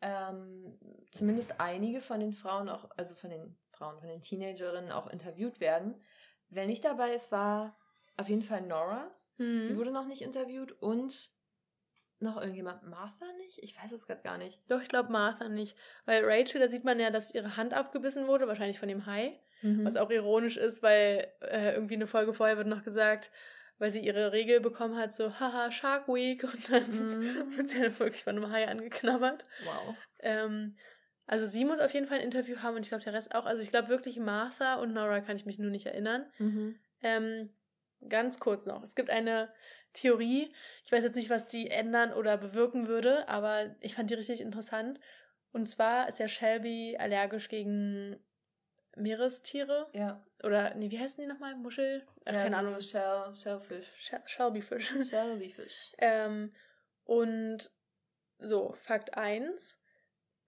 [0.00, 0.78] ähm,
[1.12, 5.60] zumindest einige von den Frauen auch, also von den Frauen, von den Teenagerinnen auch interviewt
[5.60, 6.00] werden.
[6.48, 7.76] Wer nicht dabei ist, war
[8.16, 9.10] auf jeden Fall Nora.
[9.38, 9.62] Mhm.
[9.62, 11.30] Sie wurde noch nicht interviewt und
[12.18, 12.82] noch irgendjemand.
[12.84, 13.62] Martha nicht?
[13.62, 14.60] Ich weiß es gerade gar nicht.
[14.68, 15.76] Doch, ich glaube Martha nicht.
[16.06, 19.38] Weil Rachel, da sieht man ja, dass ihre Hand abgebissen wurde, wahrscheinlich von dem Hai.
[19.62, 19.84] Mhm.
[19.84, 23.30] Was auch ironisch ist, weil äh, irgendwie eine Folge vorher wird noch gesagt,
[23.78, 26.42] weil sie ihre Regel bekommen hat, so, haha, Shark Week.
[26.52, 27.56] Und dann mm.
[27.56, 29.44] wird sie dann wirklich von einem Hai angeknabbert.
[29.64, 29.94] Wow.
[30.20, 30.76] Ähm,
[31.26, 33.46] also sie muss auf jeden Fall ein Interview haben und ich glaube der Rest auch.
[33.46, 36.24] Also ich glaube wirklich Martha und Nora kann ich mich nur nicht erinnern.
[36.38, 36.78] Mhm.
[37.02, 37.50] Ähm,
[38.08, 38.82] ganz kurz noch.
[38.82, 39.52] Es gibt eine
[39.92, 40.52] Theorie.
[40.84, 44.40] Ich weiß jetzt nicht, was die ändern oder bewirken würde, aber ich fand die richtig
[44.40, 45.00] interessant.
[45.52, 48.16] Und zwar ist ja Shelby allergisch gegen
[48.96, 49.88] Meerestiere.
[49.92, 50.24] Ja.
[50.42, 51.54] Oder, nee, wie heißen die nochmal?
[51.54, 52.06] Muschel?
[52.24, 52.74] Äh, ja, keine Ahnung.
[52.74, 53.86] So Shell, Shellfish.
[53.98, 54.94] Shell, Shelbyfish.
[55.08, 55.94] Shelbyfish.
[55.98, 56.50] ähm,
[57.04, 57.70] und
[58.38, 59.80] so, Fakt 1.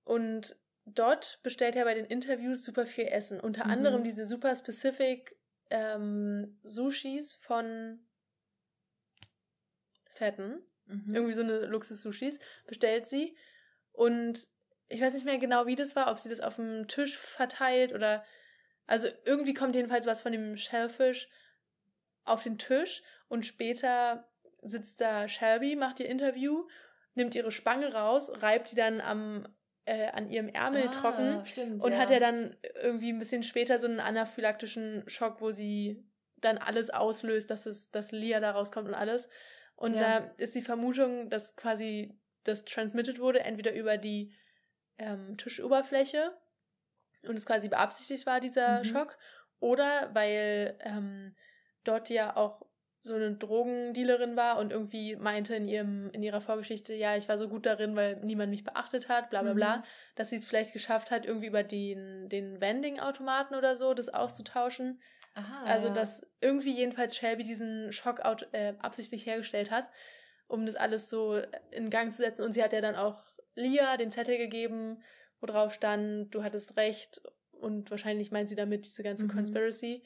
[0.04, 3.40] Und dort bestellt er bei den Interviews super viel Essen.
[3.40, 3.70] Unter mhm.
[3.70, 5.36] anderem diese super specific
[5.70, 8.00] ähm, Sushis von
[10.14, 10.62] Fetten.
[10.86, 11.14] Mhm.
[11.14, 12.40] Irgendwie so eine Luxus-Sushis.
[12.66, 13.36] Bestellt sie.
[13.92, 14.48] Und
[14.88, 17.92] ich weiß nicht mehr genau, wie das war, ob sie das auf dem Tisch verteilt
[17.92, 18.24] oder
[18.88, 21.28] also irgendwie kommt jedenfalls was von dem Shellfish
[22.24, 24.28] auf den Tisch und später
[24.62, 26.66] sitzt da Shelby, macht ihr Interview,
[27.14, 29.46] nimmt ihre Spange raus, reibt die dann am
[29.84, 31.98] äh, an ihrem Ärmel ah, trocken stimmt, und ja.
[31.98, 36.04] hat ja dann irgendwie ein bisschen später so einen anaphylaktischen Schock, wo sie
[36.36, 39.28] dann alles auslöst, dass es das Lia da rauskommt und alles.
[39.76, 40.20] Und ja.
[40.20, 44.34] da ist die Vermutung, dass quasi das transmitted wurde, entweder über die
[44.98, 46.36] ähm, Tischoberfläche
[47.26, 48.84] und es quasi beabsichtigt war, dieser mhm.
[48.84, 49.18] Schock,
[49.60, 51.34] oder weil ähm,
[51.84, 52.62] dort ja auch
[53.00, 57.38] so eine Drogendealerin war und irgendwie meinte in ihrem in ihrer Vorgeschichte, ja, ich war
[57.38, 59.82] so gut darin, weil niemand mich beachtet hat, bla bla bla, mhm.
[60.16, 65.00] dass sie es vielleicht geschafft hat, irgendwie über den, den Vending-Automaten oder so das auszutauschen.
[65.34, 68.20] Aha, also, dass irgendwie jedenfalls Shelby diesen Schock
[68.52, 69.88] äh, absichtlich hergestellt hat,
[70.48, 71.40] um das alles so
[71.70, 72.42] in Gang zu setzen.
[72.42, 73.22] Und sie hat ja dann auch
[73.54, 75.00] Lia den Zettel gegeben,
[75.40, 77.22] wo drauf stand, du hattest recht.
[77.52, 79.32] Und wahrscheinlich meint sie damit diese ganze mhm.
[79.32, 80.02] Conspiracy.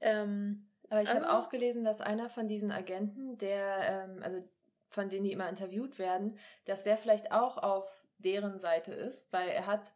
[0.00, 4.42] Ähm, Aber ich also, habe auch gelesen, dass einer von diesen Agenten, der, ähm, also
[4.88, 9.48] von denen die immer interviewt werden, dass der vielleicht auch auf deren Seite ist, weil
[9.48, 9.92] er hat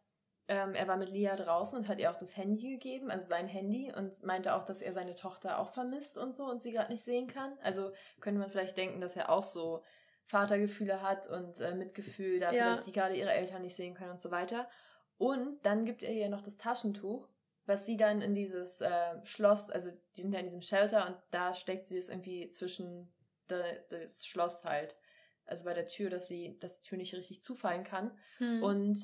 [0.47, 3.47] ähm, er war mit Lia draußen und hat ihr auch das Handy gegeben, also sein
[3.47, 6.91] Handy, und meinte auch, dass er seine Tochter auch vermisst und so und sie gerade
[6.91, 7.53] nicht sehen kann.
[7.61, 9.83] Also könnte man vielleicht denken, dass er auch so
[10.25, 12.75] Vatergefühle hat und äh, Mitgefühl dafür, ja.
[12.75, 14.69] dass sie gerade ihre Eltern nicht sehen können und so weiter.
[15.17, 17.27] Und dann gibt er ihr noch das Taschentuch,
[17.65, 21.17] was sie dann in dieses äh, Schloss, also die sind ja in diesem Shelter und
[21.31, 23.13] da steckt sie es irgendwie zwischen
[23.49, 24.95] de, das Schloss halt.
[25.45, 28.17] Also bei der Tür, dass sie, dass die Tür nicht richtig zufallen kann.
[28.37, 28.63] Hm.
[28.63, 28.99] Und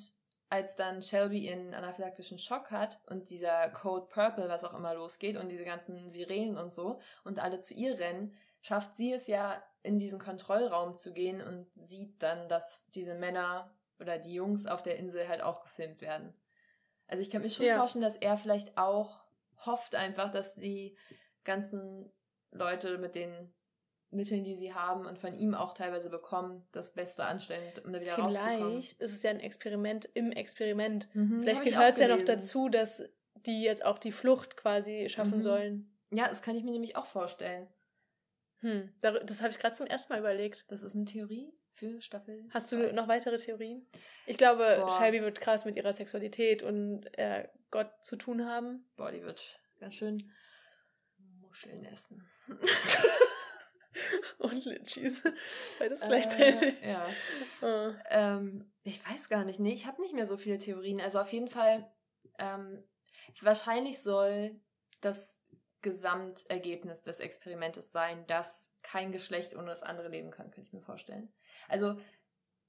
[0.49, 5.37] als dann Shelby ihren anaphylaktischen Schock hat und dieser Code Purple, was auch immer losgeht
[5.37, 9.63] und diese ganzen Sirenen und so und alle zu ihr rennen, schafft sie es ja
[9.83, 14.83] in diesen Kontrollraum zu gehen und sieht dann, dass diese Männer oder die Jungs auf
[14.83, 16.33] der Insel halt auch gefilmt werden.
[17.07, 17.77] Also ich kann mir schon ja.
[17.77, 19.21] vorstellen, dass er vielleicht auch
[19.65, 20.95] hofft einfach, dass die
[21.43, 22.11] ganzen
[22.51, 23.53] Leute mit den
[24.11, 28.01] Mitteln, die sie haben und von ihm auch teilweise bekommen, das Beste anstellen, um da
[28.01, 28.71] wieder Vielleicht rauszukommen.
[28.71, 31.07] Vielleicht ist es ja ein Experiment im Experiment.
[31.13, 33.03] Mhm, Vielleicht gehört es ja noch dazu, dass
[33.45, 35.43] die jetzt auch die Flucht quasi schaffen mhm.
[35.43, 35.97] sollen.
[36.11, 37.67] Ja, das kann ich mir nämlich auch vorstellen.
[38.61, 40.65] Hm, das habe ich gerade zum ersten Mal überlegt.
[40.69, 42.47] Das ist eine Theorie für Staffel.
[42.51, 43.87] Hast du noch weitere Theorien?
[44.25, 44.91] Ich glaube, Boah.
[44.91, 48.89] Shelby wird krass mit ihrer Sexualität und äh, Gott zu tun haben.
[48.97, 50.31] Boah, die wird ganz schön
[51.39, 52.29] Muscheln essen.
[54.39, 55.23] und Litchis.
[55.79, 56.83] Beides gleichzeitig.
[56.83, 57.07] Äh, ja.
[57.61, 57.93] Oh.
[58.09, 59.59] Ähm, ich weiß gar nicht.
[59.59, 60.99] Nee, ich habe nicht mehr so viele Theorien.
[60.99, 61.89] Also auf jeden Fall,
[62.37, 62.83] ähm,
[63.41, 64.59] wahrscheinlich soll
[65.01, 65.38] das
[65.81, 70.81] Gesamtergebnis des Experimentes sein, dass kein Geschlecht ohne das andere leben kann, könnte ich mir
[70.81, 71.31] vorstellen.
[71.67, 71.99] Also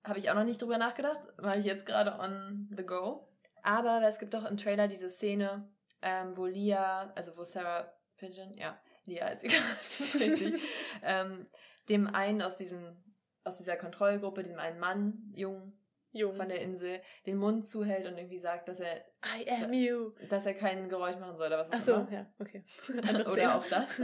[0.04, 3.28] habe ich auch noch nicht drüber nachgedacht, war ich jetzt gerade on the go.
[3.62, 5.68] Aber es gibt auch im Trailer diese Szene,
[6.02, 9.61] ähm, wo Lia, also wo Sarah Pigeon, ja, Lia ist egal,
[10.14, 10.62] richtig,
[11.02, 11.46] ähm,
[11.88, 12.96] dem einen aus diesem,
[13.44, 15.78] aus dieser Kontrollgruppe, diesem einen Mann, jung,
[16.12, 20.11] jung, von der Insel, den Mund zuhält und irgendwie sagt, dass er, I am you,
[20.28, 22.12] dass er kein Geräusch machen soll oder was auch Ach so, immer.
[22.12, 22.64] ja, okay.
[23.30, 24.02] oder auch das.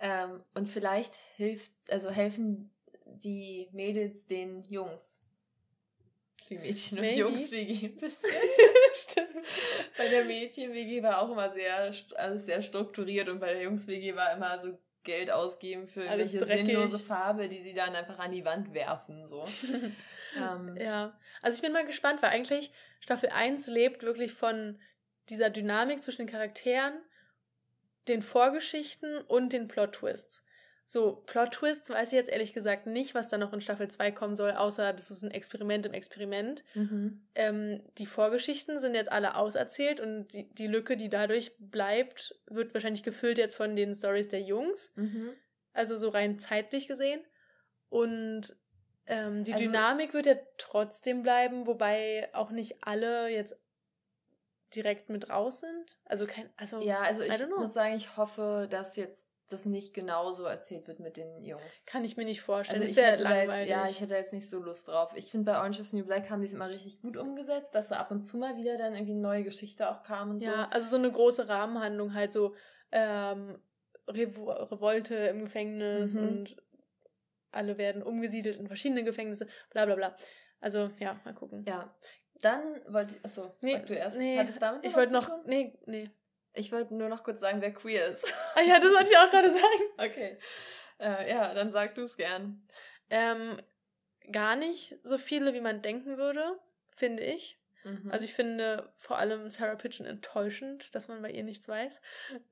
[0.00, 2.70] ähm, und vielleicht hilft, also helfen
[3.06, 5.22] die Mädels den Jungs
[6.48, 8.30] wie Mädchen- und Jungs-WG ein bisschen.
[8.92, 9.46] Stimmt.
[9.96, 14.34] Bei der Mädchen-WG war auch immer sehr, alles sehr strukturiert und bei der Jungs-WG war
[14.34, 18.72] immer so Geld ausgeben für irgendwelche sinnlose Farbe, die sie dann einfach an die Wand
[18.74, 19.28] werfen.
[19.28, 19.44] So.
[20.36, 20.76] ähm.
[20.76, 24.80] Ja, also ich bin mal gespannt, weil eigentlich Staffel 1 lebt wirklich von
[25.28, 26.94] dieser Dynamik zwischen den Charakteren,
[28.08, 30.44] den Vorgeschichten und den Plot-Twists.
[30.92, 34.34] So, Plot-Twists weiß ich jetzt ehrlich gesagt nicht, was da noch in Staffel 2 kommen
[34.34, 36.62] soll, außer das ist ein Experiment im Experiment.
[36.74, 37.26] Mhm.
[37.34, 42.74] Ähm, die Vorgeschichten sind jetzt alle auserzählt und die, die Lücke, die dadurch bleibt, wird
[42.74, 44.92] wahrscheinlich gefüllt jetzt von den Stories der Jungs.
[44.96, 45.30] Mhm.
[45.72, 47.24] Also so rein zeitlich gesehen.
[47.88, 48.54] Und
[49.06, 53.58] ähm, die also, Dynamik wird ja trotzdem bleiben, wobei auch nicht alle jetzt
[54.76, 55.98] direkt mit raus sind.
[56.04, 60.44] Also kein, also ja, also ich muss sagen, ich hoffe, dass jetzt das nicht genauso
[60.44, 61.86] erzählt wird mit den Jungs.
[61.86, 62.80] Kann ich mir nicht vorstellen.
[62.80, 63.68] Also das wäre langweilig.
[63.68, 65.12] Jetzt, ja, ich hätte jetzt nicht so Lust drauf.
[65.14, 67.88] Ich finde, bei Orange is New Black haben die es immer richtig gut umgesetzt, dass
[67.88, 70.50] da ab und zu mal wieder dann irgendwie eine neue Geschichte auch kam und ja,
[70.50, 70.56] so.
[70.56, 72.54] Ja, also so eine große Rahmenhandlung, halt so
[72.90, 73.58] ähm,
[74.08, 76.28] Revo Revolte im Gefängnis mhm.
[76.28, 76.56] und
[77.50, 80.16] alle werden umgesiedelt in verschiedene Gefängnisse, bla bla bla.
[80.60, 81.64] Also, ja, mal gucken.
[81.66, 81.94] Ja.
[82.40, 84.16] Dann wollte ich, achso, nee, du erst.
[84.16, 86.10] Nee, Hattest damit ich wollte noch, nee, nee.
[86.54, 88.34] Ich wollte nur noch kurz sagen, wer queer ist.
[88.54, 89.80] Ah ja, das wollte ich auch gerade sagen.
[89.98, 90.38] Okay.
[90.98, 92.66] Äh, ja, dann sag du es gern.
[93.10, 93.60] Ähm,
[94.30, 96.58] gar nicht so viele, wie man denken würde,
[96.94, 97.58] finde ich.
[97.84, 98.10] Mhm.
[98.10, 102.00] Also ich finde vor allem Sarah Pigeon enttäuschend, dass man bei ihr nichts weiß.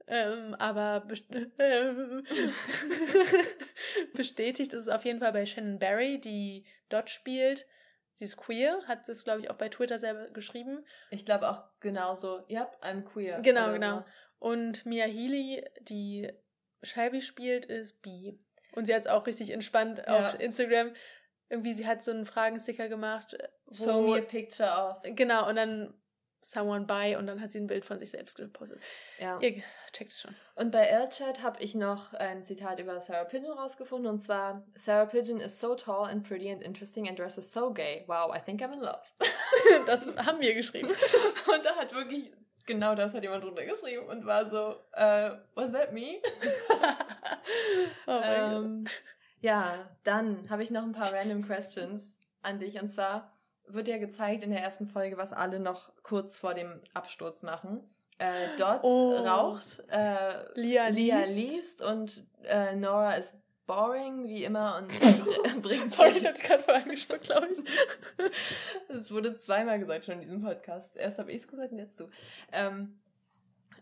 [0.06, 1.28] Ähm, aber best
[4.14, 7.66] bestätigt ist es auf jeden Fall bei Shannon Barry, die dort spielt.
[8.20, 10.84] Sie ist queer, hat es, glaube ich, auch bei Twitter selber geschrieben.
[11.10, 13.40] Ich glaube auch genauso, ja, yep, I'm queer.
[13.40, 14.01] Genau, genau.
[14.01, 14.05] So.
[14.40, 16.30] Und Mia Healy, die
[16.82, 18.38] Shelby spielt, ist bi.
[18.72, 20.18] Und sie hat es auch richtig entspannt ja.
[20.18, 20.92] auf Instagram.
[21.48, 23.38] Irgendwie, sie hat so einen Fragensticker gemacht.
[23.64, 25.16] Wo, Show me a picture of.
[25.16, 25.94] Genau, und dann
[26.42, 28.82] someone by und dann hat sie ein Bild von sich selbst gepostet.
[29.18, 29.40] Ja.
[29.40, 29.62] Ihr
[29.93, 30.35] checkt es schon.
[30.55, 35.07] Und bei L-Chat habe ich noch ein Zitat über Sarah Pigeon rausgefunden und zwar Sarah
[35.07, 38.05] Pigeon is so tall and pretty and interesting and dresses so gay.
[38.07, 39.01] Wow, I think I'm in love.
[39.87, 40.89] das haben wir geschrieben.
[41.55, 42.33] und da hat wirklich
[42.67, 46.21] genau das hat jemand drunter geschrieben und war so, uh, was that me?
[48.07, 48.85] oh ähm,
[49.41, 52.81] ja, dann habe ich noch ein paar random questions an dich.
[52.81, 53.33] Und zwar
[53.67, 57.89] wird ja gezeigt in der ersten Folge, was alle noch kurz vor dem Absturz machen.
[58.20, 59.16] Äh, Dot oh.
[59.16, 61.36] raucht, äh, Lia, Lia liest.
[61.36, 63.34] liest und äh, Nora ist
[63.66, 64.88] boring, wie immer, und
[65.62, 67.59] bringt Sorry, ich hab dich gerade vorher angesprochen, glaube ich.
[68.88, 70.94] Es wurde zweimal gesagt schon in diesem Podcast.
[70.97, 72.10] Erst habe ich es gesagt und jetzt du.
[72.52, 73.01] Ähm,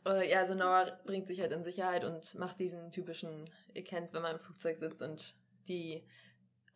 [0.06, 3.44] äh, ja, also Nora bringt sich halt in Sicherheit und macht diesen typischen,
[3.74, 5.35] ihr kennt wenn man im Flugzeug sitzt und
[5.66, 6.05] die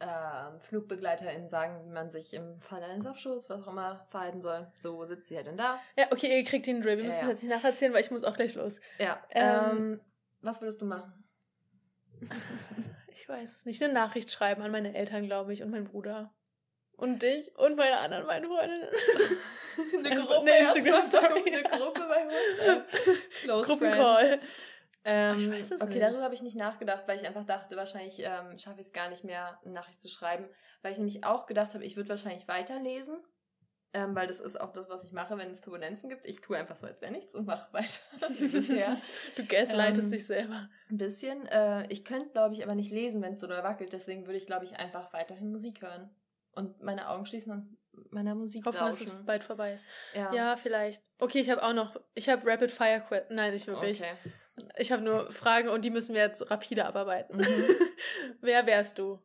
[0.02, 4.66] äh, FlugbegleiterInnen sagen, wie man sich im Fall eines Abschuss, was auch immer, verhalten soll.
[4.80, 5.78] So sitzt sie halt dann da.
[5.96, 6.98] Ja, okay, ihr kriegt den Drill.
[6.98, 7.30] Wir müssen ja, ja.
[7.30, 8.80] jetzt nicht nacherzählen, weil ich muss auch gleich los.
[8.98, 9.22] Ja.
[9.30, 10.00] Ähm, ähm
[10.40, 11.24] was würdest du machen?
[13.14, 13.80] Ich weiß es nicht.
[13.80, 16.32] Eine Nachricht schreiben an meine Eltern, glaube ich, und meinen Bruder.
[16.96, 18.88] Und dich und meine anderen beiden Freundinnen.
[20.04, 21.42] eine Gruppe, eine Instagram-Story.
[21.46, 22.88] Eine Gruppe bei WhatsApp.
[23.42, 24.40] Close Gruppencall.
[25.04, 26.02] Ähm, ich weiß es okay, nicht.
[26.02, 29.08] darüber habe ich nicht nachgedacht, weil ich einfach dachte, wahrscheinlich ähm, schaffe ich es gar
[29.08, 30.48] nicht mehr, eine Nachricht zu schreiben.
[30.82, 33.18] Weil ich nämlich auch gedacht habe, ich würde wahrscheinlich weiterlesen.
[33.94, 36.26] Ähm, weil das ist auch das, was ich mache, wenn es Turbulenzen gibt.
[36.26, 38.00] Ich tue einfach so, als wäre nichts und mache weiter
[38.30, 38.96] wie bisher.
[39.36, 40.68] du gaslightest ähm, dich selber.
[40.88, 41.46] Ein bisschen.
[41.48, 43.92] Äh, ich könnte, glaube ich, aber nicht lesen, wenn es so doll wackelt.
[43.92, 46.10] Deswegen würde ich, glaube ich, einfach weiterhin Musik hören.
[46.52, 49.06] Und meine Augen schließen und meiner Musik Hoffen, lauschen.
[49.06, 49.84] dass es bald vorbei ist.
[50.14, 51.02] Ja, ja vielleicht.
[51.18, 53.26] Okay, ich habe auch noch, ich habe Rapid Fire Quit.
[53.30, 54.00] Nein, nicht wirklich.
[54.00, 54.14] Okay.
[54.76, 57.38] Ich habe nur Fragen und die müssen wir jetzt rapide abarbeiten.
[57.38, 57.76] Mhm.
[58.40, 59.18] Wer wärst du?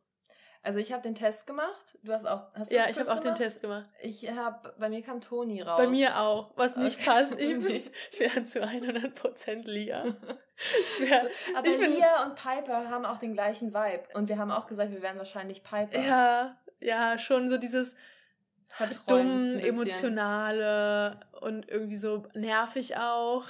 [0.62, 1.98] Also ich habe den Test gemacht.
[2.02, 2.52] Du hast auch.
[2.54, 3.88] Hast du ja, ich habe auch den Test gemacht.
[4.00, 5.78] Ich habe, bei mir kam Toni raus.
[5.78, 7.10] Bei mir auch, was nicht okay.
[7.10, 7.32] passt.
[7.38, 7.82] Ich, bin,
[8.12, 10.16] ich wäre zu 100% Lia.
[10.60, 11.22] Ich wär,
[11.54, 14.66] aber ich bin, Lia und Piper haben auch den gleichen Vibe und wir haben auch
[14.66, 16.00] gesagt, wir wären wahrscheinlich Piper.
[16.00, 17.94] Ja, ja, schon so dieses
[19.06, 23.44] dumm, emotionale und irgendwie so nervig auch.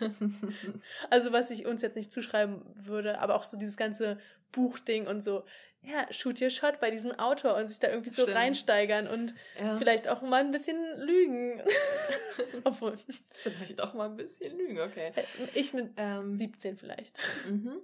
[1.10, 4.18] also was ich uns jetzt nicht zuschreiben würde, aber auch so dieses ganze
[4.52, 5.44] Buchding und so
[5.86, 8.36] ja, shoot your shot bei diesem Autor und sich da irgendwie so Stimmt.
[8.36, 9.76] reinsteigern und ja.
[9.76, 11.62] vielleicht auch mal ein bisschen lügen.
[12.64, 12.98] Obwohl.
[13.30, 15.12] Vielleicht auch mal ein bisschen lügen, okay.
[15.54, 17.16] Ich mit ähm, 17 vielleicht.
[17.48, 17.80] Mhm.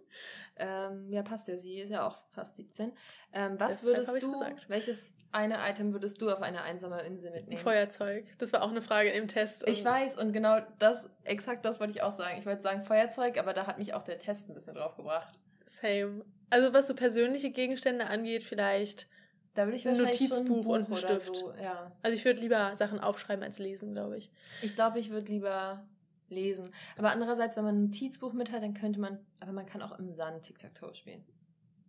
[0.56, 2.92] Ähm, ja, passt ja, sie ist ja auch fast 17.
[3.32, 4.68] Ähm, was Deshalb würdest du, gesagt.
[4.68, 7.60] welches eine Item würdest du auf eine einsame Insel mitnehmen?
[7.60, 8.26] Feuerzeug.
[8.38, 9.66] Das war auch eine Frage im Test.
[9.66, 12.38] Ich weiß und genau das, exakt das wollte ich auch sagen.
[12.38, 15.38] Ich wollte sagen Feuerzeug, aber da hat mich auch der Test ein bisschen drauf gebracht.
[15.66, 16.24] Same.
[16.52, 19.08] Also was so persönliche Gegenstände angeht, vielleicht
[19.54, 21.36] da würde ich ein Notizbuch ein und einen Stift.
[21.36, 21.90] So, ja.
[22.02, 24.30] Also ich würde lieber Sachen aufschreiben als lesen, glaube ich.
[24.60, 25.86] Ich glaube, ich würde lieber
[26.28, 26.70] lesen.
[26.98, 29.98] Aber andererseits, wenn man ein Notizbuch mit hat, dann könnte man, aber man kann auch
[29.98, 31.24] im Sand Tic-Tac-Toe spielen.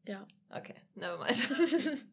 [0.08, 0.26] Ja.
[0.50, 1.50] Okay, never mind.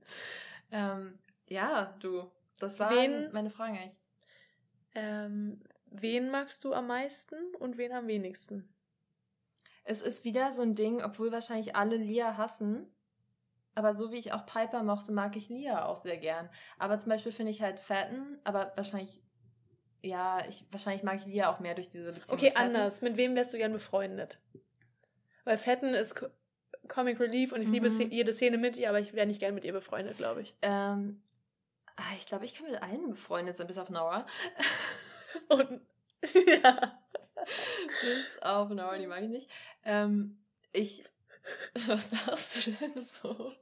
[0.73, 1.19] ähm,
[1.49, 3.99] ja, du, das waren wen, meine Fragen eigentlich.
[4.97, 8.69] Ähm, wen magst du am meisten und wen am wenigsten?
[9.91, 12.87] Es ist wieder so ein Ding, obwohl wahrscheinlich alle Lia hassen.
[13.75, 16.49] Aber so wie ich auch Piper mochte, mag ich Lia auch sehr gern.
[16.79, 19.21] Aber zum Beispiel finde ich halt Fatten, aber wahrscheinlich,
[20.01, 22.39] ja, ich, wahrscheinlich mag ich Lia auch mehr durch diese Beziehung.
[22.39, 23.03] Okay, mit anders.
[23.03, 24.39] Mit wem wärst du gern befreundet?
[25.43, 26.25] Weil Fatten ist
[26.87, 27.75] Comic Relief und ich mhm.
[27.75, 30.55] liebe jede Szene mit ihr, aber ich wäre nicht gern mit ihr befreundet, glaube ich.
[30.63, 31.21] Ähm,
[31.97, 34.25] ah, ich glaube, ich kann mit allen befreundet sein, bis auf Nora.
[35.49, 35.81] und,
[36.63, 37.01] ja.
[38.03, 39.51] Bis auf Nora, die mag ich nicht.
[39.85, 40.39] Ähm,
[40.73, 41.05] ich.
[41.87, 43.53] Was sagst du denn so?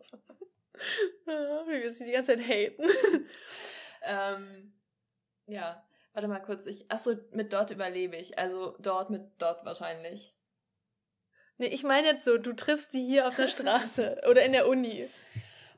[1.27, 2.85] Ja, wir müssen die ganze Zeit haten.
[4.03, 4.73] ähm,
[5.47, 6.67] ja, warte mal kurz.
[6.67, 8.39] Ich, achso, mit dort überlebe ich.
[8.39, 10.35] Also dort mit dort wahrscheinlich.
[11.57, 14.69] Nee, ich meine jetzt so, du triffst die hier auf der Straße oder in der
[14.69, 15.09] Uni.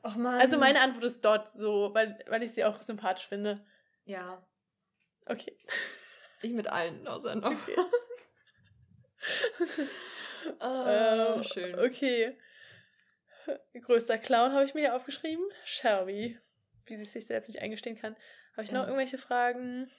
[0.03, 0.39] Och man.
[0.39, 3.65] Also meine Antwort ist dort so, weil, weil ich sie auch sympathisch finde.
[4.05, 4.45] Ja.
[5.25, 5.57] Okay.
[6.41, 7.51] Ich mit allen, außer noch.
[7.51, 7.77] Okay.
[10.59, 11.79] ah, ähm, schön.
[11.79, 12.33] Okay.
[13.81, 15.43] Größter Clown habe ich mir hier aufgeschrieben.
[15.63, 16.37] Shelby.
[16.85, 18.15] Wie sie sich selbst nicht eingestehen kann.
[18.53, 18.87] Habe ich noch ja.
[18.87, 19.89] irgendwelche Fragen?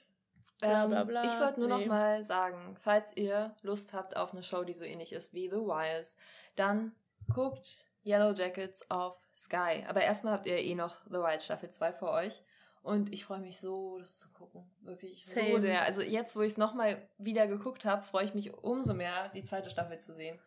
[0.59, 1.23] Bla, bla, ähm, bla.
[1.25, 1.75] ich wollte nur nee.
[1.75, 5.49] noch mal sagen, falls ihr Lust habt auf eine Show, die so ähnlich ist wie
[5.49, 6.15] The Wires,
[6.55, 6.95] dann
[7.33, 9.83] guckt Yellow Jackets auf Sky.
[9.87, 12.41] Aber erstmal habt ihr eh noch The Wild Staffel 2 vor euch.
[12.83, 14.69] Und ich freue mich so, das zu gucken.
[14.81, 15.51] Wirklich Same.
[15.51, 15.83] so sehr.
[15.83, 19.45] Also jetzt, wo ich es nochmal wieder geguckt habe, freue ich mich umso mehr, die
[19.45, 20.37] zweite Staffel zu sehen.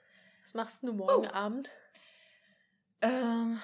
[0.42, 1.32] Was machst du morgen oh.
[1.32, 1.70] Abend?
[3.00, 3.58] Ähm,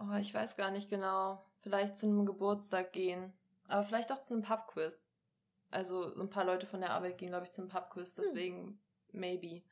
[0.00, 1.44] oh, ich weiß gar nicht genau.
[1.60, 3.34] Vielleicht zu einem Geburtstag gehen.
[3.68, 5.06] Aber vielleicht auch zu einem Pubquiz.
[5.70, 8.16] Also ein paar Leute von der Arbeit gehen, glaube ich, zum Pubquiz.
[8.16, 8.24] Hm.
[8.24, 8.78] Deswegen, hm.
[9.12, 9.62] maybe.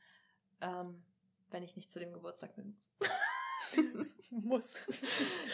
[0.61, 1.03] Ähm,
[1.49, 2.77] wenn ich nicht zu dem Geburtstag bin.
[4.31, 4.73] Muss.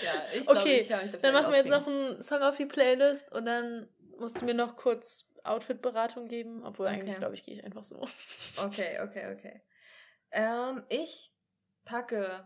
[0.04, 2.42] ja, ich glaube, okay, ich kann mich dafür Dann machen wir jetzt noch einen Song
[2.42, 6.96] auf die Playlist und dann musst du mir noch kurz Outfit-Beratung geben, obwohl okay.
[6.96, 8.06] eigentlich, glaube ich, gehe ich einfach so.
[8.64, 9.62] Okay, okay, okay.
[10.32, 11.34] Ähm, ich
[11.86, 12.44] packe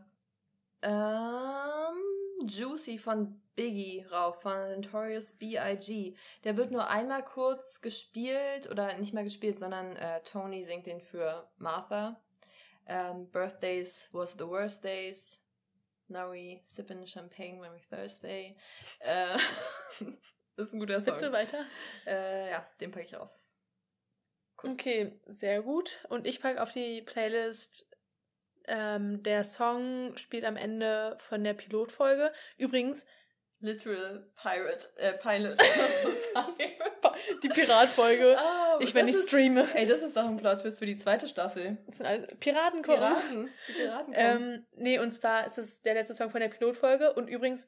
[0.81, 6.15] ähm, Juicy von Biggie rauf, von Notorious B.I.G.
[6.43, 11.01] Der wird nur einmal kurz gespielt, oder nicht mal gespielt, sondern äh, Tony singt den
[11.01, 12.19] für Martha.
[12.85, 15.42] Ähm, Birthdays was the worst days.
[16.13, 18.55] Now we sippin' champagne when we Thursday.
[18.99, 19.37] Äh,
[20.55, 21.15] das ist ein guter Song.
[21.15, 21.65] Bitte weiter.
[22.05, 23.31] Äh, ja, den packe ich auf.
[24.55, 24.73] Kurz.
[24.73, 26.05] Okay, sehr gut.
[26.09, 27.87] Und ich packe auf die Playlist
[28.67, 32.31] ähm, der Song spielt am Ende von der Pilotfolge.
[32.57, 33.05] Übrigens.
[33.59, 35.57] Literal Pirate, äh, Pilot.
[37.43, 38.37] die Piratfolge.
[38.37, 39.67] Oh, ich, wenn ich streame.
[39.73, 41.77] Ey, das ist doch ein Plot-Twist für die zweite Staffel.
[42.39, 42.99] Piraten kommen.
[42.99, 43.49] Piraten.
[43.67, 44.15] Die Piraten kommen.
[44.15, 47.13] Ähm, nee, und zwar ist es der letzte Song von der Pilotfolge.
[47.13, 47.67] Und übrigens,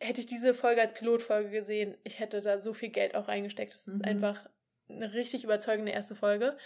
[0.00, 3.74] hätte ich diese Folge als Pilotfolge gesehen, ich hätte da so viel Geld auch reingesteckt.
[3.74, 4.08] Das ist mhm.
[4.08, 4.48] einfach
[4.88, 6.56] eine richtig überzeugende erste Folge.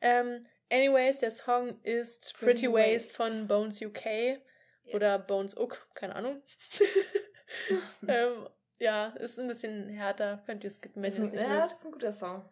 [0.00, 4.40] Ähm, Anyways, der Song ist Pretty, Pretty Waste von Bones UK yes.
[4.94, 6.42] oder Bones Uk, keine Ahnung.
[8.08, 8.48] ähm,
[8.78, 11.86] ja, ist ein bisschen härter, könnt ihr skippen, wenn ihr es nicht Ja, das ist
[11.86, 12.48] ein guter Song.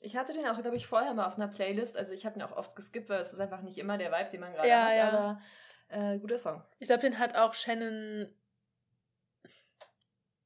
[0.00, 1.96] Ich hatte den auch, glaube ich, vorher mal auf einer Playlist.
[1.96, 4.30] Also ich habe ihn auch oft geskippt, weil es ist einfach nicht immer der Vibe,
[4.30, 4.96] den man gerade ja, hat.
[4.96, 5.08] Ja.
[5.08, 5.40] Aber
[5.88, 6.62] äh, guter Song.
[6.78, 8.32] Ich glaube, den hat auch Shannon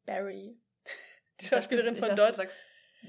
[0.06, 0.58] Barry,
[1.40, 2.38] die Schauspielerin von dort.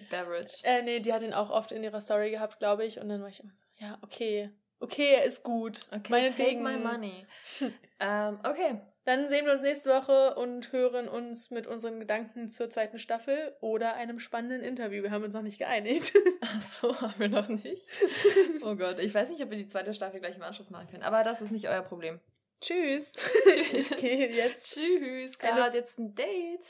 [0.10, 0.64] Beverage.
[0.64, 3.00] Äh, nee, die hat ihn auch oft in ihrer Story gehabt, glaube ich.
[3.00, 4.50] Und dann war ich immer so, ja, okay.
[4.80, 5.88] Okay, er ist gut.
[5.92, 6.64] Okay, Meinetwegen.
[6.64, 7.26] take my money.
[8.00, 8.82] ähm, okay.
[9.06, 13.54] Dann sehen wir uns nächste Woche und hören uns mit unseren Gedanken zur zweiten Staffel
[13.60, 15.04] oder einem spannenden Interview.
[15.04, 16.14] Wir haben uns noch nicht geeinigt.
[16.42, 17.86] Ach so, haben wir noch nicht.
[18.62, 21.04] Oh Gott, ich weiß nicht, ob wir die zweite Staffel gleich im Anschluss machen können.
[21.04, 22.22] Aber das ist nicht euer Problem.
[22.62, 23.12] Tschüss.
[23.12, 23.92] Tschüss.
[23.92, 24.74] Ich gehe jetzt.
[24.74, 25.38] Tschüss.
[25.38, 26.64] Carla hat jetzt ein Date.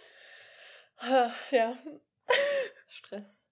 [1.51, 1.77] Ja.
[2.88, 3.45] Stress.